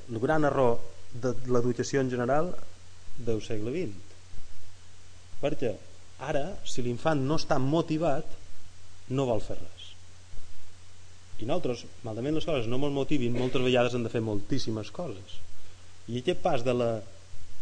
[0.10, 0.80] el gran error
[1.14, 2.54] de l'educació en general
[3.18, 4.10] del segle XX
[5.40, 5.74] perquè
[6.20, 8.28] ara si l'infant no està motivat
[9.16, 9.86] no vol fer res.
[11.40, 15.38] I nosaltres, malament les coses no ens motivin, moltes vegades han de fer moltíssimes coses.
[16.12, 16.90] I aquest pas de la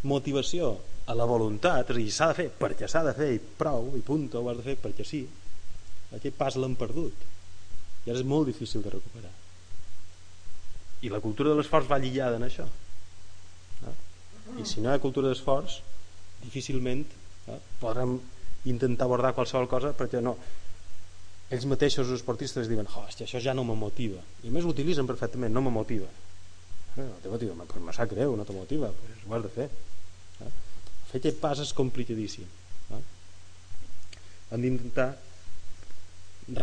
[0.09, 0.77] motivació
[1.07, 3.93] a la voluntat, és a dir, s'ha de fer perquè s'ha de fer i prou,
[3.95, 5.23] i punt, ho has de fer perquè sí.
[6.15, 7.25] Aquest pas l'hem perdut.
[8.05, 9.31] I ara és molt difícil de recuperar.
[11.03, 12.67] I la cultura de l'esforç va lligada en això.
[13.83, 13.95] No?
[14.57, 15.81] i si no hi ha cultura d'esforç
[16.39, 17.03] difícilment
[17.51, 18.15] eh, podrem
[18.71, 20.37] intentar abordar qualsevol cosa perquè no.
[21.51, 24.23] Ells mateixos els esportistes diuen oh, això ja no me motiva.
[24.43, 26.07] I més ho utilitzen perfectament, no me motiva.
[26.97, 29.53] Eh, no te motiva, però me sap greu no te motiva, pues ho has de
[29.55, 29.69] fer?
[31.11, 32.47] Fer aquest pas és complicadíssim
[32.97, 33.01] eh?
[34.51, 35.09] hem d'intentar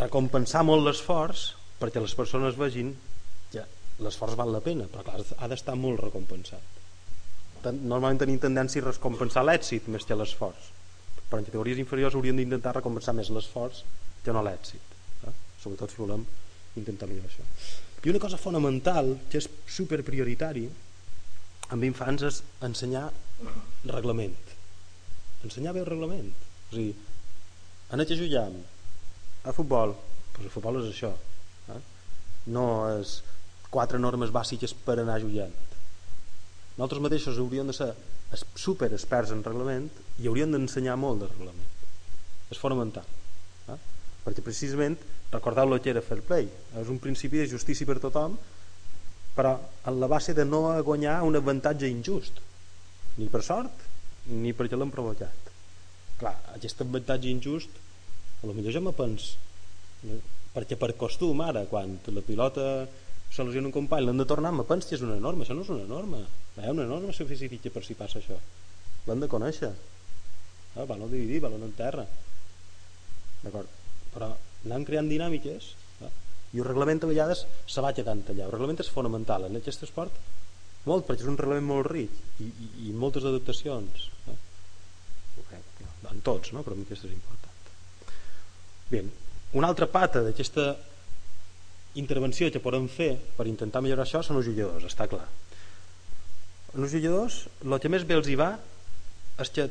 [0.00, 1.50] recompensar molt l'esforç
[1.80, 2.94] perquè les persones vegin
[4.02, 6.80] l'esforç val la pena, però clar, ha d'estar molt recompensat.
[7.64, 10.70] Normalment tenim tendència a recompensar l'èxit més que l'esforç,
[11.28, 13.84] però en categories inferiors hauríem d'intentar recompensar més l'esforç
[14.24, 14.96] que no l'èxit,
[15.28, 15.34] eh?
[15.62, 16.24] sobretot si volem
[16.80, 17.46] intentar millorar això.
[18.04, 20.66] I una cosa fonamental, que és super prioritari
[21.72, 23.06] amb infants, és ensenyar
[23.90, 24.54] reglament.
[25.44, 26.32] Ensenyar bé el reglament.
[26.70, 26.94] És a dir,
[27.92, 28.58] en què juguem?
[29.44, 29.94] A futbol?
[30.34, 31.12] Pues el futbol és això.
[31.74, 31.80] Eh?
[32.54, 32.66] No
[32.96, 33.18] és
[33.74, 35.54] quatre normes bàsiques per anar jugant
[36.74, 37.92] nosaltres mateixos hauríem de ser
[38.58, 39.86] super experts en reglament
[40.18, 43.06] i hauríem d'ensenyar molt de reglament és fonamental
[43.70, 43.78] eh?
[44.24, 44.98] perquè precisament
[45.34, 46.48] recordeu lo que era fair play
[46.80, 48.34] és un principi de justícia per tothom
[49.36, 49.54] però
[49.90, 52.42] en la base de no guanyar un avantatge injust
[53.20, 53.86] ni per sort
[54.32, 55.52] ni perquè l'hem provocat
[56.20, 57.80] clar, aquest avantatge injust
[58.42, 59.34] a lo millor ja me pens
[60.54, 62.86] perquè per costum ara quan la pilota
[63.34, 65.64] se lesiona un company, l'han de tornar, me penso que és una norma, això no
[65.64, 66.20] és una norma.
[66.54, 68.36] Hi ha una norma suficient per si passa això.
[69.08, 69.72] L'han de conèixer.
[70.76, 72.04] Ah, valor dividir, valor en terra.
[73.42, 73.72] D'acord?
[74.14, 74.28] Però
[74.68, 75.66] anem creant dinàmiques
[76.06, 76.12] eh?
[76.54, 78.46] i el reglament a vegades se va quedant allà.
[78.46, 80.14] El reglament és fonamental en aquest esport
[80.88, 84.08] molt, perquè és un reglament molt ric i, i, i moltes adaptacions.
[84.28, 84.40] Eh?
[86.10, 86.62] En tots, no?
[86.62, 87.70] però mi aquesta és important.
[88.90, 89.00] Bé,
[89.56, 90.74] una altra pata d'aquesta
[92.00, 95.24] intervenció que podem fer per intentar millorar això són els jugadors, està clar.
[96.74, 98.52] Els jugadors, el que més bé els hi va
[99.42, 99.68] és que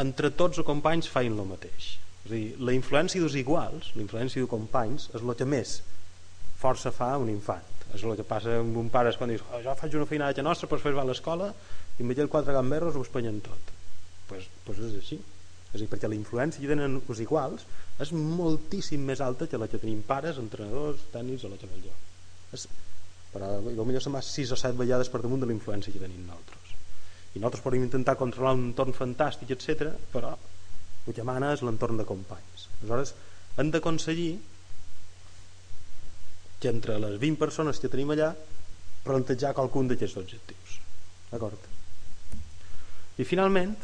[0.00, 1.96] entre tots els companys feien el mateix.
[2.26, 5.78] És dir, la influència dels iguals, la influència dels companys, és el que més
[6.60, 7.75] força fa un infant.
[7.96, 10.68] És el que passa amb un pare quan dius oh, jo faig una feinada nostra,
[10.68, 11.48] però després va a l'escola
[11.96, 13.72] i amb aquell quatre gamberros ho espanyen tot.
[14.28, 15.20] Pues, pues és així.
[15.72, 17.64] És a dir, perquè la influència que tenen els iguals
[18.02, 21.94] és moltíssim més alta que la que tenim pares, entrenadors, tècnics o la que jo.
[22.56, 22.68] És
[23.36, 26.24] però potser se m'ha 6 o 7 vegades per damunt de la influència que tenim
[26.24, 26.74] nosaltres
[27.36, 30.32] i nosaltres podem intentar controlar un entorn fantàstic, etc, però
[31.06, 33.12] el que mana és l'entorn de companys aleshores
[33.60, 34.30] hem d'aconseguir
[36.66, 38.32] que entre les 20 persones que tenim allà
[39.06, 40.78] plantejar qualcun d'aquests objectius
[41.30, 41.58] d'acord?
[43.16, 43.76] i finalment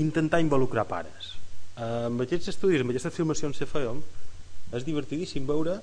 [0.00, 1.34] intentar involucrar pares
[1.76, 3.98] eh, amb aquests estudis, amb aquestes filmacions que fèiem
[4.78, 5.80] és divertidíssim veure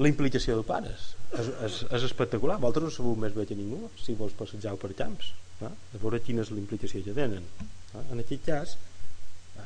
[0.00, 3.90] la implicació de pares és, és, és espectacular vosaltres no sabeu més bé que ningú
[4.00, 5.72] si vols passejar per camps eh?
[5.92, 8.06] de veure quina és la implicació que tenen eh?
[8.06, 8.76] en aquest cas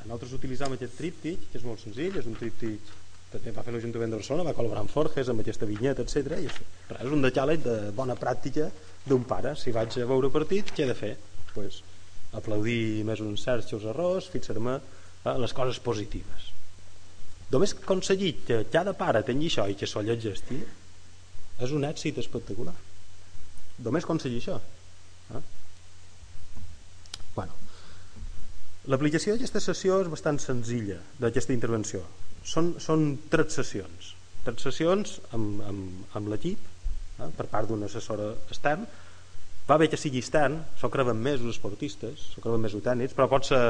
[0.07, 2.91] nosaltres utilitzam aquest tríptic que és molt senzill, és un tríptic
[3.31, 6.41] també va fer l'Ajuntament de Barcelona, va col·laborar amb Forges amb aquesta vinyeta, etc.
[6.43, 8.71] I és un decàleg de bona pràctica
[9.07, 11.15] d'un pare si vaig a veure partit, què he de fer?
[11.55, 11.81] Pues,
[12.37, 14.77] aplaudir més uns certs seus errors fixar-me
[15.27, 16.51] a les coses positives
[17.51, 20.61] només aconseguir que cada pare tingui això i que s'ho llegeixi
[21.61, 22.77] és un èxit espectacular
[23.87, 25.43] només aconseguir això eh?
[27.35, 27.59] bueno
[28.93, 32.05] l'aplicació d'aquesta sessió és bastant senzilla d'aquesta intervenció
[32.45, 34.15] són, són tres sessions
[34.45, 36.67] tres sessions amb, amb, amb l'equip
[37.21, 37.31] eh?
[37.37, 38.87] per part d'un assessor extern
[39.71, 43.15] va bé que sigui extern, s'ho creuen més els esportistes, s'ho creuen més els tècnics,
[43.15, 43.61] però pot ser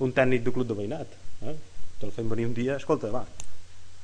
[0.00, 1.16] un tècnic de club de veïnat.
[1.44, 1.52] Eh?
[2.00, 3.26] Te'l fem venir un dia, escolta, va,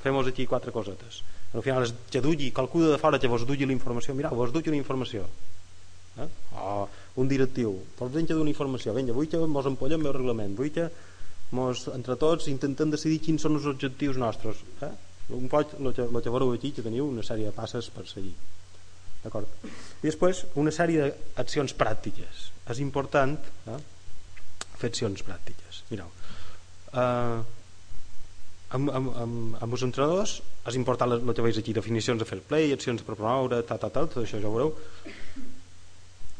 [0.02, 1.22] fem-nos aquí quatre cosetes.
[1.56, 4.68] Al final que dugui, qualcú de fora que vos dugui la informació, mira, vos dugui
[4.74, 5.24] una informació.
[6.20, 6.28] Eh?
[6.60, 6.88] O
[7.22, 10.90] un directiu, vols venir una informació, vinga, vull que mos empollem el reglament, vull que
[11.54, 14.62] mos, entre tots intentem decidir quins són els objectius nostres.
[14.82, 14.92] Eh?
[15.36, 18.34] Un poc el que, el veureu aquí, que teniu una sèrie de passes per seguir
[19.26, 19.50] d'acord?
[20.02, 22.48] I després una sèrie d'accions pràctiques.
[22.70, 23.36] És important
[23.70, 23.78] eh,
[24.78, 25.82] fer accions pràctiques.
[25.90, 26.10] Mireu,
[26.92, 27.40] eh,
[28.76, 32.42] amb, amb, amb, amb els entrenadors és important el que veus aquí, definicions de fair
[32.48, 34.74] play, accions per promoure, tal, tal, tal, tot això ja ho veureu.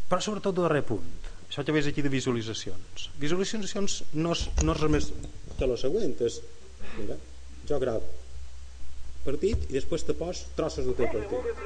[0.06, 1.06] Però sobretot de darrer punt,
[1.48, 3.08] això que veus aquí de visualitzacions.
[3.22, 5.10] Visualitzacions no és, no és res més
[5.56, 6.40] que lo següent, és,
[6.98, 7.16] mira,
[7.68, 8.04] jo gravo
[9.26, 11.64] partit i després te pos trossos del teu partit.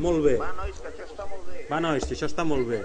[0.00, 0.36] Molt bé.
[0.40, 1.62] Va, nois, que això està molt bé.
[1.68, 2.78] Va, nois, que això està molt bé.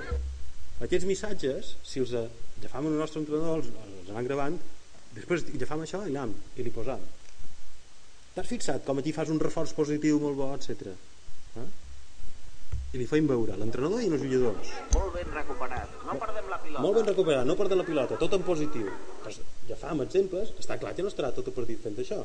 [0.84, 3.70] Aquests missatges, si els agafam en el nostre entrenador, els,
[4.02, 4.58] els anem gravant,
[5.16, 7.02] després agafam això i anem, i li posam.
[8.36, 10.92] T'has fixat com aquí fas un reforç positiu molt bo, etc.
[11.62, 11.68] Eh?
[12.96, 14.74] I li feim veure l'entrenador i els jugadors.
[14.96, 15.96] Molt ben recuperat.
[16.08, 16.84] No perdem la pilota.
[16.84, 18.92] Molt ben recuperat, no perdem la pilota, tot en positiu.
[19.24, 19.40] Pues
[19.70, 22.22] ja fam exemples, està clar que no estarà tot el partit fent això.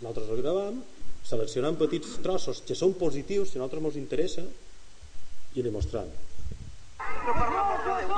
[0.00, 0.80] Nosaltres el gravam,
[1.26, 4.46] seleccionant petits trossos que són positius, que a nosaltres ens interessa,
[5.58, 6.10] i li mostram.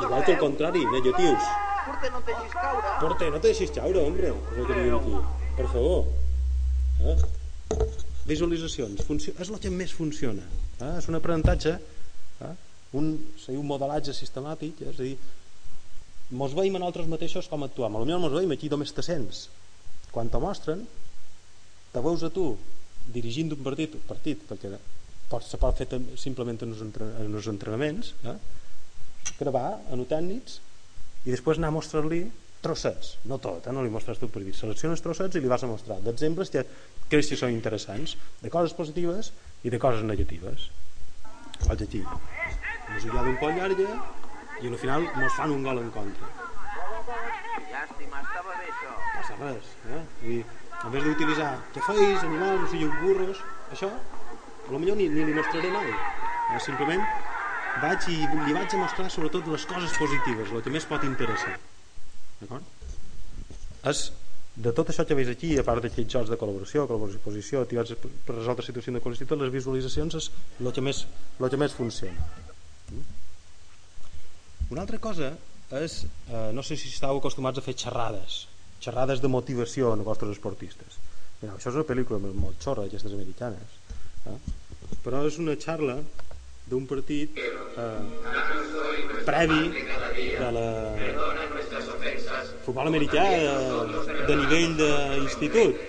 [0.03, 1.47] Igual que el contrari, negatius.
[1.87, 2.91] Porter, no et deixis caure.
[3.01, 4.33] Porte, no te deixis caure, hombre.
[4.53, 5.15] És el que li diu aquí.
[5.59, 6.05] Per favor.
[7.03, 7.17] Eh?
[8.29, 9.03] Visualitzacions.
[9.07, 9.35] Funcio...
[9.43, 10.45] És el que més funciona.
[10.79, 10.93] Eh?
[11.01, 11.75] És un aprenentatge,
[12.47, 12.53] eh?
[12.99, 13.13] un,
[13.57, 14.93] un modelatge sistemàtic, eh?
[14.93, 15.17] és a dir,
[16.39, 17.99] mos veiem en altres mateixos com actuam.
[17.99, 19.47] Potser mos veiem aquí només te sents.
[20.13, 20.87] Quan te mostren,
[21.93, 22.53] te veus a tu
[23.13, 24.71] dirigint un partit, partit perquè
[25.31, 25.89] pot, se pot fer
[26.21, 28.37] simplement en els entrenaments, eh?
[29.39, 29.81] Gravar
[30.11, 30.61] tècnics
[31.24, 32.24] i després anar a mostrar-li
[32.62, 33.74] trossets, no tot, eh?
[33.74, 36.62] no li mostres tot per dir, selecciones trossets i li vas a mostrar d'exemples que
[37.11, 39.32] creus que són interessants, de coses positives
[39.66, 40.69] i de coses negatives.
[41.66, 43.89] Vaig aquí, ha d'un poll llarga
[44.62, 46.31] i al final ens fan un gol en contra.
[47.73, 48.94] Llàstima, estava bé això.
[48.94, 50.01] No passa res, eh?
[50.23, 50.40] Dir,
[50.82, 53.43] en vez d'utilitzar què feis, animals, no sigueu burros,
[53.74, 55.90] això, a lo millor ni, ni li mostraré mai.
[55.90, 56.61] Eh?
[56.62, 57.03] Simplement
[57.81, 61.55] vaig i li vaig a mostrar sobretot les coses positives, el que més pot interessar.
[62.40, 62.66] D'acord?
[63.89, 64.11] És
[64.55, 68.36] de tot això que veus aquí, a part d'aquests jocs de col·laboració, col·laboració, activats per
[68.36, 70.28] resoldre situacions de col·lectiu, les visualitzacions és
[70.61, 71.07] el que més,
[71.40, 72.27] el que més funciona.
[74.73, 75.32] Una altra cosa
[75.81, 78.47] és, eh, no sé si estàu acostumats a fer xerrades,
[78.81, 81.01] xerrades de motivació en els vostres esportistes.
[81.40, 83.81] Mira, això és una pel·lícula molt xorra, aquestes americanes.
[84.28, 84.36] Eh?
[85.03, 85.97] Però és una xarra
[86.73, 87.86] d'un partit eh,
[89.28, 89.62] previ
[90.39, 90.69] de la
[92.65, 93.51] futbol americà de,
[94.28, 95.82] de nivell d'institut.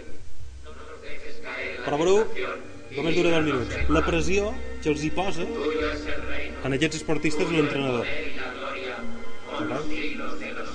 [1.83, 2.23] Però veureu,
[2.97, 3.79] només dura 10 minuts.
[3.95, 4.51] La pressió
[4.83, 8.07] que els hi posa en aquests esportistes l'entrenador.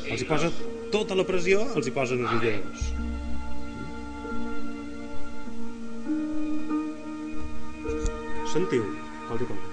[0.09, 0.52] Els hi posa
[0.93, 2.93] tota la pressió, els hi posen els jugadors.
[8.48, 8.86] Sentiu,
[9.28, 9.59] qualque cosa.
[9.59, 9.68] Escuchad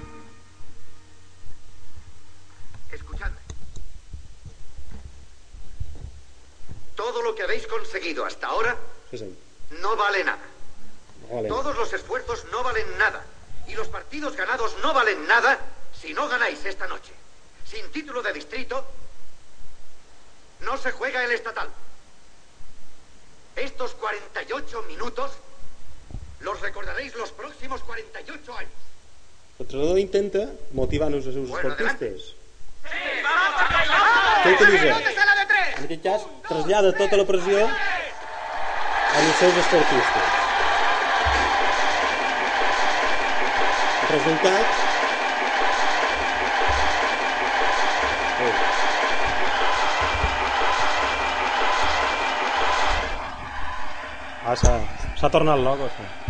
[6.96, 8.78] todo lo que habéis conseguido hasta ahora
[9.12, 9.36] Sí,
[9.82, 10.44] no vale nada.
[11.32, 11.48] Vale.
[11.48, 13.24] Todos los esfuerzos no valen nada.
[13.68, 15.60] Y los partidos ganados no valen nada
[16.00, 17.14] si no ganáis esta noche.
[17.66, 18.86] Sin título de distrito,
[20.62, 21.70] no se juega el estatal.
[23.56, 25.32] Estos 48 minutos
[26.42, 28.72] los recordaréis los próximos 48 años.
[29.58, 30.42] L'entrenador intenta
[30.76, 32.36] motivar-nos els seus Bueno, esportistes.
[34.45, 34.95] Què utilitza?
[35.76, 40.34] En aquest cas, trasllada tota la pressió als seus esportistes.
[44.02, 44.84] El resultat...
[54.45, 54.78] Ah, s'ha
[55.18, 56.24] s'ha tornat loco, això.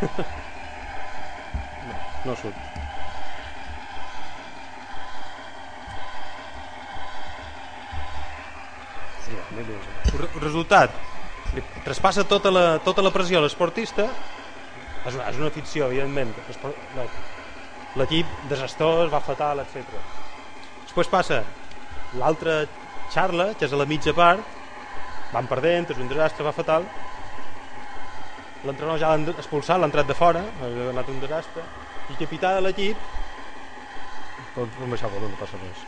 [2.24, 2.56] No surt.
[9.60, 10.96] Re- el resultat
[11.54, 14.08] li traspassa tota la, tota la pressió a l'esportista.
[15.06, 16.34] És una, és una ficció evidentment.
[18.00, 20.00] L'equip desastrós va fatal, etc.
[20.84, 21.42] després passa
[22.20, 22.62] l'altra
[23.10, 24.44] xarla que és a la mitja part.
[25.30, 26.88] Van perdent, és un desastre, va fatal
[28.64, 31.64] l'entrenador ja l'han expulsat, l'ha entrat de fora ha anat un desastre.
[32.08, 32.96] I el capità de l'equip.
[34.54, 35.86] Com això vol, no passa res.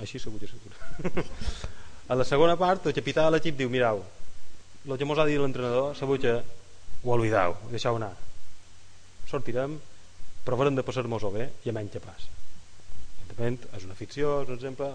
[0.00, 1.24] Així- segur que segur.
[2.10, 4.02] A la segona part el capità de l'equip diu mirau
[4.84, 8.12] el que mos ha dit l'entrenador sabut que ho oblidau, deixeu anar.
[9.30, 9.78] Sortirem
[10.44, 12.26] provarem de passar-nos-ho bé i a menys que pas
[13.24, 14.90] evidentment és una ficció és un exemple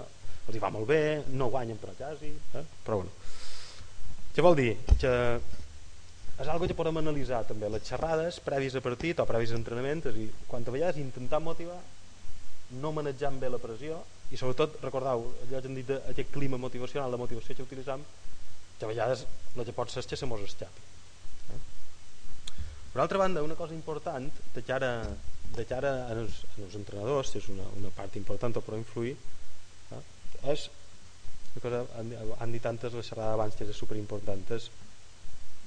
[0.48, 2.64] els hi va molt bé no guanyen però quasi eh?
[2.86, 3.12] però bueno.
[4.36, 4.78] Què vol dir?
[5.02, 5.14] que
[6.40, 10.06] és algo que podem analitzar també les xerrades previs a partit o previs a entrenament
[10.06, 11.80] és a dir, quan a vegades intentar motivar
[12.80, 14.00] no manejant bé la pressió
[14.32, 18.06] i sobretot recordeu allò que hem dit aquest clima motivacional la motivació que utilitzam
[18.78, 19.26] que a vegades
[19.56, 20.86] el que pot ser que se mos escapi
[21.56, 21.60] eh?
[22.94, 24.94] per altra banda una cosa important de cara,
[25.58, 30.04] de cara als, als entrenadors que és una, una part important o però influir eh?
[30.54, 30.70] és
[31.50, 34.70] una cosa, han, han dit antes la xerrada abans que és superimportant és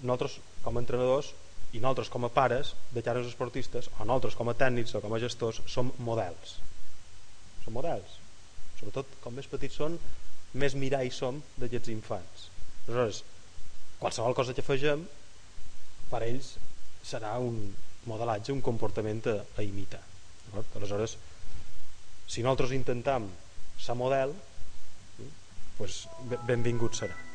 [0.02, 1.32] nosaltres com a entrenadors
[1.72, 5.14] i nosaltres com a pares de cara esportistes o nosaltres com a tècnics o com
[5.14, 6.58] a gestors som models.
[7.64, 8.18] Som models.
[8.80, 9.96] Sobretot com més petits són
[10.58, 12.48] més mirall som d'aquests infants.
[12.84, 13.22] Aleshores
[14.02, 15.06] qualsevol cosa que fegem
[16.10, 16.56] per ells
[17.06, 17.62] serà un
[18.10, 20.02] modelatge, un comportament a, a imitar
[20.76, 21.16] aleshores
[22.28, 23.28] si nosaltres intentam
[23.80, 24.34] ser model
[25.78, 26.04] pues,
[26.48, 27.31] benvingut serà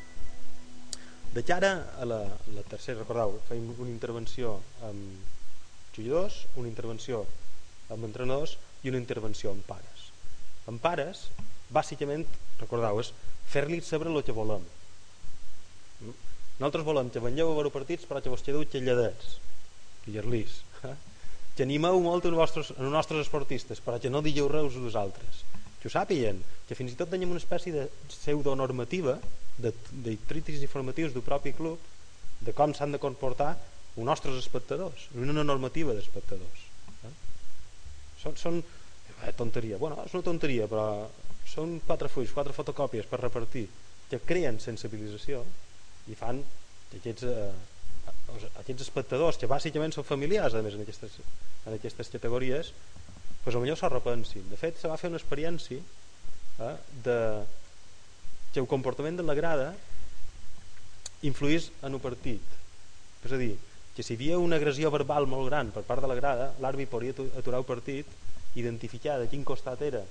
[1.38, 2.18] de cara a la,
[2.50, 4.56] la tercera, recordeu, feim una intervenció
[4.88, 7.20] amb jugadors, una intervenció
[7.94, 10.08] amb entrenadors i una intervenció amb pares.
[10.66, 11.28] Amb pares,
[11.70, 12.26] bàsicament,
[12.58, 13.12] recordeu, és
[13.52, 14.66] fer-li saber el que volem.
[16.58, 19.38] Nosaltres volem que vengeu a veure partits però que vos quedeu xelladets,
[20.08, 20.58] dir-lis,
[20.90, 20.96] eh?
[21.54, 25.44] que animeu molt els vostres, els nostres esportistes però que no digueu res als altres
[25.78, 29.20] que ho sàpiguen, que fins i tot tenim una espècie de pseudonormativa
[29.58, 31.78] de, de crítics informatius del propi club
[32.40, 33.56] de com s'han de comportar
[33.98, 36.66] els nostres espectadors, una normativa d'espectadors
[37.06, 37.14] eh?
[38.22, 40.86] són, són eh, tonteria, bueno, és una tonteria però
[41.48, 43.66] són quatre fulls, quatre fotocòpies per repartir
[44.08, 45.42] que creen sensibilització
[46.08, 46.40] i fan
[46.92, 51.18] que aquests, eh, aquests espectadors que bàsicament són familiars a més en aquestes,
[51.66, 52.72] en aquestes categories
[53.42, 57.18] pues potser s'ho repensin de fet se va fer una experiència eh, de
[58.52, 59.74] que el comportament de la grada
[61.22, 62.42] influís en un partit.
[63.24, 63.56] És a dir,
[63.96, 66.88] que si hi havia una agressió verbal molt gran per part de la grada l'àrbit
[66.90, 68.06] podria atu- aturar el partit
[68.54, 70.04] identificar de quin costat era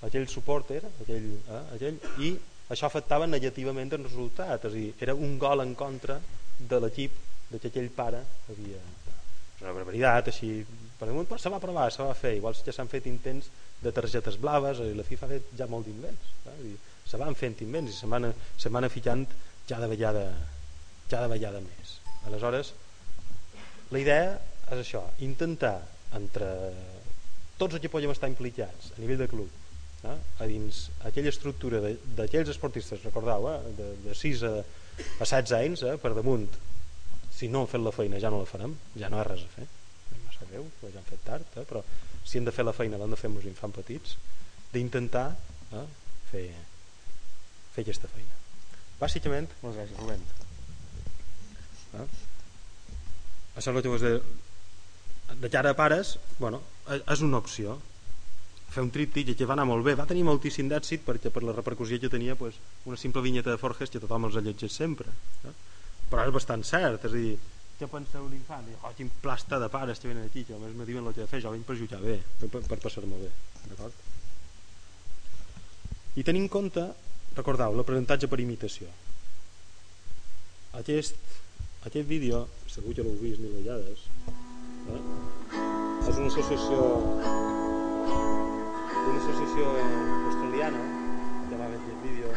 [0.00, 2.30] aquell supporter aquell, eh, aquell, i
[2.72, 4.64] això afectava negativament el resultat.
[4.64, 6.20] És a dir, era un gol en contra
[6.58, 7.12] de l'equip
[7.50, 10.64] de que aquell pare havia és una barbaritat així
[10.96, 12.36] per damunt, però se va provar, se va fer.
[12.38, 13.50] Igual que s'han fet intents
[13.82, 16.76] de targetes blaves i la FIFA ha fet ja molt d'invents eh?
[17.10, 19.26] Se van fent invents i se van, se van ficant
[19.68, 20.24] cada vegada
[21.10, 21.96] cada vegada més
[22.28, 22.72] aleshores
[23.90, 24.36] la idea
[24.70, 25.80] és això intentar
[26.14, 26.46] entre
[27.58, 30.14] tots els que podem estar implicats a nivell de club eh?
[30.38, 33.58] a dins aquella estructura de- d'aquells esportistes recordeu, eh?
[33.78, 35.96] de, de 6 a, a 16 anys eh?
[36.02, 36.46] per damunt
[37.34, 39.44] si no hem fet la feina ja no la farem ja no hi ha res
[39.46, 39.66] a fer
[40.24, 41.66] massa greu, ja hem fet tard eh?
[41.66, 41.82] però
[42.22, 44.16] si hem de fer la feina l'hem de fer amb els infants petits
[44.72, 45.28] d'intentar
[45.74, 45.86] eh?
[46.30, 46.46] fer,
[47.80, 48.38] fer aquesta feina
[49.00, 50.24] bàsicament moltes gràcies Rubén
[51.96, 52.08] eh?
[53.56, 54.16] això és el que vos de...
[55.40, 57.78] de cara a pares bueno, és és una opció
[58.70, 61.56] fer un tríptic que va anar molt bé va tenir moltíssim d'èxit perquè per la
[61.56, 65.10] repercussió que tenia pues, una simple vinyeta de Forges que tothom els llegit sempre
[65.44, 65.54] no?
[66.10, 67.34] però és bastant cert és a dir,
[67.80, 68.66] què pensa un infant?
[68.66, 71.22] Diu, oh, quin plasta de pares que venen aquí que només me diuen el que
[71.22, 73.30] he de fer, jo vinc per jutjar bé per, per, per passar-me bé
[73.70, 73.94] d'acord?
[76.18, 76.84] i tenint en compte
[77.36, 78.90] recordeu, l'aprenentatge per imitació
[80.80, 81.16] aquest,
[81.86, 84.06] aquest vídeo segur que l'heu vist mil vegades
[84.94, 85.02] eh?
[86.10, 86.78] és una associació
[89.00, 89.68] una associació
[90.30, 90.82] australiana
[91.50, 92.32] que va veure aquest vídeo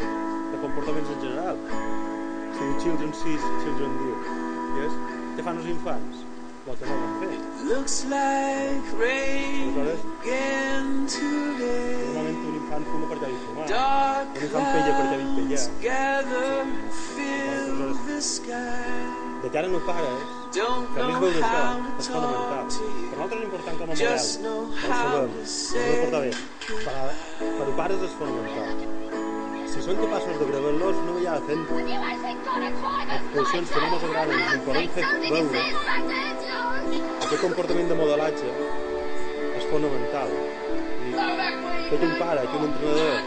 [0.51, 5.01] de comportaments en general es diu Children Sees, Children i és
[5.37, 6.23] què fan els infants?
[6.63, 11.95] el que no van fer Looks like rain again today.
[12.13, 15.63] normalment un infant fuma perquè ha fumar Dark un infant pella perquè ha vist pellar
[15.85, 16.65] gather,
[17.13, 18.99] fill the sky.
[19.43, 20.19] de cara no pares
[20.57, 23.39] Don't que a més know veure això how és to fonamental talk to per nosaltres
[23.39, 26.31] és important com a model Just know ho how sabem, to ho portar bé
[26.85, 27.07] per,
[27.57, 29.12] per pares és fonamental
[29.73, 31.63] si són capaços de gravar-los no hi ha fent
[33.13, 35.61] exposicions que no ens agraden i podem fer veure.
[37.25, 38.49] aquest comportament de modelatge
[39.57, 40.29] és fonamental.
[41.07, 41.11] I
[41.89, 43.17] que un pare, que un entrenador.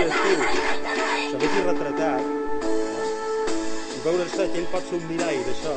[0.00, 0.38] Estiu
[1.30, 2.22] se vegi retratat
[3.94, 5.74] i veure-se que ell pot ser un mirall d'això.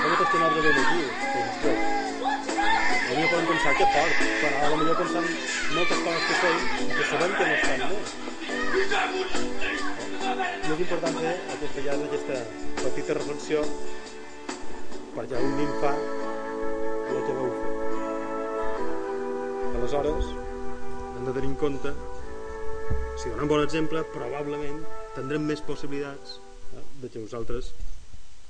[0.00, 1.02] No mateix que nosaltres veiem aquí
[1.32, 1.80] que, ostres,
[3.06, 5.26] potser podem pensar que fort però a millor pensant
[5.76, 6.56] moltes coses que fem
[6.86, 7.98] i que sabem que no es fan bé.
[10.66, 12.38] I és important fer aquesta, ja, aquesta
[12.80, 13.62] petita reflexió
[15.16, 17.52] perquè un nin fa el que veu.
[19.60, 21.94] Fer aleshores hem de tenir en compte
[23.16, 24.82] si donem bon exemple probablement
[25.14, 26.40] tindrem més possibilitats
[26.74, 27.70] eh, de que vosaltres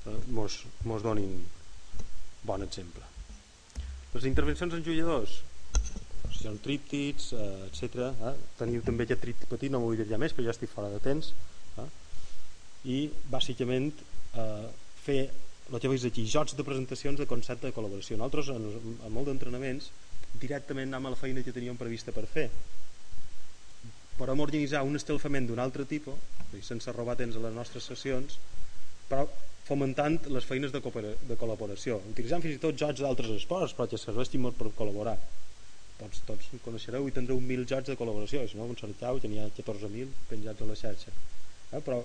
[0.07, 1.37] eh, mos, mos donin
[2.47, 3.06] bon exemple
[4.17, 5.43] les intervencions en jugadors
[6.37, 8.11] si són tríptics, eh, etc.
[8.29, 8.35] Eh?
[8.61, 11.33] Teniu també aquest tríptic petit, no m'ho ja més, però ja estic fora de temps.
[11.81, 11.87] Eh?
[12.93, 12.99] I,
[13.33, 13.93] bàsicament,
[14.35, 14.67] eh,
[15.07, 15.21] fer
[15.73, 18.19] el que veus aquí, jocs de presentacions de concepte de col·laboració.
[18.19, 19.91] Nosaltres, en, en molt d'entrenaments,
[20.39, 22.51] directament anem a la feina que teníem prevista per fer.
[24.17, 26.21] Podem organitzar un estelfament d'un altre tipus,
[26.65, 28.39] sense robar temps a les nostres sessions,
[29.11, 29.27] però
[29.67, 33.99] fomentant les feines de, de col·laboració, utilitzant fins i tot jocs d'altres esports, però que
[33.99, 35.17] serveixin molt per col·laborar
[36.01, 40.13] tots, tots coneixereu i tindreu mil jocs de col·laboració si no, que n'hi ha 14.000
[40.31, 41.81] penjats a la xarxa eh?
[41.81, 42.03] però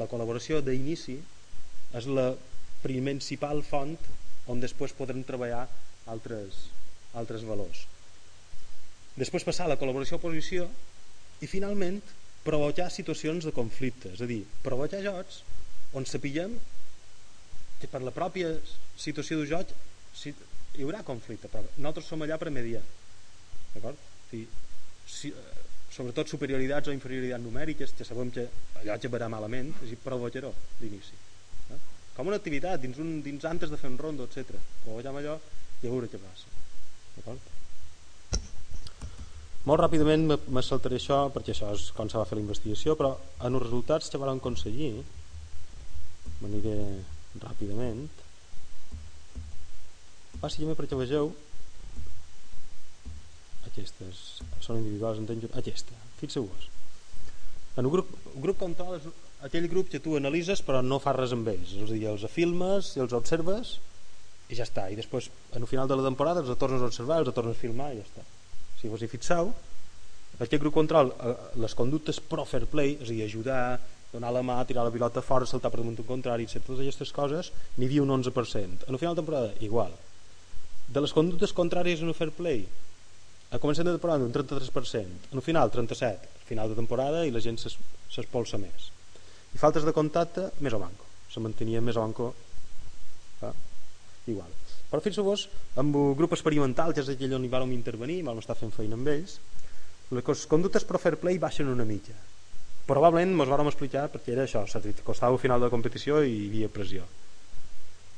[0.00, 1.18] la col·laboració d'inici
[1.96, 2.30] és la
[2.82, 3.96] principal font
[4.52, 5.66] on després podrem treballar
[6.12, 6.66] altres,
[7.14, 7.84] altres valors
[9.16, 10.68] després passar a la col·laboració-oposició
[11.44, 12.00] i finalment
[12.46, 15.42] provocar situacions de conflicte és a dir, provocar jocs
[15.96, 16.56] on sapiguem
[17.80, 18.52] que per la pròpia
[18.96, 19.72] situació de joc
[20.16, 20.32] si,
[20.76, 22.82] hi haurà conflicte però nosaltres som allà per mediar
[23.74, 24.00] d'acord?
[24.30, 24.42] Si,
[25.06, 25.64] si, eh,
[25.96, 28.46] sobretot superioritats o inferioritats numèriques que sabem que
[28.82, 31.16] allò verà malament és provocar-ho d'inici
[31.72, 31.80] eh?
[32.16, 34.56] com una activitat dins, un, dins antes de fer un rondo etc.
[34.84, 35.36] provoquem allò
[35.82, 36.52] i a veure què passa
[37.16, 37.52] d'acord?
[39.66, 43.14] molt ràpidament me saltaré això perquè això és com se va fer la investigació però
[43.40, 44.92] en els resultats que vam aconseguir
[46.42, 46.76] m'aniré
[47.42, 48.06] ràpidament.
[50.40, 51.32] Bàsicament perquè vegeu
[53.66, 54.22] aquestes
[54.64, 56.68] són individuals entenc, aquesta, fixeu-vos.
[57.76, 59.08] En un grup, un grup control és
[59.44, 61.74] aquell grup que tu analitzes però no fas res amb ells.
[61.76, 63.76] És a dir, els filmes i els observes
[64.48, 67.20] i ja està, i després en el final de la temporada els tornes a observar,
[67.20, 68.24] els tornes a filmar i ja està.
[68.80, 69.52] Si vos hi fixeu
[70.36, 73.60] aquest grup control, eh, les conductes pro fair play, és a dir, ajudar
[74.16, 76.64] donar la mà, tirar la pilota fora, saltar per damunt un contrari, etc.
[76.64, 78.88] Totes aquestes coses n'hi havia un 11%.
[78.88, 79.94] En el final de temporada, igual.
[80.88, 82.64] De les conductes contràries en el fair play,
[83.50, 87.34] a començament de temporada un 33%, en el final 37%, al final de temporada i
[87.34, 88.90] la gent s'espolsa més.
[89.54, 91.06] I faltes de contacte, més o manco.
[91.32, 92.30] Se mantenia més o manco
[93.42, 93.52] eh?
[94.32, 94.52] igual.
[94.90, 95.48] Però fixeu-vos,
[95.82, 98.98] amb el grup experimental, que és aquell on hi vam intervenir, vam estar fent feina
[98.98, 99.40] amb ells,
[100.14, 102.14] les conductes pro fair play baixen una mitja
[102.86, 104.64] probablement ens vam explicar perquè era això,
[105.04, 107.06] costava al final de la competició i hi havia pressió.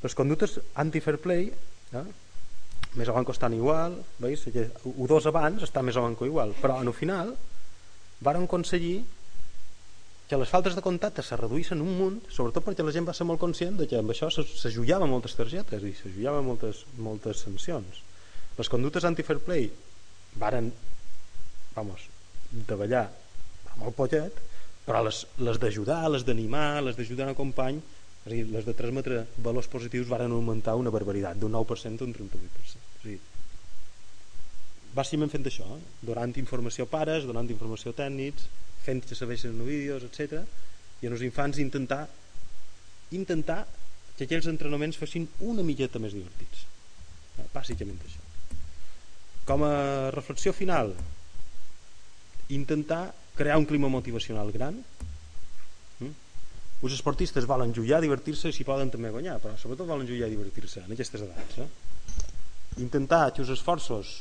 [0.03, 2.07] Les conductes anti-fair play eh,
[2.97, 4.47] més o menys estan igual veus?
[4.85, 6.55] u dos abans està més o menys igual.
[6.61, 7.35] Però en el final
[8.21, 9.01] varen aconseguir
[10.29, 13.25] que les faltes de contacte se reduïssin un munt sobretot perquè la gent va ser
[13.25, 18.03] molt conscient de que amb això s'ajullava moltes targetes i s'ajullava moltes, moltes sancions.
[18.59, 19.71] Les conductes anti-fair play
[20.37, 20.69] varen
[21.75, 22.05] vamos,
[22.69, 23.07] davallar
[23.79, 24.45] molt poquet
[24.89, 27.81] però les, les d'ajudar, les d'animar, les d'ajudar en el company
[28.29, 32.05] És a dir, les de transmetre valors positius varen augmentar una barbaritat, d'un 9% a
[32.05, 32.59] un 38%.
[32.69, 33.19] És a dir,
[34.93, 35.85] bàsicament fent això, eh?
[36.05, 38.49] donant informació a pares, donant informació a tècnics,
[38.85, 40.43] fent que sabeixen vídeos, etc.
[41.01, 42.03] I als infants intentar
[43.17, 43.63] intentar
[44.19, 46.67] que aquells entrenaments fossin una miqueta més divertits.
[47.55, 48.25] Bàsicament això.
[49.49, 49.75] Com a
[50.13, 50.93] reflexió final,
[52.53, 53.07] intentar
[53.39, 54.81] crear un clima motivacional gran.
[56.03, 56.15] Mm?
[56.83, 60.85] Els esportistes volen jugar, divertir-se, si poden també guanyar, però sobretot volen jugar i divertir-se
[60.85, 61.63] en aquestes edats.
[61.63, 61.69] Eh?
[62.85, 64.19] Intentar que els esforços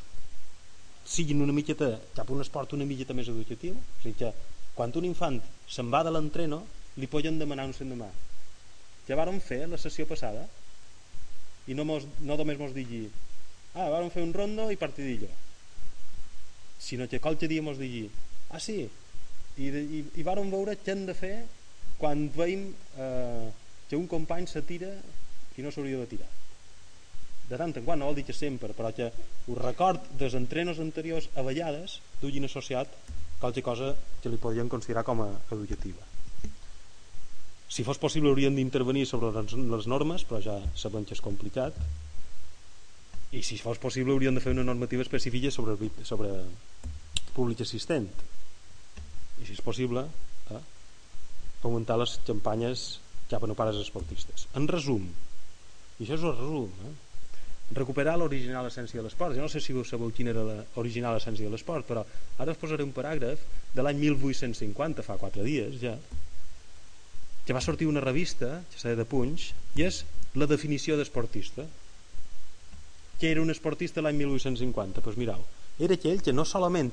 [1.08, 4.32] siguin una miqueta cap a un esport una miqueta més educatiu, o sigui que
[4.78, 6.62] quan un infant se'n va de l'entreno
[7.02, 8.10] li poden demanar un sendemà
[9.08, 10.44] ja vàrem fer la sessió passada
[11.68, 13.06] i no, mos, no només mos digui
[13.74, 15.30] ah, vàrem fer un rondo i partidillo
[16.84, 18.06] sinó que qualque dia mos digui
[18.52, 18.84] ah sí
[19.58, 21.36] i, i, i vàrem veure què hem de fer
[21.98, 22.68] quan veiem
[23.02, 23.48] eh,
[23.90, 24.92] que un company se tira
[25.58, 26.30] i no s'hauria de tirar.
[27.48, 29.08] De tant en quant, no vol dir que sempre però que
[29.48, 32.92] us record dels entrenos anteriors a vegades duguin associat
[33.42, 36.04] qualque cosa que li podríem considerar com a educativa.
[37.68, 41.76] Si fos possible hauríem d'intervenir sobre les, normes però ja sabem que és complicat.
[43.36, 45.76] I si fos possible hauríem de fer una normativa específica sobre,
[46.08, 46.32] sobre
[47.34, 48.08] públic assistent
[49.42, 50.04] i si és possible
[50.52, 50.62] eh,
[51.64, 52.88] augmentar les campanyes
[53.32, 55.06] cap a no pares esportistes en resum
[55.98, 56.94] i això és el resum eh?
[57.78, 60.46] recuperar l'original essència de l'esport jo no sé si sabeu quina era
[60.76, 62.06] l'original essència de l'esport però
[62.38, 63.44] ara us posaré un paràgraf
[63.74, 65.98] de l'any 1850 fa 4 dies ja
[67.48, 70.04] que va sortir una revista que s'ha de punys i és
[70.36, 71.68] la definició d'esportista
[73.18, 75.00] què era un esportista l'any 1850?
[75.00, 75.42] Doncs pues mirau,
[75.82, 76.92] era aquell que no solament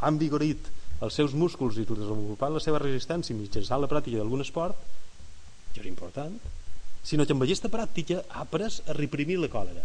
[0.00, 0.70] ha envigorit
[1.00, 4.76] els seus músculs i desenvolupat la seva resistència mitjançant la pràctica d'algun esport
[5.72, 6.36] que era important
[7.02, 9.82] sinó que amb aquesta pràctica ha après a reprimir la còlera.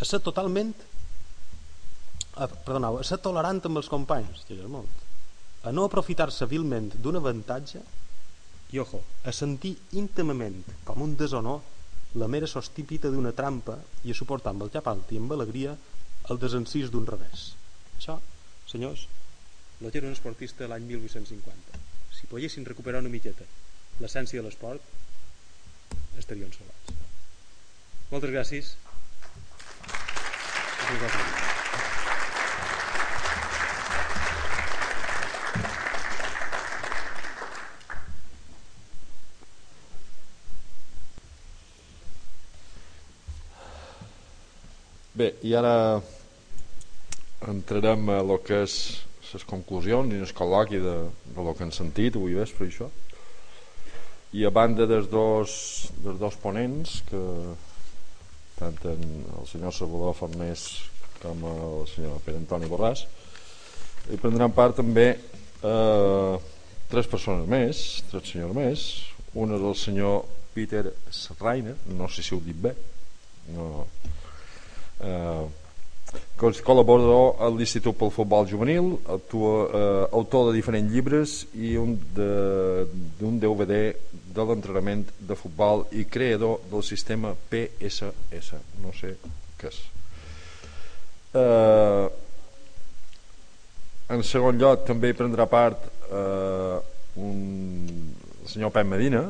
[0.00, 0.72] A ser totalment
[2.34, 5.04] a, perdoneu, a ser tolerant amb els companys que és molt.
[5.62, 7.82] A no aprofitar-se vilment d'un avantatge
[8.74, 11.62] i ojo, a sentir íntimament com un deshonor
[12.18, 15.76] la mera sostípita d'una trampa i a suportar amb el cap alt i amb alegria
[16.30, 17.52] el desencís d'un revés.
[18.00, 18.18] Això,
[18.66, 19.06] senyors
[19.80, 21.84] no era un esportista l'any 1850
[22.18, 23.44] si poguessin recuperar una miqueta
[24.00, 24.94] l'essència de l'esport
[26.18, 26.52] estarien
[28.32, 28.74] gràcies.
[30.86, 31.54] Moltes gràcies.
[45.16, 46.02] Bé, i ara
[47.48, 50.96] entrarem a lo que és les conclusions i el col·loqui de,
[51.34, 52.90] de lo que han sentit avui vespre això.
[54.36, 55.52] I a banda dels dos,
[56.02, 57.22] dels dos ponents que
[58.56, 59.02] tant en
[59.38, 60.66] el senyor Salvador Farnés
[61.20, 63.04] com el senyor Pere Antoni Borràs
[64.06, 66.34] hi prendran part també eh,
[66.90, 68.86] tres persones més tres senyors més.
[69.36, 70.20] Un és el senyor
[70.54, 72.72] Peter Schreiner no sé si ho dic bé
[73.52, 73.86] no,
[75.04, 75.44] eh,
[76.36, 83.40] col·laborador a l'Institut pel Futbol Juvenil, actua, eh, autor de diferents llibres i un d'un
[83.40, 83.94] DVD
[84.36, 88.60] de l'entrenament de futbol i creador del sistema PSS.
[88.84, 89.16] No sé
[89.56, 89.80] què és.
[91.36, 92.06] Eh,
[94.14, 96.76] en segon lloc també prendrà part eh,
[97.16, 97.40] un,
[98.42, 99.24] el senyor Pep Medina,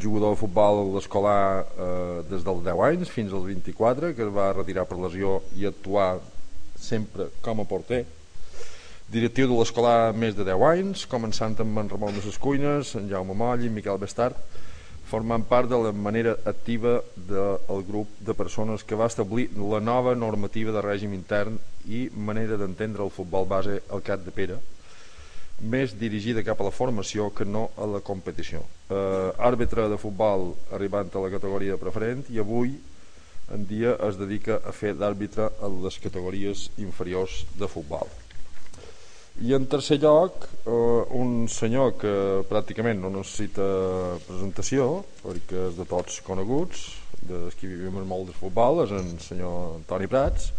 [0.00, 4.52] jugador de futbol escolar eh, des dels 10 anys fins als 24 que es va
[4.52, 6.18] retirar per lesió i actuar
[6.78, 8.04] sempre com a porter.
[9.14, 13.08] Directiu de l'escolar més de 10 anys començant amb en Ramon de les Cuines en
[13.10, 14.38] Jaume Moll i Miquel Bestart
[15.04, 20.14] formant part de la manera activa del grup de persones que va establir la nova
[20.16, 24.56] normativa de règim intern i manera d'entendre el futbol base al cap de Pere
[25.60, 28.64] més dirigida cap a la formació que no a la competició.
[28.90, 32.74] Eh, àrbitre de futbol arribant a la categoria preferent i avui
[33.52, 38.08] en dia es dedica a fer d'àrbitre a les categories inferiors de futbol.
[39.42, 40.70] I en tercer lloc, eh,
[41.18, 42.14] un senyor que
[42.50, 43.64] pràcticament no necessita
[44.28, 46.84] presentació, perquè és de tots coneguts,
[47.24, 50.52] dels que vivim molt de futbol, és el senyor Antoni Prats,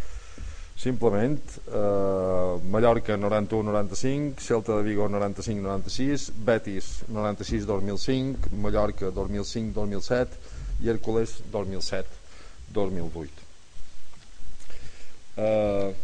[0.76, 1.40] simplement
[1.72, 10.28] eh, Mallorca 91-95 Celta de Vigo 95-96 Betis 96-2005 Mallorca 2005-2007
[10.84, 13.28] i Hércules 2007-2008
[15.38, 15.96] eh,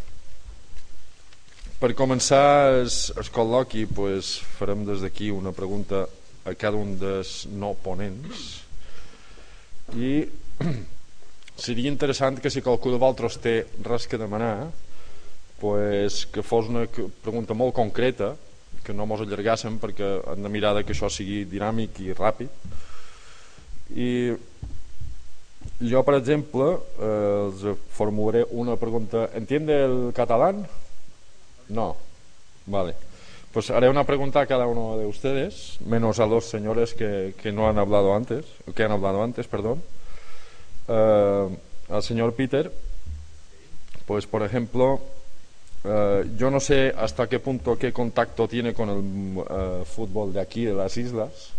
[1.82, 6.06] per començar el, el col·loqui pues, farem des d'aquí una pregunta
[6.46, 8.64] a cada un dels no ponents
[9.98, 10.30] i
[11.62, 13.56] seria interessant que si qualcú de vosaltres té
[13.86, 14.72] res que demanar
[15.62, 16.88] pues, que fos una
[17.22, 18.34] pregunta molt concreta
[18.82, 22.50] que no mos allargassem perquè hem de mirar que això sigui dinàmic i ràpid.
[23.94, 24.10] I
[25.92, 29.30] jo per exemple eh, els formularé una pregunta.
[29.38, 30.66] ¿entiende el catalán?
[31.70, 31.96] no.
[32.66, 32.94] Vale.
[33.52, 37.52] Pues haré una pregunta a cada uno de ustedes menos a los señores que, que
[37.52, 39.82] no han hablado antes que han hablado antes perdón
[40.92, 41.48] Eh,
[41.90, 42.72] al señor Peter.
[44.06, 45.00] Pues por ejemplo
[45.86, 50.42] eh, yo no sé hasta qué punto qué contacto tiene con el eh, fútbol de
[50.42, 51.52] aquí de las islas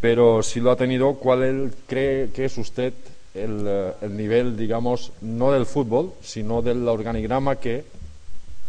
[0.00, 2.94] pero si lo ha tenido ¿cuál él cree que es usted
[3.34, 7.84] el, el nivel digamos no del fútbol sino del organigrama que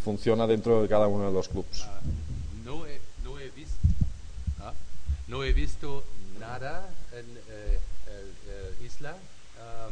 [0.04, 1.86] funciona dentro de cada uno de los clubes
[2.88, 3.78] he, no he visto,
[4.60, 4.74] ah,
[5.28, 6.04] no he visto
[6.52, 9.16] nada en eh, el isla.
[9.60, 9.90] Ah,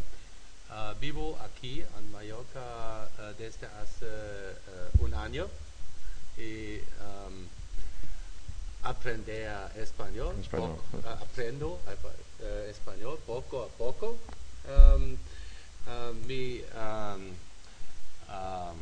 [0.72, 5.48] ah, vivo aquí en Mallorca ah, desde hace eh, un año
[6.38, 7.48] y am,
[8.84, 10.36] aprender español.
[10.42, 10.76] Español.
[10.92, 11.80] poco- aprendo
[12.42, 14.18] eh, español poco a poco.
[14.68, 15.18] Am,
[15.88, 17.22] ah, mi am,
[18.28, 18.76] am,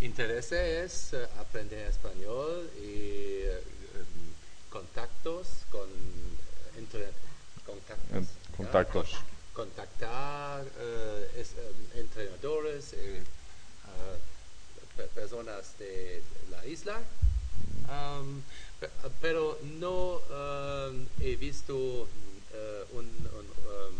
[0.00, 3.62] interés es eh, aprender español y eh,
[4.70, 5.88] contactos con
[6.78, 7.08] entre
[7.66, 8.56] contactos, En- ¿ya?
[8.56, 9.10] contactos.
[9.10, 9.34] Con-
[9.66, 13.22] contactar eh, es, em, entrenadores eh,
[13.84, 14.16] ah,
[14.96, 17.00] pe- personas de la isla.
[18.80, 18.90] Pe-
[19.20, 22.08] pero no am, he visto
[22.52, 23.94] eh, un, un, um,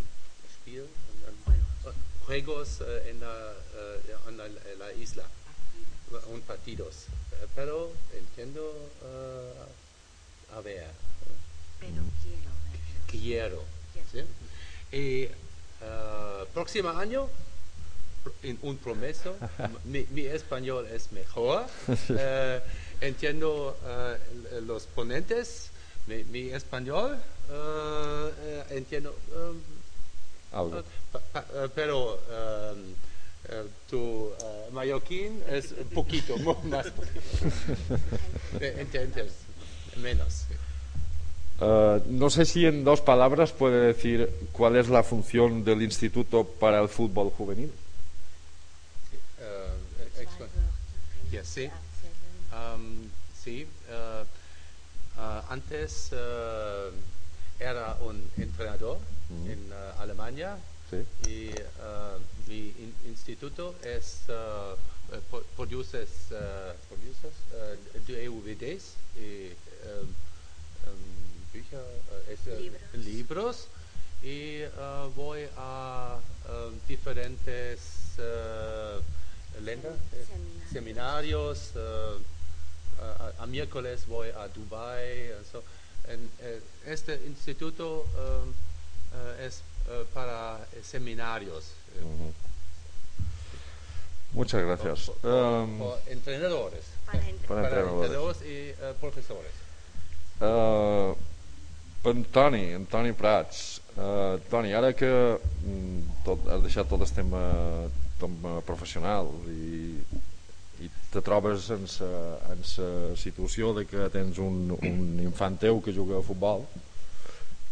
[0.53, 1.95] spiel, un- un-
[2.27, 2.81] juegos.
[2.81, 5.25] eh, en, la, eh, en la- en la isla.
[6.29, 7.07] Un partidos.
[7.33, 8.63] Eh, pero entiendo
[9.05, 10.91] eh, a ver.
[11.81, 12.03] Pero
[13.19, 13.63] quiero
[14.13, 14.21] ¿sí?
[14.97, 15.23] y
[15.83, 17.29] eh, próximo año
[18.43, 19.37] en un promeso
[19.85, 21.67] mi, mi español es mejor
[22.09, 22.61] eh,
[23.01, 25.71] entiendo eh, los ponentes
[26.07, 27.19] mi, mi español
[28.71, 29.61] entiendo um,
[30.53, 30.83] Algo.
[31.13, 32.95] pa- pa- pero um,
[33.91, 36.87] tu eh, mallorquín es un poquito más
[38.61, 39.33] entiendes
[39.97, 40.45] menos
[41.61, 46.45] Eh, no sé si en dos palabras puede decir cuál es la función del Instituto
[46.45, 47.73] para el Fútbol Juvenil.
[49.41, 49.69] Eh,
[51.45, 51.71] sí.
[52.53, 53.09] Um,
[53.43, 54.25] sí, eh,
[55.19, 56.91] eh, antes eh,
[57.59, 58.99] era un entrenador
[59.47, 60.57] en eh, Alemania
[60.91, 60.99] Sí.
[61.29, 61.63] y eh,
[62.47, 64.33] mi in- instituto es eh,
[65.13, 65.21] eh,
[65.57, 69.55] produces, eh, produces eh, DVDs y em,
[71.55, 72.83] Bücher, eh, es, Libros.
[73.07, 73.67] libros
[74.23, 74.71] y eh,
[75.15, 76.19] voy a
[76.49, 77.81] eh, diferentes
[79.63, 79.93] länder,
[80.73, 81.71] Seminarios.
[81.77, 85.31] a, a miércoles voy a Dubai.
[85.51, 85.63] so,
[86.09, 86.29] en,
[86.87, 88.05] este instituto
[89.41, 89.63] es
[90.13, 91.67] para seminarios.
[94.33, 95.07] Muchas gracias.
[95.07, 96.85] por- por- Um, por entrenadores.
[97.07, 98.39] Para entre- Para entrenadores.
[98.43, 99.53] y profesores.
[100.41, 101.15] Uh,
[102.11, 105.09] Antoni, Antoni Prats uh, Toni, ara que
[105.39, 107.43] mm, tot, has deixat tot el tema,
[108.21, 109.97] tema professional i,
[110.85, 115.81] i te trobes en la en sa situació de que tens un, un infant teu
[115.81, 116.67] que juga a futbol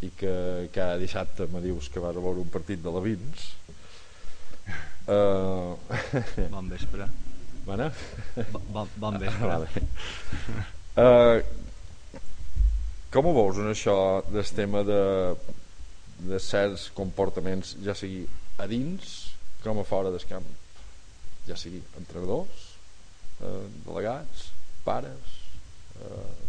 [0.02, 3.44] i que cada dissabte me dius que vas a veure un partit de la Vins
[5.06, 5.76] uh,
[6.50, 7.06] Bon vespre.
[7.66, 7.92] Bona?
[8.50, 9.50] Bo- Bon, bon vespre.
[9.50, 9.68] Ah, vale.
[10.92, 11.40] Uh,
[13.12, 13.96] com ho veus en això
[14.30, 15.02] del tema de,
[16.24, 18.24] de certs comportaments ja sigui
[18.62, 19.32] a dins
[19.62, 20.46] com a fora del camp
[21.46, 22.70] ja sigui entrenadors
[23.42, 24.48] eh, delegats,
[24.86, 25.36] pares
[26.00, 26.40] eh,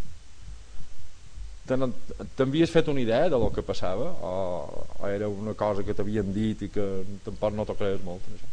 [1.64, 6.32] t'havies fet una idea de lo que passava o, o era una cosa que t'havien
[6.36, 6.88] dit i que
[7.26, 8.52] tampoc no t'ho creus molt en això?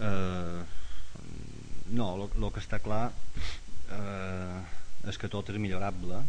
[0.00, 0.60] Eh,
[1.96, 3.08] no, el que està clar
[3.92, 4.60] eh,
[5.10, 6.20] és que tot és millorable.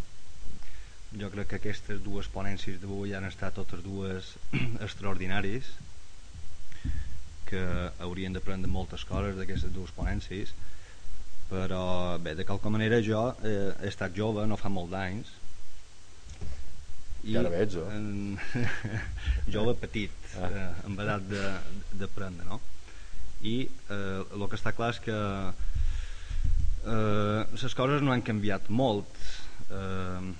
[1.20, 4.30] Jo crec que aquestes dues ponències d'avui han estat totes dues
[4.86, 5.68] extraordinaris
[7.50, 7.62] que
[8.00, 10.54] haurien d'aprendre moltes coses d'aquestes dues ponències
[11.52, 15.28] però bé, de qualque manera jo eh, he estat jove, no fa molt d'anys
[17.28, 17.84] Ja ara veig, jo.
[17.92, 18.38] eh,
[19.56, 20.48] jove petit Ah.
[20.48, 21.60] eh, amb edat de-
[22.00, 22.62] d'aprendre no?
[23.44, 25.18] i eh, el que està clar és que
[26.88, 29.12] eh, les coses no han canviat molt
[29.68, 30.32] eh,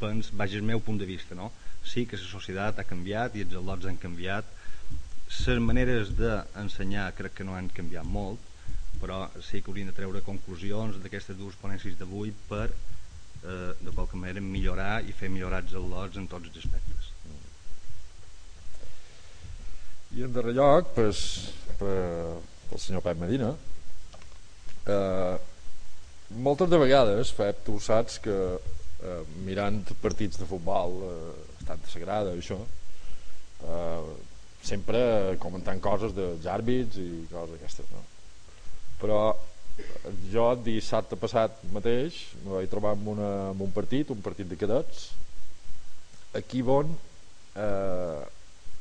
[0.00, 1.50] pens, vaja, el meu punt de vista, no?
[1.84, 4.48] Sí que la societat ha canviat i els al·lots han canviat,
[5.34, 8.40] les maneres d'ensenyar crec que no han canviat molt,
[9.00, 14.16] però sí que hauríem de treure conclusions d'aquestes dues ponències d'avui per, eh, de qualque
[14.16, 17.10] manera, millorar i fer millorar els al·lots en tots els aspectes.
[20.14, 21.20] I en darrer lloc, pues,
[21.80, 22.38] per,
[22.70, 23.50] pel senyor Pep Medina,
[24.86, 25.36] eh,
[26.46, 28.38] moltes de vegades, Pep, tu saps que
[29.04, 32.58] eh, mirant partits de futbol, eh, estat sagrada, això,
[33.64, 34.12] eh,
[34.64, 35.00] sempre
[35.40, 38.04] comentant coses dels àrbits i coses aquestes, no?
[39.00, 39.20] Però
[40.32, 44.58] jo dissabte passat mateix me vaig trobar amb, una, amb un partit, un partit de
[44.60, 45.10] cadets,
[46.38, 46.94] aquí on
[47.58, 48.22] eh,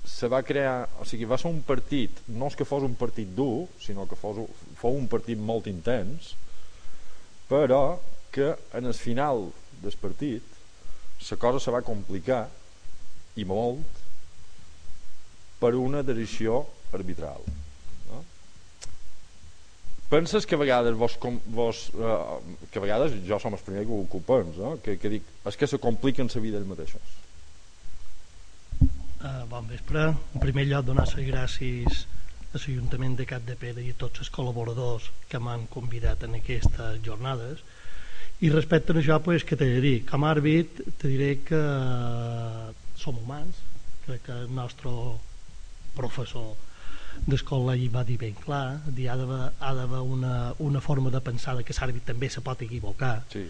[0.06, 3.30] se va crear, o sigui, va ser un partit, no és que fos un partit
[3.36, 4.44] dur, sinó que fos,
[4.80, 6.34] fou un partit molt intens,
[7.50, 8.00] però
[8.34, 9.48] que en el final
[9.84, 10.60] del partit
[11.30, 12.44] la cosa se va complicar
[13.40, 14.02] i molt
[15.62, 16.62] per una decisió
[16.94, 17.46] arbitral
[18.10, 18.24] no?
[20.12, 23.86] penses que a vegades vos, com, vos, eh, que a vegades jo som el primer
[23.88, 24.78] que ho ocupem no?
[24.84, 27.22] que, que dic, és que se compliquen la vida ells mateixos
[29.24, 30.02] Uh, bon vespre.
[30.36, 34.20] En primer lloc, donar les gràcies a l'Ajuntament de Cap de Pere i a tots
[34.20, 37.62] els col·laboradors que m'han convidat en aquestes jornades.
[38.42, 39.98] I respecte a això, pues, què t'he de dir?
[40.10, 41.62] Com a àrbit, te diré que
[43.00, 43.62] som humans.
[44.06, 44.92] Crec que el nostre
[45.96, 46.54] professor
[47.30, 51.76] d'escola hi va dir ben clar, dir, ha d'haver una, una forma de pensar que
[51.78, 53.22] l'àrbit també se pot equivocar.
[53.32, 53.46] Sí,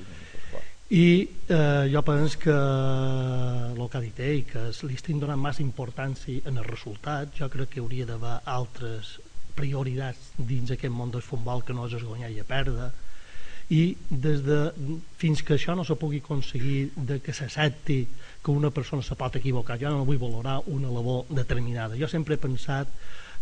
[0.93, 5.63] i eh, jo penso que el que ha dit ell, que li estem donant massa
[5.63, 9.15] importància en el resultat, jo crec que hauria d'haver altres
[9.57, 12.91] prioritats dins aquest món del futbol que no és guanyar i a perdre
[13.69, 14.59] i des de,
[15.17, 17.99] fins que això no se pugui aconseguir de que s'accepti
[18.43, 22.35] que una persona se pot equivocar jo no vull valorar una labor determinada jo sempre
[22.35, 22.91] he pensat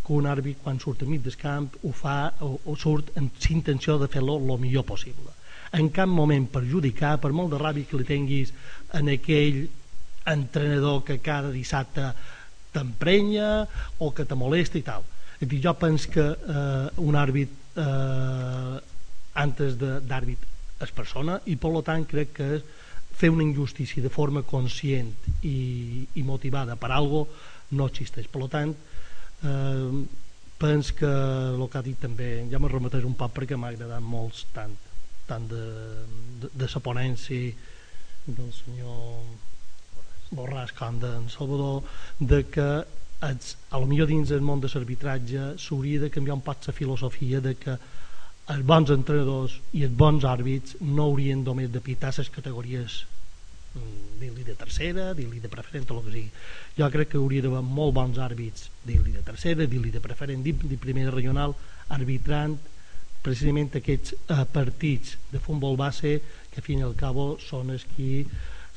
[0.06, 3.50] que un àrbit quan surt a mig del camp ho fa o, o surt amb
[3.50, 5.34] intenció de fer-lo el millor possible
[5.72, 8.52] en cap moment perjudicar, per molt de ràbia que li tinguis
[8.98, 9.64] en aquell
[10.28, 12.12] entrenador que cada dissabte
[12.76, 13.66] t'emprenya
[14.00, 15.06] o que te molesta i tal.
[15.40, 18.76] És dir, jo penso que eh, un àrbit eh,
[19.34, 20.48] antes d'àrbit
[20.82, 22.50] és persona i per tant crec que
[23.22, 25.12] fer una injustícia de forma conscient
[25.46, 27.28] i, i motivada per algo
[27.78, 28.28] no existeix.
[28.32, 28.74] Per tant,
[29.44, 29.92] eh,
[30.58, 34.04] penso que el que ha dit també, ja me remeteix un poc perquè m'ha agradat
[34.06, 34.74] molt tant
[35.28, 35.62] tant de,
[36.42, 37.54] de, de la ponència
[38.26, 39.22] del senyor
[40.32, 41.82] Borràs com d'en Salvador
[42.20, 42.68] de que
[43.28, 46.76] ets, a lo millor dins del món de l'arbitratge s'hauria de canviar un poc la
[46.78, 47.78] filosofia de que
[48.52, 53.02] els bons entrenadors i els bons àrbits no haurien només de pitar les categories
[53.76, 56.32] mm, dir-li de tercera, dir-li de preferent o el que sigui.
[56.78, 60.72] Jo crec que hauria d'haver molt bons àrbits, dir-li de tercera, dir-li de preferent, dir-li
[60.74, 61.56] de primera regional,
[61.90, 62.58] arbitrant
[63.22, 66.16] precisament aquests eh, partits de futbol base
[66.52, 68.26] que a fin i al cabo són els qui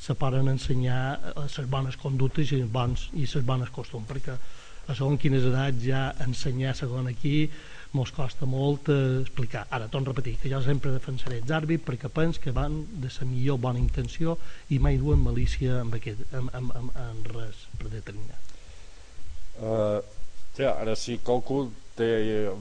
[0.05, 4.35] se poden ensenyar les eh, bones conductes i les, bons, i les bones costums perquè
[4.85, 7.49] a segons quines edats ja ensenyar segon aquí
[7.95, 9.65] mos costa molt eh, explicar.
[9.69, 13.09] Ara torno a repetir que jo sempre defensaré els àrbits perquè pens que van de
[13.09, 14.37] la millor bona intenció
[14.69, 18.53] i mai duen malícia amb aquest, amb, amb, amb, amb res predeterminat
[19.61, 20.01] uh,
[20.57, 21.65] ja, ara si qualcú
[21.95, 22.09] té,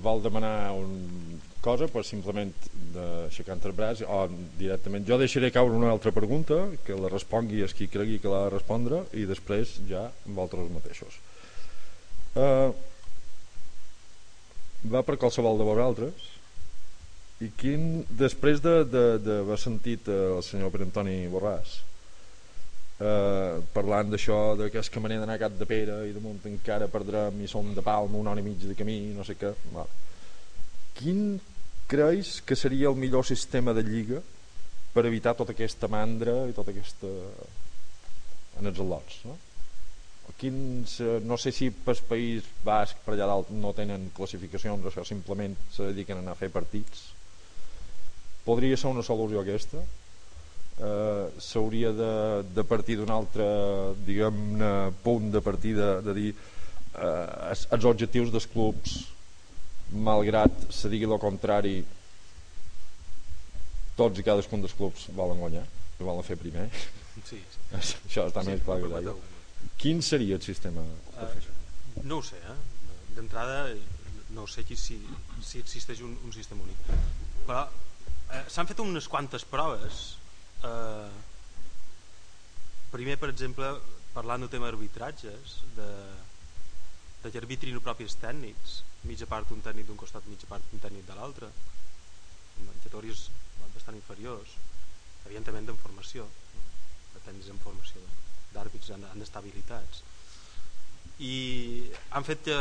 [0.03, 2.53] vol demanar un cosa pues, simplement
[2.93, 4.27] d'aixecar el braç o
[4.59, 5.07] directament.
[5.09, 8.53] Jo deixaré caure una altra pregunta que la respongui és qui cregui que l'ha de
[8.53, 11.17] respondre i després ja amb altres mateixos.
[12.35, 12.75] Uh,
[14.93, 16.31] va per qualsevol de vosaltres
[17.45, 21.79] i quin després d'haver de, de, sentit el senyor Pere Antoni Borràs
[23.01, 24.69] eh, parlant d'això de
[25.03, 28.21] me n'he d'anar a Cat de Pere i damunt encara perdrem i som de Palma
[28.21, 29.91] una hora i mig de camí no sé què vale.
[30.95, 31.41] quin
[31.91, 34.23] creus que seria el millor sistema de lliga
[34.95, 37.11] per evitar tota aquesta mandra i tota aquesta
[38.61, 39.37] en els al·lots no?
[40.41, 45.55] Quins, no sé si per país basc per allà dalt no tenen classificacions això simplement
[45.73, 47.05] se dediquen a anar a fer partits.
[48.45, 49.83] Podria ser una solució aquesta.
[50.75, 52.13] Eh, s'hauria de,
[52.51, 53.45] de partir d'un altre
[54.09, 54.71] diguem-ne
[55.05, 58.97] punt de partida de dir eh, els objectius dels clubs
[59.95, 61.77] malgrat se digui el contrari
[63.95, 65.63] tots i cadascun dels clubs volen guanyar
[65.95, 66.67] que volen fer primer.
[67.23, 67.39] Sí, sí.
[67.79, 69.15] això està sí, més clar que d'allò
[69.79, 72.57] quin seria el sistema uh, no ho sé eh?
[73.15, 73.69] d'entrada
[74.35, 74.99] no sé si,
[75.41, 76.81] si existeix un, un sistema únic.
[77.47, 77.63] Però
[78.35, 80.03] eh, s'han fet unes quantes proves
[80.67, 81.11] eh,
[82.95, 83.71] primer, per exemple,
[84.15, 85.89] parlant del tema d'arbitratges, de,
[87.23, 91.07] de que arbitrin propis tècnics, mitja part un tècnic d'un costat, mitja part un tècnic
[91.09, 91.51] de l'altre,
[92.59, 93.29] en categories
[93.75, 94.59] bastant inferiors,
[95.27, 96.29] evidentment en formació,
[97.15, 98.03] de tècnics en formació
[98.55, 100.03] d'àrbits han d'estar habilitats.
[101.23, 101.35] I
[102.11, 102.57] han fet que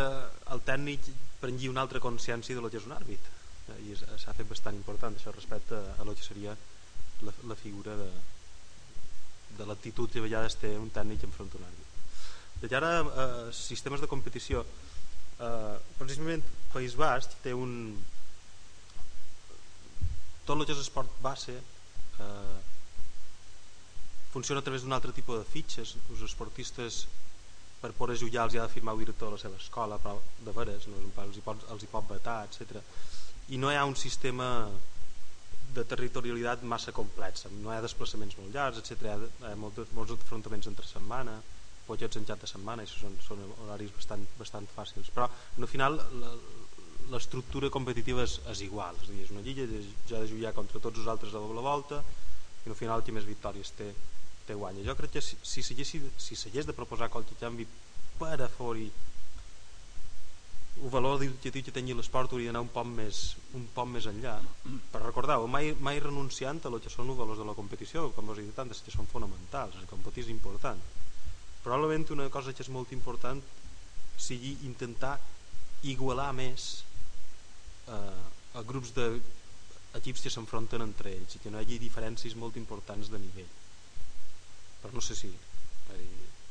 [0.53, 1.09] el tècnic
[1.41, 3.31] prengui una altra consciència de lo que és un àrbit
[3.73, 6.55] eh, i s'ha fet bastant important això respecte a lo que seria
[7.23, 8.09] la, la figura de,
[9.57, 14.01] de l'actitud que a vegades té un tècnic enfront d'un àrbit de ara eh, sistemes
[14.01, 17.73] de competició eh, precisament País Basc té un
[20.47, 22.72] tot el que és esport base eh,
[24.33, 27.03] funciona a través d'un altre tipus de fitxes els esportistes
[27.83, 30.15] per poder jugar els hi ha de firmar el director de la seva escola però
[30.47, 31.01] de veres, no?
[31.25, 32.81] els, hi pot, els hi pot vetar etc.
[33.53, 34.47] i no hi ha un sistema
[35.75, 39.11] de territorialitat massa complex no hi ha desplaçaments molt llargs etc.
[39.11, 41.37] hi ha molts, molts enfrontaments entre setmana
[41.85, 45.99] potets en cap de setmana i són, són horaris bastant, bastant fàcils però al final
[47.11, 49.67] l'estructura competitiva és, és igual és, dir, és una lliga,
[50.09, 51.99] ja de jugar contra tots els altres a doble volta
[52.63, 53.91] i al final qui més victòries té,
[54.47, 57.67] té guanya jo crec que si, si s'hagués si de proposar qualque canvi
[58.19, 58.89] per a fori
[60.81, 63.19] el valor educatiu que tingui l'esport hauria d'anar un poc més
[63.57, 64.33] un poc més enllà.
[64.91, 68.33] Per recordar mai, mai renunciant a lo que són els valors de la competició com
[68.33, 70.81] us he dit antes que són fonamentals el competir és important.
[71.63, 73.41] Probablement una cosa que és molt important
[74.17, 75.15] sigui intentar
[75.93, 76.83] igualar més
[77.87, 79.07] eh, a grups de
[79.99, 83.51] equips que s'enfronten entre ells i que no hi hagi diferències molt importants de nivell
[84.83, 86.09] però no sé si dir,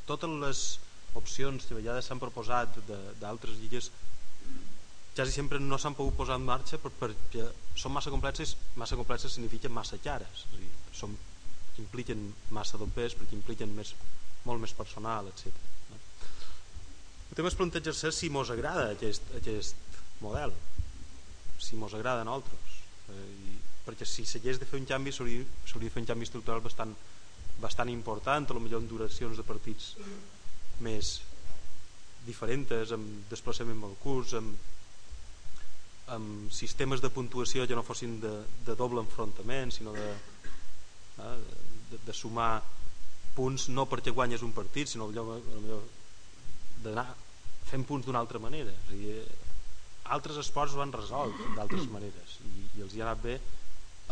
[0.09, 0.65] totes les
[1.21, 2.79] opcions que vegades s'han proposat
[3.21, 3.91] d'altres lligues
[5.15, 7.45] quasi sempre no s'han pogut posar en marxa perquè
[7.77, 11.17] són massa complexes massa complexes significa massa cares és dir, són,
[11.83, 12.25] impliquen
[12.57, 13.93] massa dobbers perquè impliquen més,
[14.49, 15.53] molt més personal etc.
[15.93, 20.57] el tema és plantejar-se si mos agrada aquest, aquest model
[21.61, 22.81] si mos agrada a nosaltres
[23.13, 26.65] eh, i, perquè si s'hagués de fer un canvi s'hauria de fer un canvi estructural
[26.65, 26.97] bastant,
[27.61, 29.97] bastant important a lo millor en duracions de partits
[30.83, 31.21] més
[32.27, 34.71] diferents amb desplaçament molt curts amb
[36.13, 38.33] amb sistemes de puntuació que no fossin de,
[38.67, 40.09] de doble enfrontament sinó de,
[41.23, 41.39] eh,
[41.91, 42.63] de, de sumar
[43.37, 45.09] punts no perquè guanyes un partit sinó
[46.83, 47.07] d'anar
[47.71, 48.75] fent punts d'una altra manera.
[48.75, 49.15] És a dir,
[50.13, 53.39] altres esports ho han resolt d'altres maneres i, i els hi ha anat bé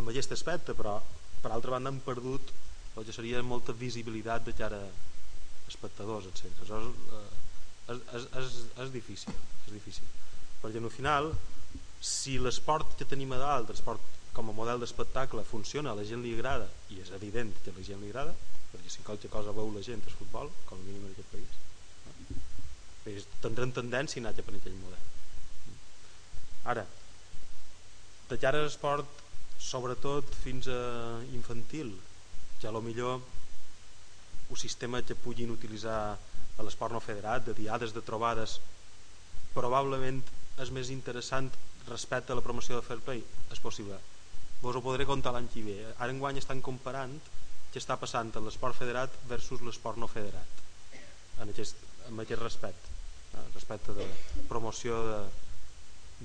[0.00, 0.94] amb aquest aspecte però
[1.42, 2.52] per altra banda han perdut
[2.94, 6.44] que seria molta visibilitat de cara a espectadors etc.
[6.68, 7.20] Eh,
[7.94, 10.08] és, és, és, és difícil és difícil
[10.60, 11.32] perquè al final
[12.00, 16.22] si l'esport que tenim a dalt, l'esport com a model d'espectacle funciona, a la gent
[16.24, 18.34] li agrada i és evident que a la gent li agrada
[18.70, 21.50] perquè si qualque cosa veu la gent és futbol com a mínim en aquest país
[22.06, 23.24] no?
[23.42, 25.08] tindrem tendència a anar cap en aquell model
[26.74, 26.86] ara
[28.30, 29.24] de cara a l'esport
[29.60, 30.80] sobretot fins a
[31.36, 31.90] infantil
[32.62, 33.20] ja lo millor
[34.50, 36.00] un sistema que puguin utilitzar
[36.58, 38.58] a l'esport no federat de diades, de trobades
[39.54, 40.20] probablement
[40.60, 41.48] és més interessant
[41.88, 43.22] respecte a la promoció de Fair Play.
[43.50, 43.96] És possible.
[44.60, 45.78] Vos ho podré contar l'any que ve.
[45.96, 47.14] Ara enguany estan comparant
[47.72, 50.66] què està passant en l'esport federat versus l'esport no federat
[51.40, 51.78] en aquest,
[52.10, 52.96] en aquest respecte
[53.34, 53.44] eh?
[53.54, 54.06] respecte de
[54.48, 55.20] promoció de,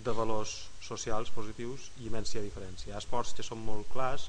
[0.07, 2.89] de valors socials positius i immensa diferència.
[2.89, 4.27] Hi ha esports que són molt clars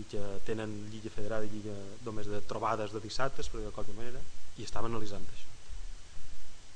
[0.00, 1.74] i que tenen lliga federada i lliga
[2.06, 4.22] només de trobades de dissabtes per dir-ho de qualque manera
[4.56, 5.50] i estem analitzant això.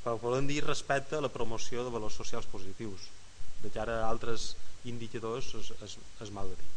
[0.05, 3.09] Però volem dir respecte a la promoció de valors socials positius
[3.62, 4.52] de cara a altres
[4.84, 6.70] indicadors és, és, és mal de dir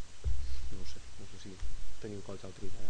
[0.80, 1.54] no sé, no sé si
[2.02, 2.90] teniu qualsevol altra idea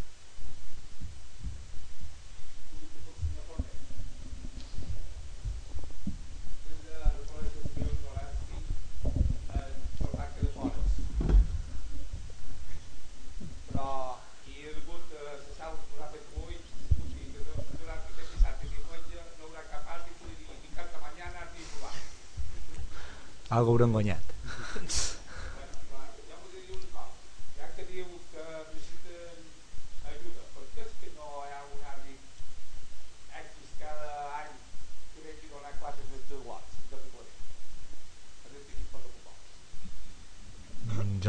[23.50, 24.36] algo haurem guanyat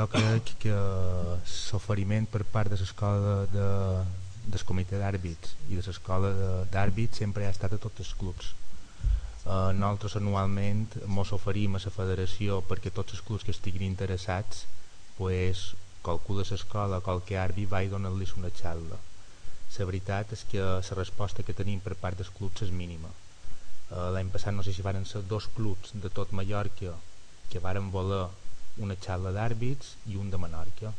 [0.00, 3.66] jo crec que l'oferiment per part de l'escola de,
[4.52, 6.30] del comitè d'àrbits i de l'escola
[6.72, 8.52] d'àrbits sempre ha estat a tots els clubs
[9.50, 14.64] eh, nosaltres anualment ens oferim a la federació perquè tots els clubs que estiguin interessats
[15.18, 15.70] pues,
[16.06, 18.98] calcula l'escola qualque àrbit va i donar-los una xalda
[19.78, 23.10] la veritat és que la resposta que tenim per part dels clubs és mínima.
[23.90, 26.96] Eh, L'any passat no sé si varen ser dos clubs de tot Mallorca
[27.50, 28.24] que varen voler
[28.84, 30.92] una xarra d'àrbits i un de Menorca.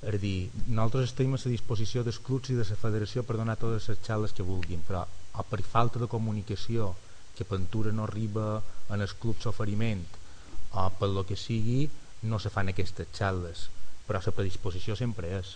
[0.00, 3.36] És a dir, nosaltres estem a la disposició dels clubs i de la federació per
[3.40, 5.04] donar totes les xarres que vulguin, però
[5.40, 6.92] o per falta de comunicació
[7.36, 8.62] que Pentura no arriba
[8.94, 10.02] en els clubs oferiment
[10.72, 11.84] o per lo que sigui
[12.30, 13.68] no se fan aquestes xarres
[14.08, 15.54] però la predisposició sempre és.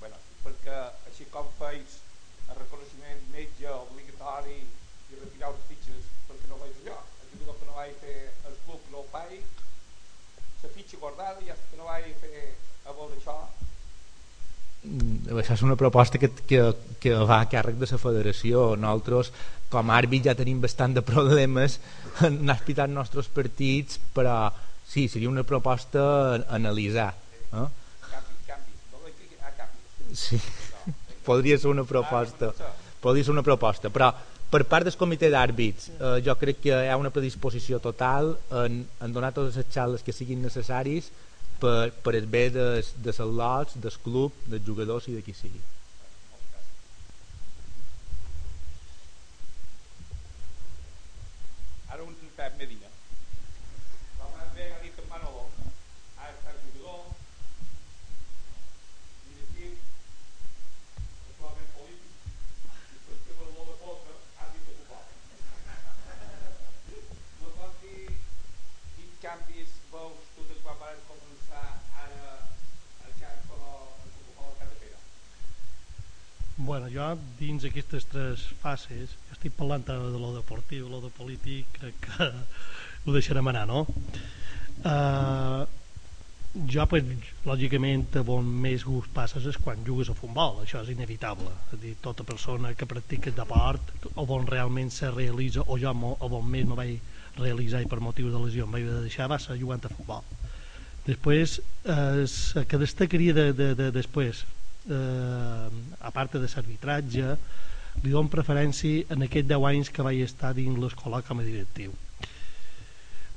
[0.00, 0.78] Bueno, perquè
[1.10, 2.00] així com feis
[2.48, 6.96] el reconeixement metge obligatori i retirar les fitxes perquè no vaig jo
[7.36, 8.18] diu que no vaig fer
[8.50, 9.62] el club no ho faig.
[10.64, 12.42] La fitxa guardada i hasta que no vaig fer
[12.86, 13.38] a veure això
[14.75, 14.75] Mm,
[15.40, 16.62] això és una proposta que, que,
[17.02, 18.68] que va a càrrec de la federació.
[18.76, 19.32] Nosaltres
[19.70, 21.80] com a àrbit ja tenim bastant de problemes
[22.26, 24.52] en anar nostres partits però
[24.86, 26.02] sí, seria una proposta
[26.36, 27.12] a analitzar
[27.52, 27.66] eh?
[30.14, 30.40] sí,
[31.26, 32.52] podria ser una proposta.
[33.02, 34.12] Podria ser una proposta però
[34.46, 38.84] per part del comitè d'àrbits eh, jo crec que hi ha una predisposició total en,
[39.02, 41.10] en donar totes les xales que siguin necessaris
[41.62, 45.64] per, per el bé des, de lots, del club, dels jugadors i de qui sigui.
[51.96, 52.88] ara un Pep Medina
[54.18, 55.44] la mà ve a dir que en Manolo
[56.20, 57.00] ara està el jugador
[59.28, 59.70] directiu
[61.30, 64.98] actualment polític i després que per l'Ola Poca ha dit que ho
[67.40, 68.04] no pot dir
[68.98, 71.64] quins canvis veus tu des quan vas començar
[72.04, 72.36] ara
[73.06, 73.74] el camp com a,
[74.36, 75.00] com a cap de Pere
[76.58, 77.08] Bueno, jo
[77.40, 82.30] dins aquestes tres fases, estic parlant de lo deportiu, lo de polític, crec que
[83.06, 83.84] ho deixarem anar, no?
[84.82, 85.64] Uh,
[86.72, 87.04] jo, pues,
[87.46, 91.52] lògicament, on més gust passes és quan jugues a futbol, això és inevitable.
[91.72, 96.30] És dir, tota persona que practica deport, o on realment se realitza, o jo o
[96.30, 99.38] on més me vaig realitzar i per motius de lesió em vaig de deixar, va
[99.42, 100.24] ser jugant a futbol.
[101.06, 102.24] Després, eh,
[102.66, 104.42] que destacaria de, de, de, després,
[104.88, 105.68] eh,
[106.00, 107.36] a part de l'arbitratge,
[108.02, 111.94] li dono preferència en aquests 10 anys que vaig estar dins l'escola com a directiu.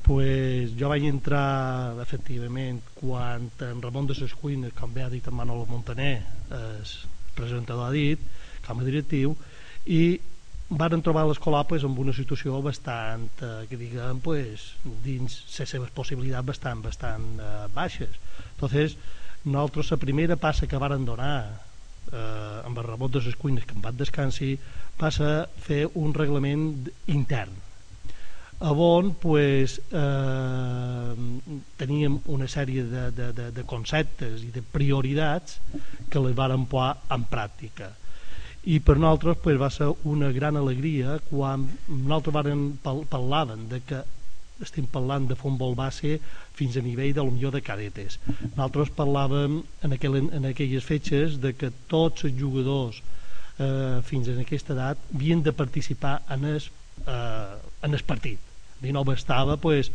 [0.05, 5.27] Pues jo vaig entrar efectivament quan en Ramon de ses Cuines, com bé ha dit
[5.27, 6.15] en Manolo Montaner,
[6.49, 6.91] el
[7.35, 8.23] presentador ha dit,
[8.65, 9.35] com a directiu,
[9.85, 10.19] i
[10.69, 14.73] varen trobar l'escola pues, amb una situació bastant, eh, que diguem, pues,
[15.05, 18.19] dins les seves possibilitats bastant, bastant eh, baixes.
[18.53, 18.97] Entonces,
[19.45, 21.68] nosaltres la primera passa que varen donar
[22.11, 24.55] eh, amb el rebot de les cuines que em van descansi
[24.99, 25.33] va ser
[25.65, 26.71] fer un reglament
[27.07, 27.55] intern.
[28.59, 31.13] On pues, eh,
[31.79, 35.61] teníem una sèrie de, de, de, de conceptes i de prioritats
[36.11, 37.93] que les varen posar en pràctica.
[38.67, 44.03] I per nosaltres pues, va ser una gran alegria quan nosaltres varen parlaven de que
[44.63, 46.17] estem parlant de futbol base
[46.57, 48.19] fins a nivell de lo millor de cadetes.
[48.55, 53.01] Nosaltres parlàvem en, aquell, en aquelles fetges de que tots els jugadors
[53.59, 56.61] eh, fins a aquesta edat havien de participar en el,
[57.05, 57.57] eh,
[57.87, 58.39] en el partit.
[58.83, 59.91] I no bastava pues,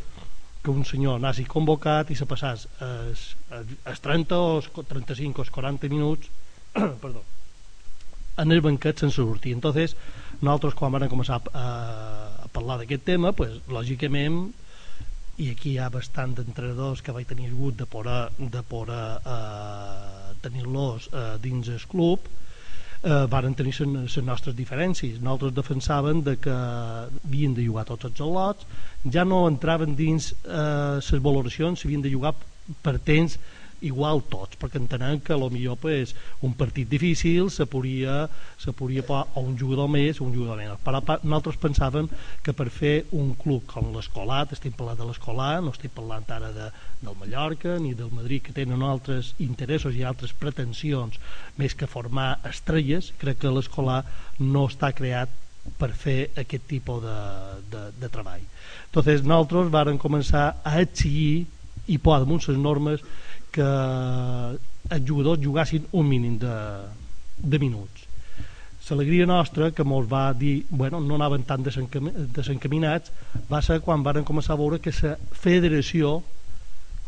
[0.65, 5.45] que un senyor anassi convocat i se passàs els, els 30 o els 35 o
[5.45, 6.31] els 40 minuts
[7.03, 7.21] perdó,
[8.41, 9.53] en el banquet sense sortir.
[9.53, 9.97] Entonces
[10.41, 11.65] nosaltres quan vam començar a, a
[12.55, 14.47] parlar d'aquest tema pues, lògicament
[15.43, 20.35] i aquí hi ha bastant d'entrenadors que vaig tenir hagut de poder, de poder eh,
[20.45, 22.29] tenir-los eh, dins el club
[23.03, 25.19] eh, varen tenir les nostres diferències.
[25.21, 28.67] Nosaltres defensaven de que havien de jugar tots els al·lots
[29.13, 32.35] ja no entraven dins les eh, valoracions s'havien de jugar
[32.83, 33.37] per temps
[33.85, 38.29] igual tots, perquè entenem que millor pues, un partit difícil se podria,
[38.59, 40.81] se podria posar o un jugador més o un jugador menys.
[40.85, 42.09] Però nosaltres pensàvem
[42.43, 46.51] que per fer un club com l'Escolat, estic parlant de l'Escolat, no estic parlant ara
[46.55, 46.71] de,
[47.03, 51.21] del Mallorca ni del Madrid, que tenen altres interessos i altres pretensions
[51.61, 54.09] més que formar estrelles, crec que l'Escolat
[54.41, 55.41] no està creat
[55.79, 57.19] per fer aquest tipus de,
[57.73, 58.43] de, de treball.
[58.91, 61.47] Entonces, nosaltres varen començar a exigir
[61.91, 63.05] i posar damunt les normes
[63.55, 63.69] que
[64.95, 66.57] els jugadors jugassin un mínim de,
[67.39, 68.11] de minuts.
[68.85, 73.15] L'alegria nostra, que molts va dir bueno, no anaven tan desencaminats,
[73.49, 76.19] va ser quan varen començar a veure que la federació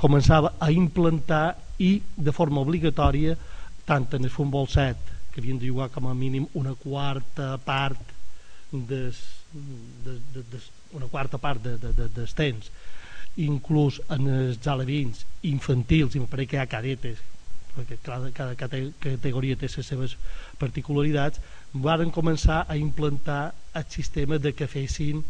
[0.00, 3.36] començava a implantar i de forma obligatòria
[3.88, 8.12] tant en el futbol 7 que havien de jugar com a mínim una quarta part
[8.72, 9.20] des,
[9.52, 10.60] de, de, de,
[10.96, 12.70] una quarta part de, de, de, dels temps
[13.44, 17.22] inclús en els alevins infantils i pareix que hi ha cadetes
[17.76, 20.16] perquè cada, cada cate- categoria té les seves
[20.56, 21.40] particularitats,
[21.74, 25.20] varen començar a implantar el sistema de que fessin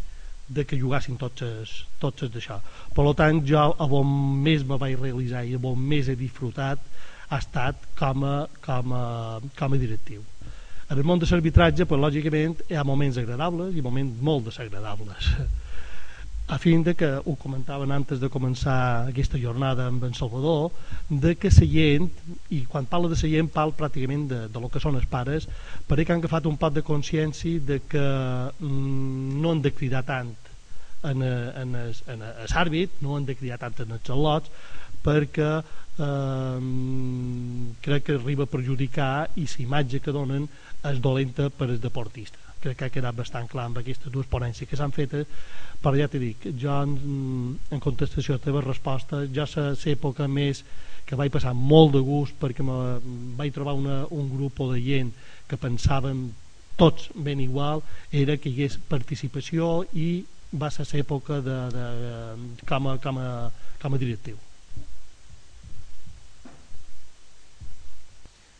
[0.46, 2.60] de que jugassin tots els, tots els d'això.
[2.94, 4.12] Per tant, jo a on
[4.44, 6.78] més me vaig realitzar i a on més he disfrutat
[7.26, 9.04] ha estat com a, com a,
[9.58, 10.22] com a directiu.
[10.86, 15.32] En el món de l'arbitratge, pues, lògicament, hi ha moments agradables i moments molt desagradables.
[16.48, 20.70] A fin de que, ho comentaven antes de començar aquesta jornada amb en Salvador,
[21.10, 22.06] de que la gent,
[22.54, 25.48] i quan parla de la gent, parla pràcticament de, de lo que són els pares,
[25.90, 28.06] perquè han agafat un pot de consciència de que
[28.60, 30.30] mm, no han de cridar tant
[31.02, 34.54] en, eh, en, es, en es àrbit, no han de cridar tant en els xalots,
[35.02, 36.64] perquè eh,
[37.82, 40.46] crec que arriba a perjudicar i la imatge que donen
[40.86, 44.68] és dolenta per al deportista crec que ha quedat bastant clar amb aquestes dues ponències
[44.68, 45.14] que s'han fet
[45.82, 46.96] però ja t'he dit, jo en,
[47.70, 50.64] en contestació a la teva resposta jo a l'època més
[51.06, 52.98] que vaig passar molt de gust perquè me,
[53.38, 55.12] vaig trobar una, un grup de gent
[55.46, 56.32] que pensaven
[56.76, 61.86] tots ben igual era que hi hagués participació i va ser l'època de, de,
[62.66, 63.30] com, a, com, a,
[63.82, 64.36] com a directiu.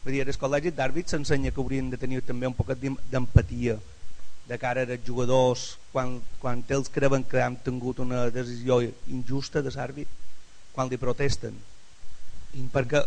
[0.06, 2.78] Vull dir, el col·legi d'àrbits s'ensenya que haurien de tenir també un poquet
[3.10, 3.74] d'empatia
[4.46, 8.78] de cara als jugadors quan, quan ells creuen que han tingut una decisió
[9.10, 10.08] injusta de l'àrbit
[10.74, 11.56] quan li protesten.
[12.54, 12.66] I...
[12.72, 13.02] perquè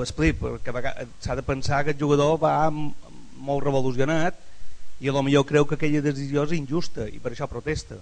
[0.00, 0.92] explic, perquè
[1.24, 4.36] s'ha de pensar que el jugador va molt revolucionat
[5.00, 7.98] i a lo millor creu que aquella decisió és injusta i per això protesta.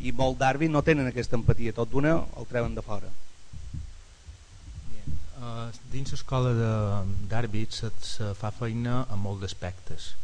[0.00, 3.10] I molt d'àrbit no tenen aquesta empatia tot d'una el treuen de fora.
[5.44, 6.54] Uh, dins l'escola
[7.28, 10.14] d'àrbits se, se fa feina en molts aspectes.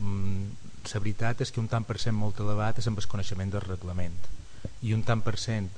[0.00, 0.50] Mm,
[0.92, 3.62] la veritat és que un tant per cent molt elevat és amb el coneixement del
[3.64, 4.16] reglament
[4.84, 5.68] i un tant per cent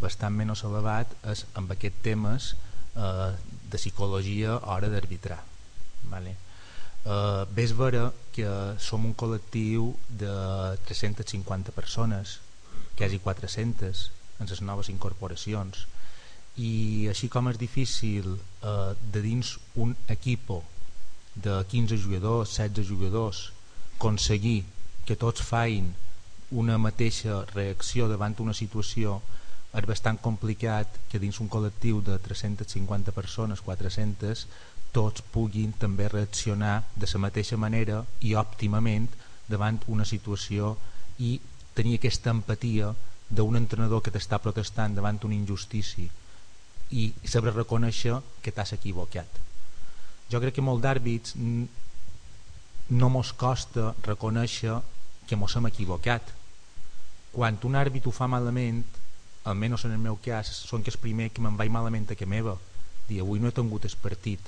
[0.00, 3.32] bastant menys elevat és amb aquests temes uh,
[3.72, 5.40] de psicologia a hora d'arbitrar.
[6.12, 6.36] Vale?
[7.00, 8.48] Uh, ves veure que
[8.88, 10.32] som un col·lectiu de
[10.88, 12.38] 350 persones,
[12.96, 14.04] quasi 400
[14.40, 15.86] en les noves incorporacions,
[16.60, 20.58] i així com és difícil eh, de dins un equipo
[21.36, 23.44] de 15 jugadors, 16 jugadors
[24.00, 24.64] aconseguir
[25.04, 25.90] que tots fain
[26.56, 29.18] una mateixa reacció davant una situació
[29.76, 34.46] és bastant complicat que dins un col·lectiu de 350 persones, 400
[34.96, 39.06] tots puguin també reaccionar de la mateixa manera i òptimament
[39.52, 40.72] davant una situació
[41.20, 41.36] i
[41.76, 42.94] tenir aquesta empatia
[43.28, 46.08] d'un entrenador que t'està protestant davant una injustícia
[46.90, 49.28] i saber reconèixer que t'has equivocat.
[50.32, 51.36] Jo crec que molt d'àrbits
[52.90, 54.80] no mos costa reconèixer
[55.28, 56.22] que mos hem equivocat.
[57.30, 58.82] Quan un àrbit ho fa malament
[59.46, 62.26] almenys en el meu cas són que és primer que me'n vaig malament a que
[62.26, 62.56] meva.
[63.08, 64.40] Dir avui no he tingut el partit.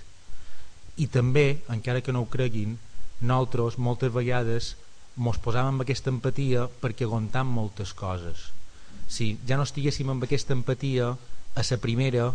[0.98, 2.76] I també, encara que no ho creguin
[3.22, 4.74] nosaltres moltes vegades
[5.16, 8.50] mos posàvem amb aquesta empatia perquè aguantam moltes coses.
[9.08, 12.32] Si ja no estiguéssim amb aquesta empatia a la primera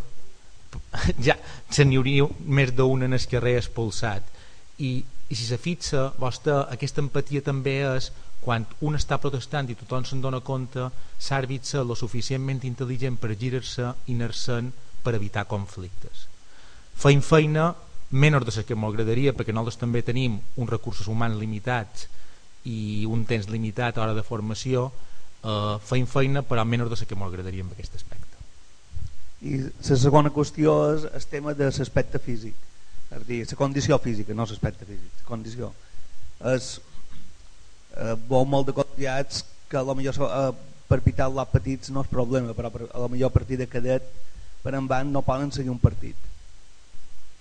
[1.25, 1.37] ja
[1.69, 4.25] se n'hi hauria més d'un en el carrer expulsat
[4.77, 8.11] i, i si se fixa vostra, aquesta empatia també és
[8.43, 10.87] quan un està protestant i tothom se'n dona compte
[11.19, 14.71] s'àrbit ser lo suficientment intel·ligent per girar-se i anar-se'n
[15.03, 16.27] per evitar conflictes.
[16.95, 17.73] Feim feina
[18.09, 22.07] menys de que m'agradaria perquè nosaltres també tenim uns recursos humans limitats
[22.63, 24.87] i un temps limitat a hora de formació
[25.43, 28.25] eh, feim feina però menys de que m'agradaria en aquest aspecte.
[29.43, 32.55] I la segona qüestió és el tema de l'aspecte físic
[33.07, 35.71] és dir, la condició física no l'aspecte físic, la condició.
[36.53, 36.77] És
[37.95, 40.49] eh, veu molt de cotillats que a lo millor eh,
[40.87, 44.05] per pitar l'at petits no és problema però a lo millor a partir de cadet
[44.63, 46.17] per en van no poden seguir un partit.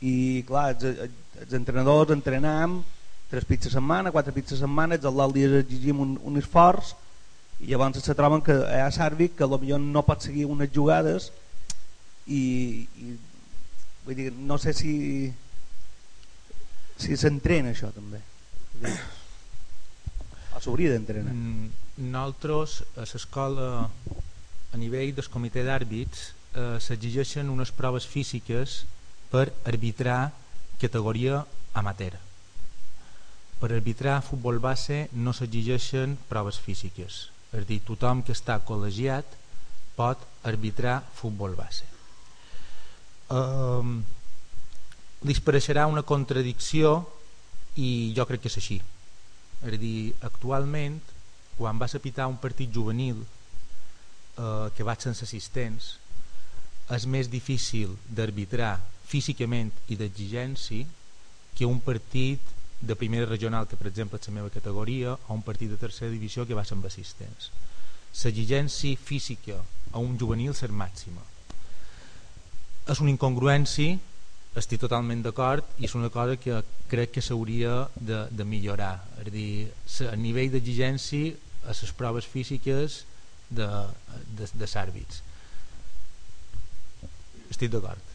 [0.02, 1.08] I clar els,
[1.42, 2.82] els entrenadors entrenam
[3.30, 6.94] tres pits a setmana, quatre pits a setmana els dies exigim un, un esforç
[7.60, 11.30] i llavors se troben que hi ha Sàrvic que potser no pot seguir unes jugades
[12.26, 13.16] i, i
[14.04, 14.92] vull dir, no sé si
[16.96, 18.20] si s'entrena això també.
[20.56, 21.32] O s'hauria d'entrenar.
[21.32, 21.68] Mm,
[22.08, 23.68] nosaltres a l'escola
[24.72, 26.22] a nivell del comitè d'àrbits
[26.56, 28.82] eh, s'exigeixen unes proves físiques
[29.30, 30.32] per arbitrar
[30.80, 31.44] categoria
[31.76, 32.16] amateur.
[33.60, 37.26] Per arbitrar futbol base no s'exigeixen proves físiques.
[37.56, 39.36] És dir, tothom que està col·legiat
[39.96, 41.88] pot arbitrar futbol base.
[43.32, 44.15] Eh,
[45.24, 46.98] li pareixerà una contradicció
[47.76, 48.80] i jo crec que és així.
[49.62, 51.00] És a dir, actualment
[51.56, 55.96] quan vas a un partit juvenil eh, que vaig sense assistents
[56.92, 58.76] és més difícil d'arbitrar
[59.06, 60.86] físicament i d'exigència
[61.56, 62.40] que un partit
[62.80, 66.12] de primera regional que per exemple és la meva categoria o un partit de tercera
[66.12, 67.50] divisió que va ser amb assistents.
[68.22, 69.56] L'exigència física
[69.92, 71.24] a un juvenil ser màxima
[72.86, 73.96] és una incongruència
[74.56, 78.94] estic totalment d'acord i és una cosa que crec que s'hauria de, de millorar.
[79.20, 79.50] És a dir,
[80.08, 81.34] a nivell d'exigència
[81.66, 83.02] a les proves físiques
[83.50, 83.66] de,
[84.38, 85.22] de, de sàrbits
[87.50, 88.05] estic d'acord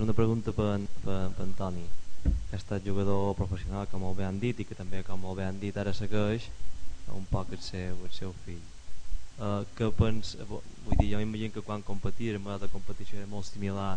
[0.00, 1.82] Una pregunta per, per, per Antoni,
[2.22, 5.36] que ha estat jugador professional, com molt bé han dit, i que també, com molt
[5.36, 6.46] bé han dit, ara segueix
[7.12, 8.62] un poc el seu, el seu fill.
[9.36, 13.28] Uh, que pens, vull dir, jo m'imagino que quan competir, el model de competició era
[13.28, 13.92] molt similar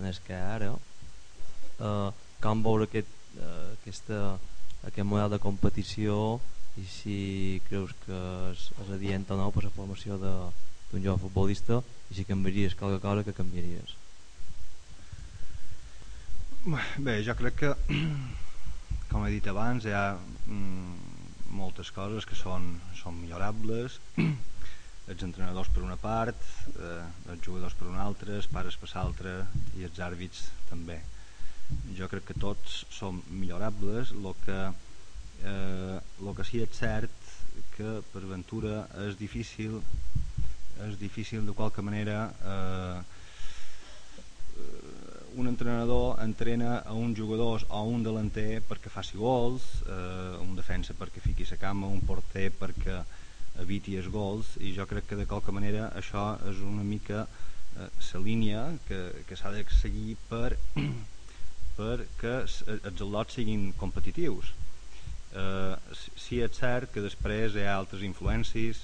[0.00, 2.08] en el que ara, uh,
[2.40, 4.22] com veure aquest, uh, aquesta,
[4.88, 6.18] aquest model de competició
[6.80, 7.18] i si
[7.68, 8.22] creus que
[8.54, 13.04] és, és adient o no per la formació d'un jove futbolista i si canviaries qualque
[13.04, 14.00] cosa que canviaries.
[16.62, 17.68] Bé, jo crec que,
[19.10, 21.16] com he dit abans, hi ha mm,
[21.58, 23.96] moltes coses que són, són millorables,
[25.10, 26.44] els entrenadors per una part,
[26.76, 27.00] eh,
[27.34, 29.32] els jugadors per una altra, els pares per l'altra
[29.74, 31.00] i els àrbits també.
[31.98, 34.60] Jo crec que tots són millorables, el que,
[35.42, 37.32] eh, lo que sí és cert
[37.74, 39.80] que per ventura és difícil
[40.86, 42.20] és difícil de qualque manera
[42.54, 43.02] eh,
[45.36, 50.94] un entrenador entrena a un jugador o un delanter perquè faci gols, eh, un defensa
[50.98, 53.02] perquè fiqui la cama, un porter perquè
[53.62, 57.26] eviti els gols i jo crec que de qualque manera això és una mica
[57.76, 60.56] eh, línia que, que s'ha de seguir per
[61.76, 64.52] perquè els al·lots siguin competitius.
[65.32, 65.76] Eh,
[66.16, 68.82] sí és cert que després hi ha altres influències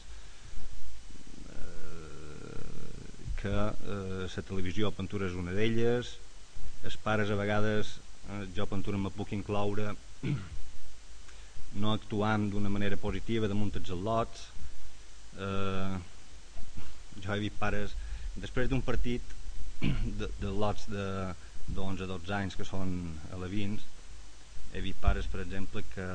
[1.53, 6.17] eh, que eh, la televisió Aventura és una d'elles
[6.85, 7.97] els pares a vegades
[8.29, 9.95] eh, jo Pentura me puc incloure
[11.83, 14.47] no actuant d'una manera positiva damunt els al·lots
[15.49, 15.99] eh,
[17.19, 17.97] jo he vist pares
[18.37, 19.37] després d'un partit
[20.21, 21.07] de, de lots de,
[21.69, 22.97] de 11-12 anys que són
[23.37, 23.85] alevins
[24.75, 26.09] he vist pares per exemple que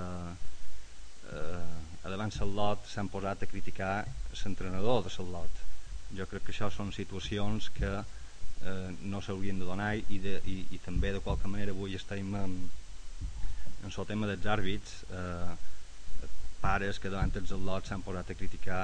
[1.33, 3.93] eh, a davant el lot s'han posat a criticar
[4.33, 5.61] l'entrenador de lot.
[6.17, 8.23] Jo crec que això són situacions que eh,
[9.01, 12.58] no s'haurien de donar i, de, i, i també de qualque manera avui estem en,
[13.83, 15.56] en el tema dels àrbits eh,
[16.64, 18.83] pares que davant els al·lots s'han posat a criticar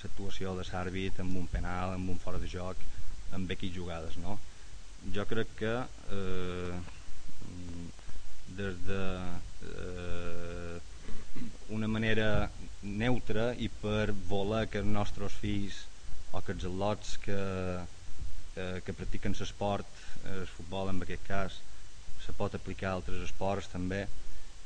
[0.00, 2.76] l'actuació de l'àrbit amb un penal, amb un fora de joc
[3.36, 4.38] amb X jugades no?
[5.14, 5.74] jo crec que
[6.16, 6.80] eh,
[8.58, 9.04] des de
[9.70, 10.80] eh,
[11.76, 12.50] una manera
[12.82, 15.84] neutra i per voler que els nostres fills
[16.32, 17.38] o que els al·lots que
[18.56, 20.00] eh, que practiquen l'esport,
[20.34, 21.60] el futbol en aquest cas,
[22.24, 24.06] se pot aplicar a altres esports també,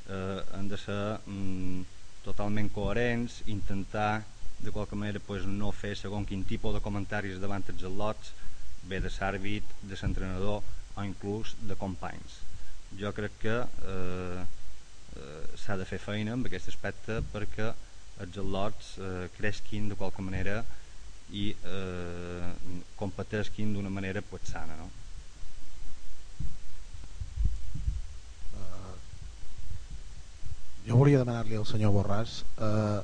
[0.08, 1.82] eh, han de ser mm,
[2.24, 4.24] totalment coherents, intentar
[4.64, 8.32] de qualque manera pues, no fer segon quin tipus de comentaris davant els al·lots,
[8.88, 10.62] bé de l'àrbit, de l'entrenador
[10.96, 12.40] o inclús de companys.
[13.00, 14.44] Jo crec que eh,
[15.16, 17.72] eh, s'ha de fer feina en aquest aspecte perquè
[18.24, 20.62] els al·lots eh, creixin de qualque manera
[21.32, 22.50] i eh,
[22.96, 24.90] competesquin d'una manera pues, sana no?
[28.60, 28.94] uh,
[30.86, 33.00] jo volia demanar-li al senyor Borràs uh,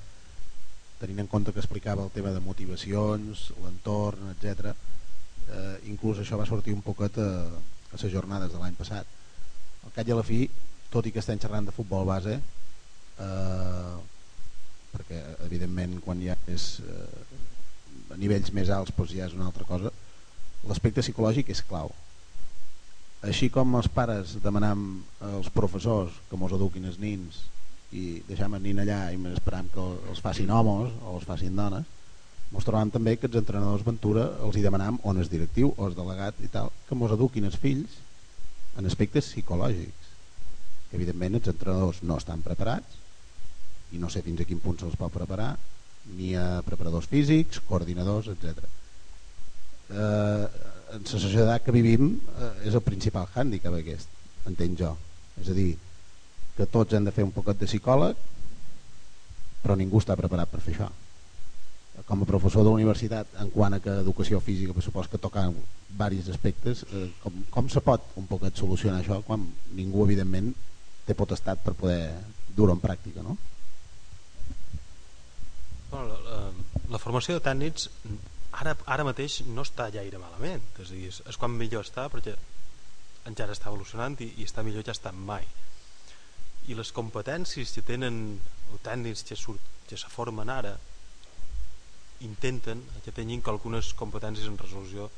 [1.00, 4.74] tenint en compte que explicava el tema de motivacions l'entorn, etc.
[5.48, 9.18] Uh, inclús això va sortir un poquet a, a les jornades de l'any passat
[9.86, 10.44] al cap i a la fi
[10.92, 12.36] tot i que estem xerrant de futbol base
[13.20, 13.96] eh,
[14.90, 17.49] perquè evidentment quan ha és, eh,
[18.10, 19.92] a nivells més alts doncs ja és una altra cosa.
[20.68, 21.92] L'aspecte psicològic és clau.
[23.22, 27.44] Així com els pares demanam als professors que mos eduquin els nins
[27.92, 31.88] i deixem el nin allà i esperam que els facin homes o els facin dones
[32.50, 35.94] mos trobam també que els entrenadors Ventura els hi demanam on és directiu o és
[35.94, 37.98] delegat i tal, que mos eduquin els fills
[38.78, 40.08] en aspectes psicològics.
[40.96, 42.98] Evidentment els entrenadors no estan preparats
[43.94, 45.52] i no sé fins a quin punt se'ls pot preparar
[46.16, 48.66] ni a preparadors físics, coordinadors, etc.
[49.90, 50.46] Eh,
[50.94, 54.10] en la societat que vivim eh, és el principal hàndicap aquest,
[54.50, 54.94] entenc jo.
[55.40, 55.70] És a dir,
[56.56, 58.18] que tots hem de fer un poquet de psicòleg,
[59.60, 60.90] però ningú està preparat per fer això.
[62.06, 65.42] com a professor de universitat en quant a que educació física per supos que toca
[65.90, 69.44] diversos aspectes eh, com, com se pot un poquet solucionar això quan
[69.76, 70.48] ningú evidentment
[71.06, 72.14] té potestat per poder
[72.56, 73.36] dur-ho en pràctica no?
[75.90, 76.40] Bueno, la, la,
[76.94, 77.88] la formació de tècnics
[78.52, 80.62] ara, ara mateix no està gaire malament.
[80.82, 82.36] És, dir, és, és quan millor està perquè
[83.30, 85.46] encara està evolucionant i, i està millor que està mai.
[86.70, 88.38] I les competències que tenen
[88.70, 90.76] o tècnics que, surt, que se formen ara
[92.24, 95.08] intenten que tinguin algunes competències en resolució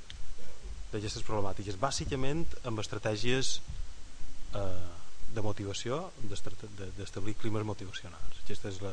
[0.93, 1.79] d'aquestes problemàtiques.
[1.81, 3.57] Bàsicament amb estratègies
[4.55, 4.63] eh,
[5.33, 8.43] de motivació d'establir climes motivacionals.
[8.45, 8.93] Aquesta és la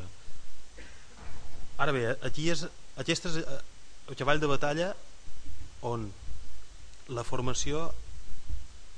[1.79, 2.65] ara bé, aquí és
[3.01, 3.59] aquesta és eh,
[4.11, 4.89] el cavall de batalla
[5.89, 6.09] on
[7.15, 7.87] la formació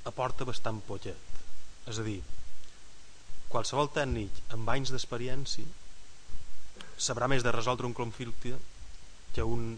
[0.09, 2.19] aporta bastant poquet és a dir
[3.51, 5.67] qualsevol tècnic amb anys d'experiència
[7.01, 8.57] sabrà més de resoldre un conflicte
[9.35, 9.73] que un,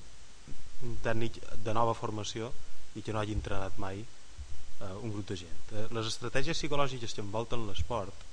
[0.83, 2.51] un tècnic de nova formació
[2.95, 5.64] i que no hagi entrenat mai eh, un grup de gent.
[5.72, 8.30] Eh, les estratègies psicològiques que envolten l'esport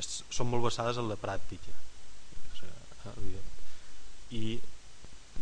[0.00, 1.74] són molt basades en la pràctica.
[4.34, 4.58] I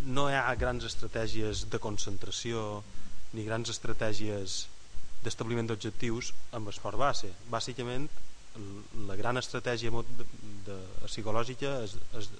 [0.07, 2.83] no hi ha grans estratègies de concentració
[3.35, 4.67] ni grans estratègies
[5.25, 7.33] d'establiment d'objectius amb esport base.
[7.51, 8.07] Bàsicament,
[9.09, 10.27] la gran estratègia de,
[10.69, 12.31] de, psicològica és, és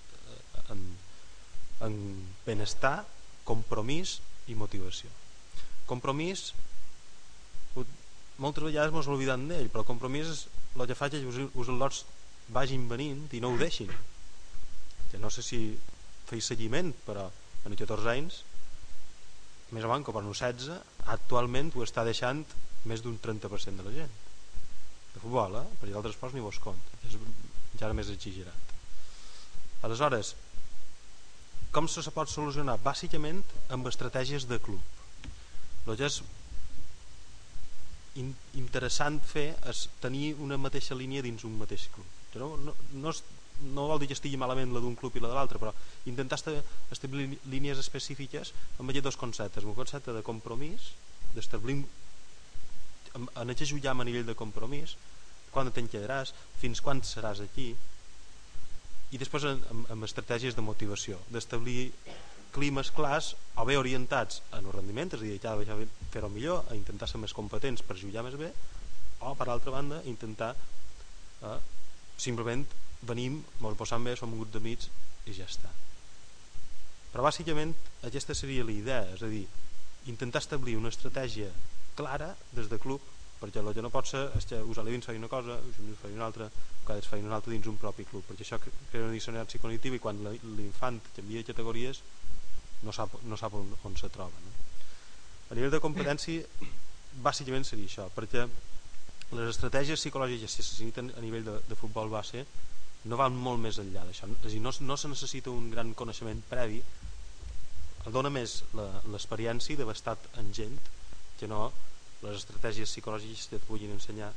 [0.73, 0.85] en,
[1.87, 1.97] en
[2.47, 2.99] benestar,
[3.49, 5.11] compromís i motivació.
[5.87, 6.53] Compromís,
[8.43, 11.73] moltes vegades ens oblidem d'ell, però el compromís és el que fa que us, us
[11.73, 12.05] els
[12.53, 13.91] vagin venint i no ho deixin.
[15.11, 15.61] Que no sé si
[16.27, 17.27] feis seguiment, però
[17.67, 18.43] en 14 anys,
[19.75, 20.71] més o menys, com en 16,
[21.17, 22.45] actualment ho està deixant
[22.87, 24.17] més d'un 30% de la gent.
[25.15, 25.67] De futbol, eh?
[25.81, 27.01] perquè d'altres esports ni vos compte.
[27.09, 28.75] És encara més exagerat.
[29.87, 30.35] Aleshores,
[31.75, 32.79] com se pot solucionar?
[32.83, 33.43] Bàsicament
[33.75, 34.81] amb estratègies de club.
[35.87, 36.23] El que és
[38.21, 42.07] in interessant fer és tenir una mateixa línia dins un mateix club.
[42.37, 42.73] No, no,
[43.03, 43.13] no,
[43.63, 45.73] no vol dir que estigui malament la d'un club i la de l'altre, però
[46.07, 46.39] intentar
[46.93, 49.65] establir línies específiques amb aquests dos conceptes.
[49.65, 50.93] Un concepte de compromís,
[51.35, 51.83] d'establir
[53.17, 54.97] en aquest jugar a nivell de compromís,
[55.51, 57.71] quan te'n quedaràs, fins quan seràs aquí,
[59.15, 61.93] i després amb, amb estratègies de motivació d'establir
[62.57, 66.67] climes clars o bé orientats en el rendiment és a dir, cada vegada fer-ho millor
[66.71, 68.51] a intentar ser més competents per jugar més bé
[69.21, 71.59] o per altra banda intentar eh,
[72.19, 72.65] simplement
[73.09, 74.91] venim, ens posem bé, som un grup d'amics
[75.27, 75.73] i ja està
[77.13, 77.73] però bàsicament
[78.05, 79.47] aquesta seria la idea és a dir,
[80.13, 81.49] intentar establir una estratègia
[81.97, 83.01] clara des de club
[83.41, 86.17] perquè el que no pot ser és que us alevins feia una cosa, us feia
[86.17, 86.49] una altra
[86.87, 89.97] cada es feia una altra dins un propi club perquè això crea una dissonància cognitiva
[89.97, 90.23] i quan
[90.57, 92.03] l'infant canvia de categories
[92.85, 94.55] no sap, no sap on, on se troba no?
[95.51, 96.45] a nivell de competència
[97.25, 98.47] bàsicament seria això perquè
[99.33, 102.45] les estratègies psicològiques que necessiten a nivell de, de futbol base
[103.07, 104.29] no van molt més enllà d'això.
[104.35, 106.81] És a dir, no, no se necessita un gran coneixement previ.
[108.07, 108.61] El dona més
[109.13, 110.77] l'experiència d'haver estat en gent
[111.39, 111.71] que no
[112.23, 114.31] les estratègies psicològiques que et puguin ensenyar.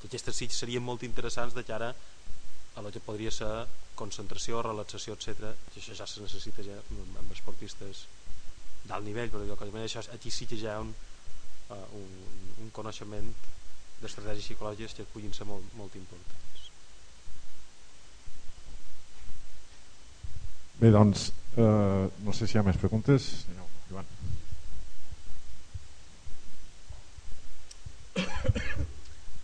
[0.00, 1.92] Que aquestes sí serien molt interessants de cara
[2.78, 3.50] a la que podria ser
[3.98, 5.52] concentració, relaxació, etc.
[5.72, 8.06] que això ja se necessita ja amb esportistes
[8.88, 10.94] d'alt nivell però això, aquí sí que hi ha un,
[11.74, 12.12] uh, un,
[12.62, 13.32] un coneixement
[13.98, 16.47] d'estratègies psicològiques que puguin ser molt, molt importants
[20.78, 23.24] Bé, doncs eh, no sé si hi ha més preguntes
[23.56, 24.06] no, Joan.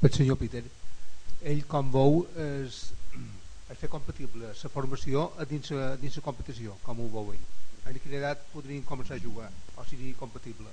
[0.01, 0.63] Pel senyor Peter
[1.51, 2.79] ell com veu és,
[3.73, 7.45] és fer compatible la formació a dins, a dins la competició com ho veu ell?
[7.85, 10.71] En quina edat podrien començar a jugar o sigui compatible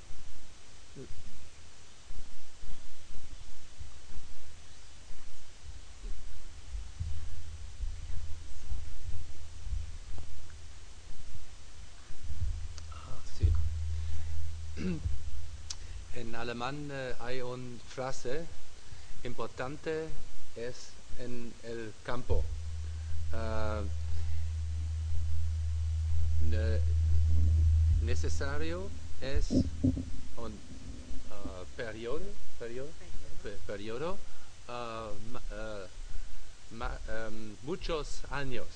[16.16, 18.46] en alemán eh, hay una frase
[19.24, 20.08] importante
[20.56, 22.44] es en el campo.
[23.34, 23.86] Uh,
[26.50, 26.80] ne
[28.02, 28.90] necesario
[29.22, 29.52] es
[30.38, 32.26] un uh, periodo,
[32.60, 32.90] periodo,
[33.68, 34.18] periodo
[34.68, 35.14] uh,
[36.72, 38.68] ma, um, muchos años.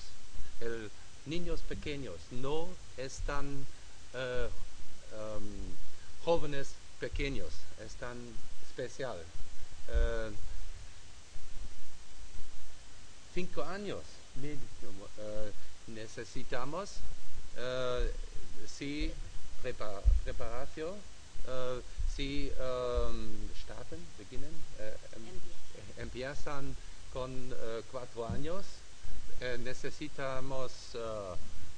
[0.60, 0.90] El
[1.26, 3.66] niños pequeños no están
[4.14, 5.76] um,
[6.26, 6.68] jóvenes
[7.00, 7.52] pequeños,
[7.86, 8.18] es tan
[8.68, 9.16] especial.
[9.88, 10.32] Uh,
[13.34, 14.02] cinco años
[14.42, 16.90] uh, necesitamos
[18.66, 19.12] sie
[19.62, 20.94] Präpa Präparatio,
[21.46, 21.80] äh,
[22.14, 24.52] sie ähm, starten, beginnen,
[25.16, 26.76] em- empiezan.
[27.12, 28.64] con eh, cuatro años,
[29.40, 30.98] Eh, necesitamos eh,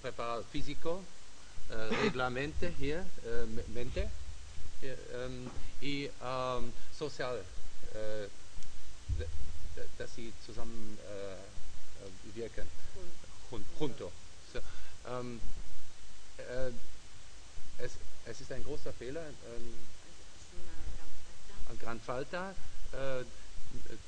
[0.00, 1.02] preparar físico,
[1.70, 4.08] eh, reglamente hier, eh, me- mente,
[4.82, 7.44] ähm, sozial,
[7.94, 8.28] äh,
[9.98, 12.66] dass sie zusammen äh, wirken.
[13.50, 14.12] Jun- Junto.
[14.52, 14.60] So,
[15.08, 15.40] ähm,
[16.38, 16.70] äh,
[17.82, 17.92] es,
[18.26, 19.74] es ist ein großer Fehler, ähm,
[21.68, 22.54] an Gran Falta
[22.92, 23.24] äh,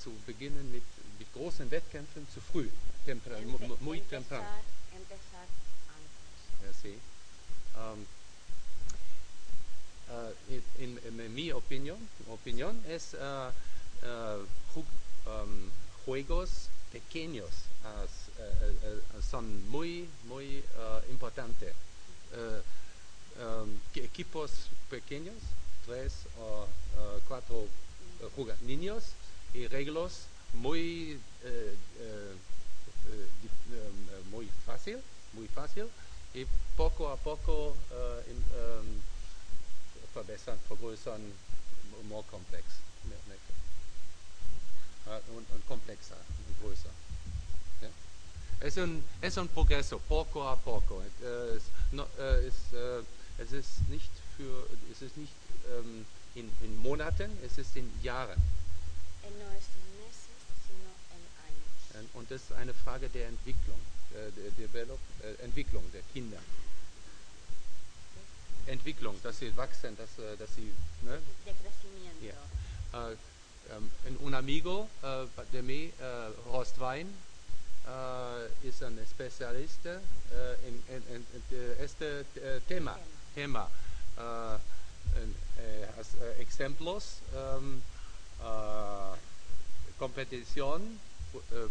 [0.02, 0.82] zu beginnen mit,
[1.18, 2.68] mit großen Wettkämpfen zu früh.
[3.04, 4.44] Tempra, mu- mu- muy temprano.
[4.94, 5.46] empezar
[6.64, 6.98] Ja, sí.
[7.74, 8.06] Um, uh,
[10.78, 11.98] en, en- mi opinión,
[12.28, 13.50] opinión es uh,
[14.06, 14.84] uh, ju-
[15.26, 15.70] um,
[16.04, 17.50] juegos pequeños
[18.04, 20.62] s- uh, uh, son muy, muy
[21.10, 21.74] importantes.
[23.40, 24.50] Um, equipos
[24.90, 25.36] pequeños,
[25.86, 26.66] tres o
[27.28, 27.66] cuatro
[28.62, 29.04] niños
[29.54, 32.34] y reglos muy, eh, eh,
[33.08, 33.28] eh,
[33.70, 34.98] um, eh, muy fácil,
[35.32, 35.86] muy fácil
[36.34, 36.44] y
[36.76, 37.74] poco a poco
[38.28, 39.00] im, ähm,
[40.12, 41.20] verbessern, vergrößern,
[42.08, 42.64] more complex.
[45.06, 46.16] Äh, und, und komplexer
[46.46, 46.90] und größer.
[47.82, 47.88] Ja?
[48.60, 51.02] Es, ist un, es ist un progreso, poco a poco.
[51.22, 53.02] Äh, es, äh, es, äh,
[53.38, 55.32] es ist nicht für, es ist nicht
[55.68, 58.40] ähm, in, in Monaten, es ist in Jahren.
[59.22, 59.26] Äh,
[62.14, 63.80] Und das ist eine Frage der Entwicklung,
[64.12, 66.38] äh, der äh, Entwicklung der Kinder.
[68.70, 70.72] Entwicklung, dass sie wachsen, dass, äh, dass sie.
[71.02, 71.18] Ne?
[71.44, 72.36] De crecimiento.
[73.70, 77.06] Ähm, ein- un amigo äh, de mí, äh, Horst Wein,
[77.86, 79.98] äh, ist ein Spezialist äh,
[80.66, 82.24] in, in, in, in este
[82.66, 82.98] Thema.
[83.34, 83.70] Thema.
[84.16, 84.54] Äh,
[85.20, 87.82] en- äh, ejemplos, ähm,
[88.40, 89.16] äh,
[89.98, 90.98] competición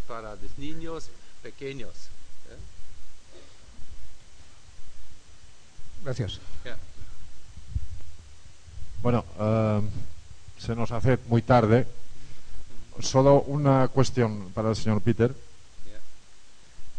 [0.07, 1.09] para los niños
[1.43, 1.95] pequeños.
[6.03, 6.39] Gracias.
[9.01, 9.81] Bueno, eh,
[10.57, 11.87] se nos hace muy tarde.
[12.99, 15.33] Solo una cuestión para el señor Peter.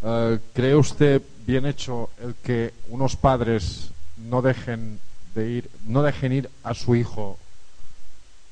[0.02, 4.98] Eh, ¿Cree usted bien hecho el que unos padres no dejen
[5.34, 7.38] de ir, no dejen ir a su hijo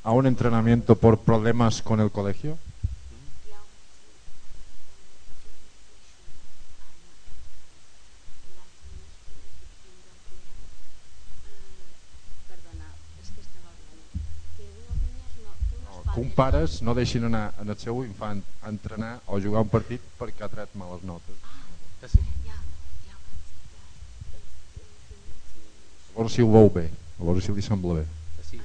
[0.04, 2.58] a un entrenamiento por problemas con el colegio?
[16.18, 20.02] Un pares no deixin anar en el seu infant a entrenar o jugar un partit
[20.18, 21.36] perquè ha tret males notes.
[22.02, 22.22] Ja, sí.
[26.18, 28.06] A veure si ho veu bé, a veure si li sembla bé.
[28.42, 28.58] Sí.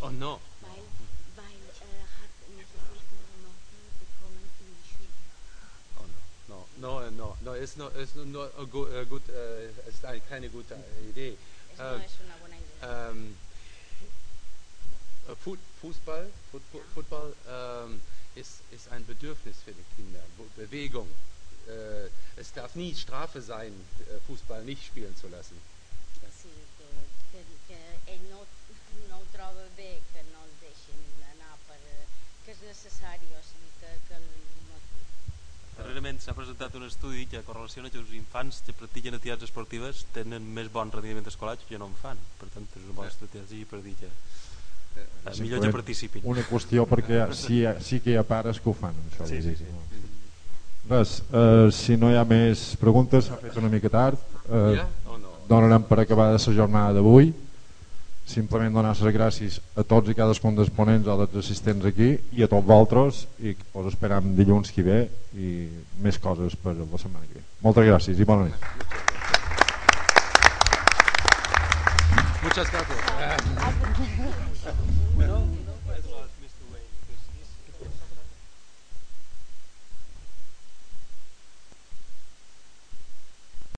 [0.00, 0.42] Glauben
[6.82, 7.88] no, no, no, no,
[8.24, 10.74] nur äh, gu- äh, gut, äh, ist eine, keine gute
[11.08, 11.36] Idee.
[11.72, 12.12] Es no es
[12.82, 13.36] ähm,
[15.28, 16.28] äh, Fu- Fußball,
[16.94, 18.00] Football, ähm,
[18.34, 21.08] ist, ist ein Bedürfnis für die Kinder, Be- Bewegung.
[21.68, 22.08] Äh,
[22.40, 23.72] es darf nie Strafe sein,
[24.10, 25.56] äh, Fußball nicht spielen zu lassen.
[26.42, 26.48] Sí,
[27.30, 27.38] que,
[27.68, 28.40] que, que no,
[29.08, 29.22] no
[29.76, 30.98] bé que no el deixin
[31.30, 31.78] anar per,
[32.44, 34.41] que és necessari, o sigui que, que el.
[35.82, 40.44] Darrerament s'ha presentat un estudi que correlaciona que els infants que practiquen activitats esportives tenen
[40.54, 42.20] més bon rendiment escolar que no en fan.
[42.38, 46.26] Per tant, és una bona estratègia per dir que eh, millor que participin.
[46.30, 48.98] Una qüestió perquè sí, sí que hi ha pares que ho fan.
[49.10, 49.70] Això Sí, sí, sí.
[50.90, 54.22] Res, eh, si no hi ha més preguntes, s'ha fet una mica tard.
[54.50, 54.82] Eh?
[55.50, 57.34] Donarem per acabada la jornada d'avui.
[58.32, 62.44] Simplement donar les gràcies a tots i cadascun dels ponents o dels assistents aquí i
[62.44, 64.98] a tots vosaltres i us esperam dilluns que ve
[65.36, 65.52] i
[66.00, 67.46] més coses per la setmana que ve.
[67.66, 68.68] Moltes gràcies i bona nit.
[72.42, 73.81] Muchas gracias.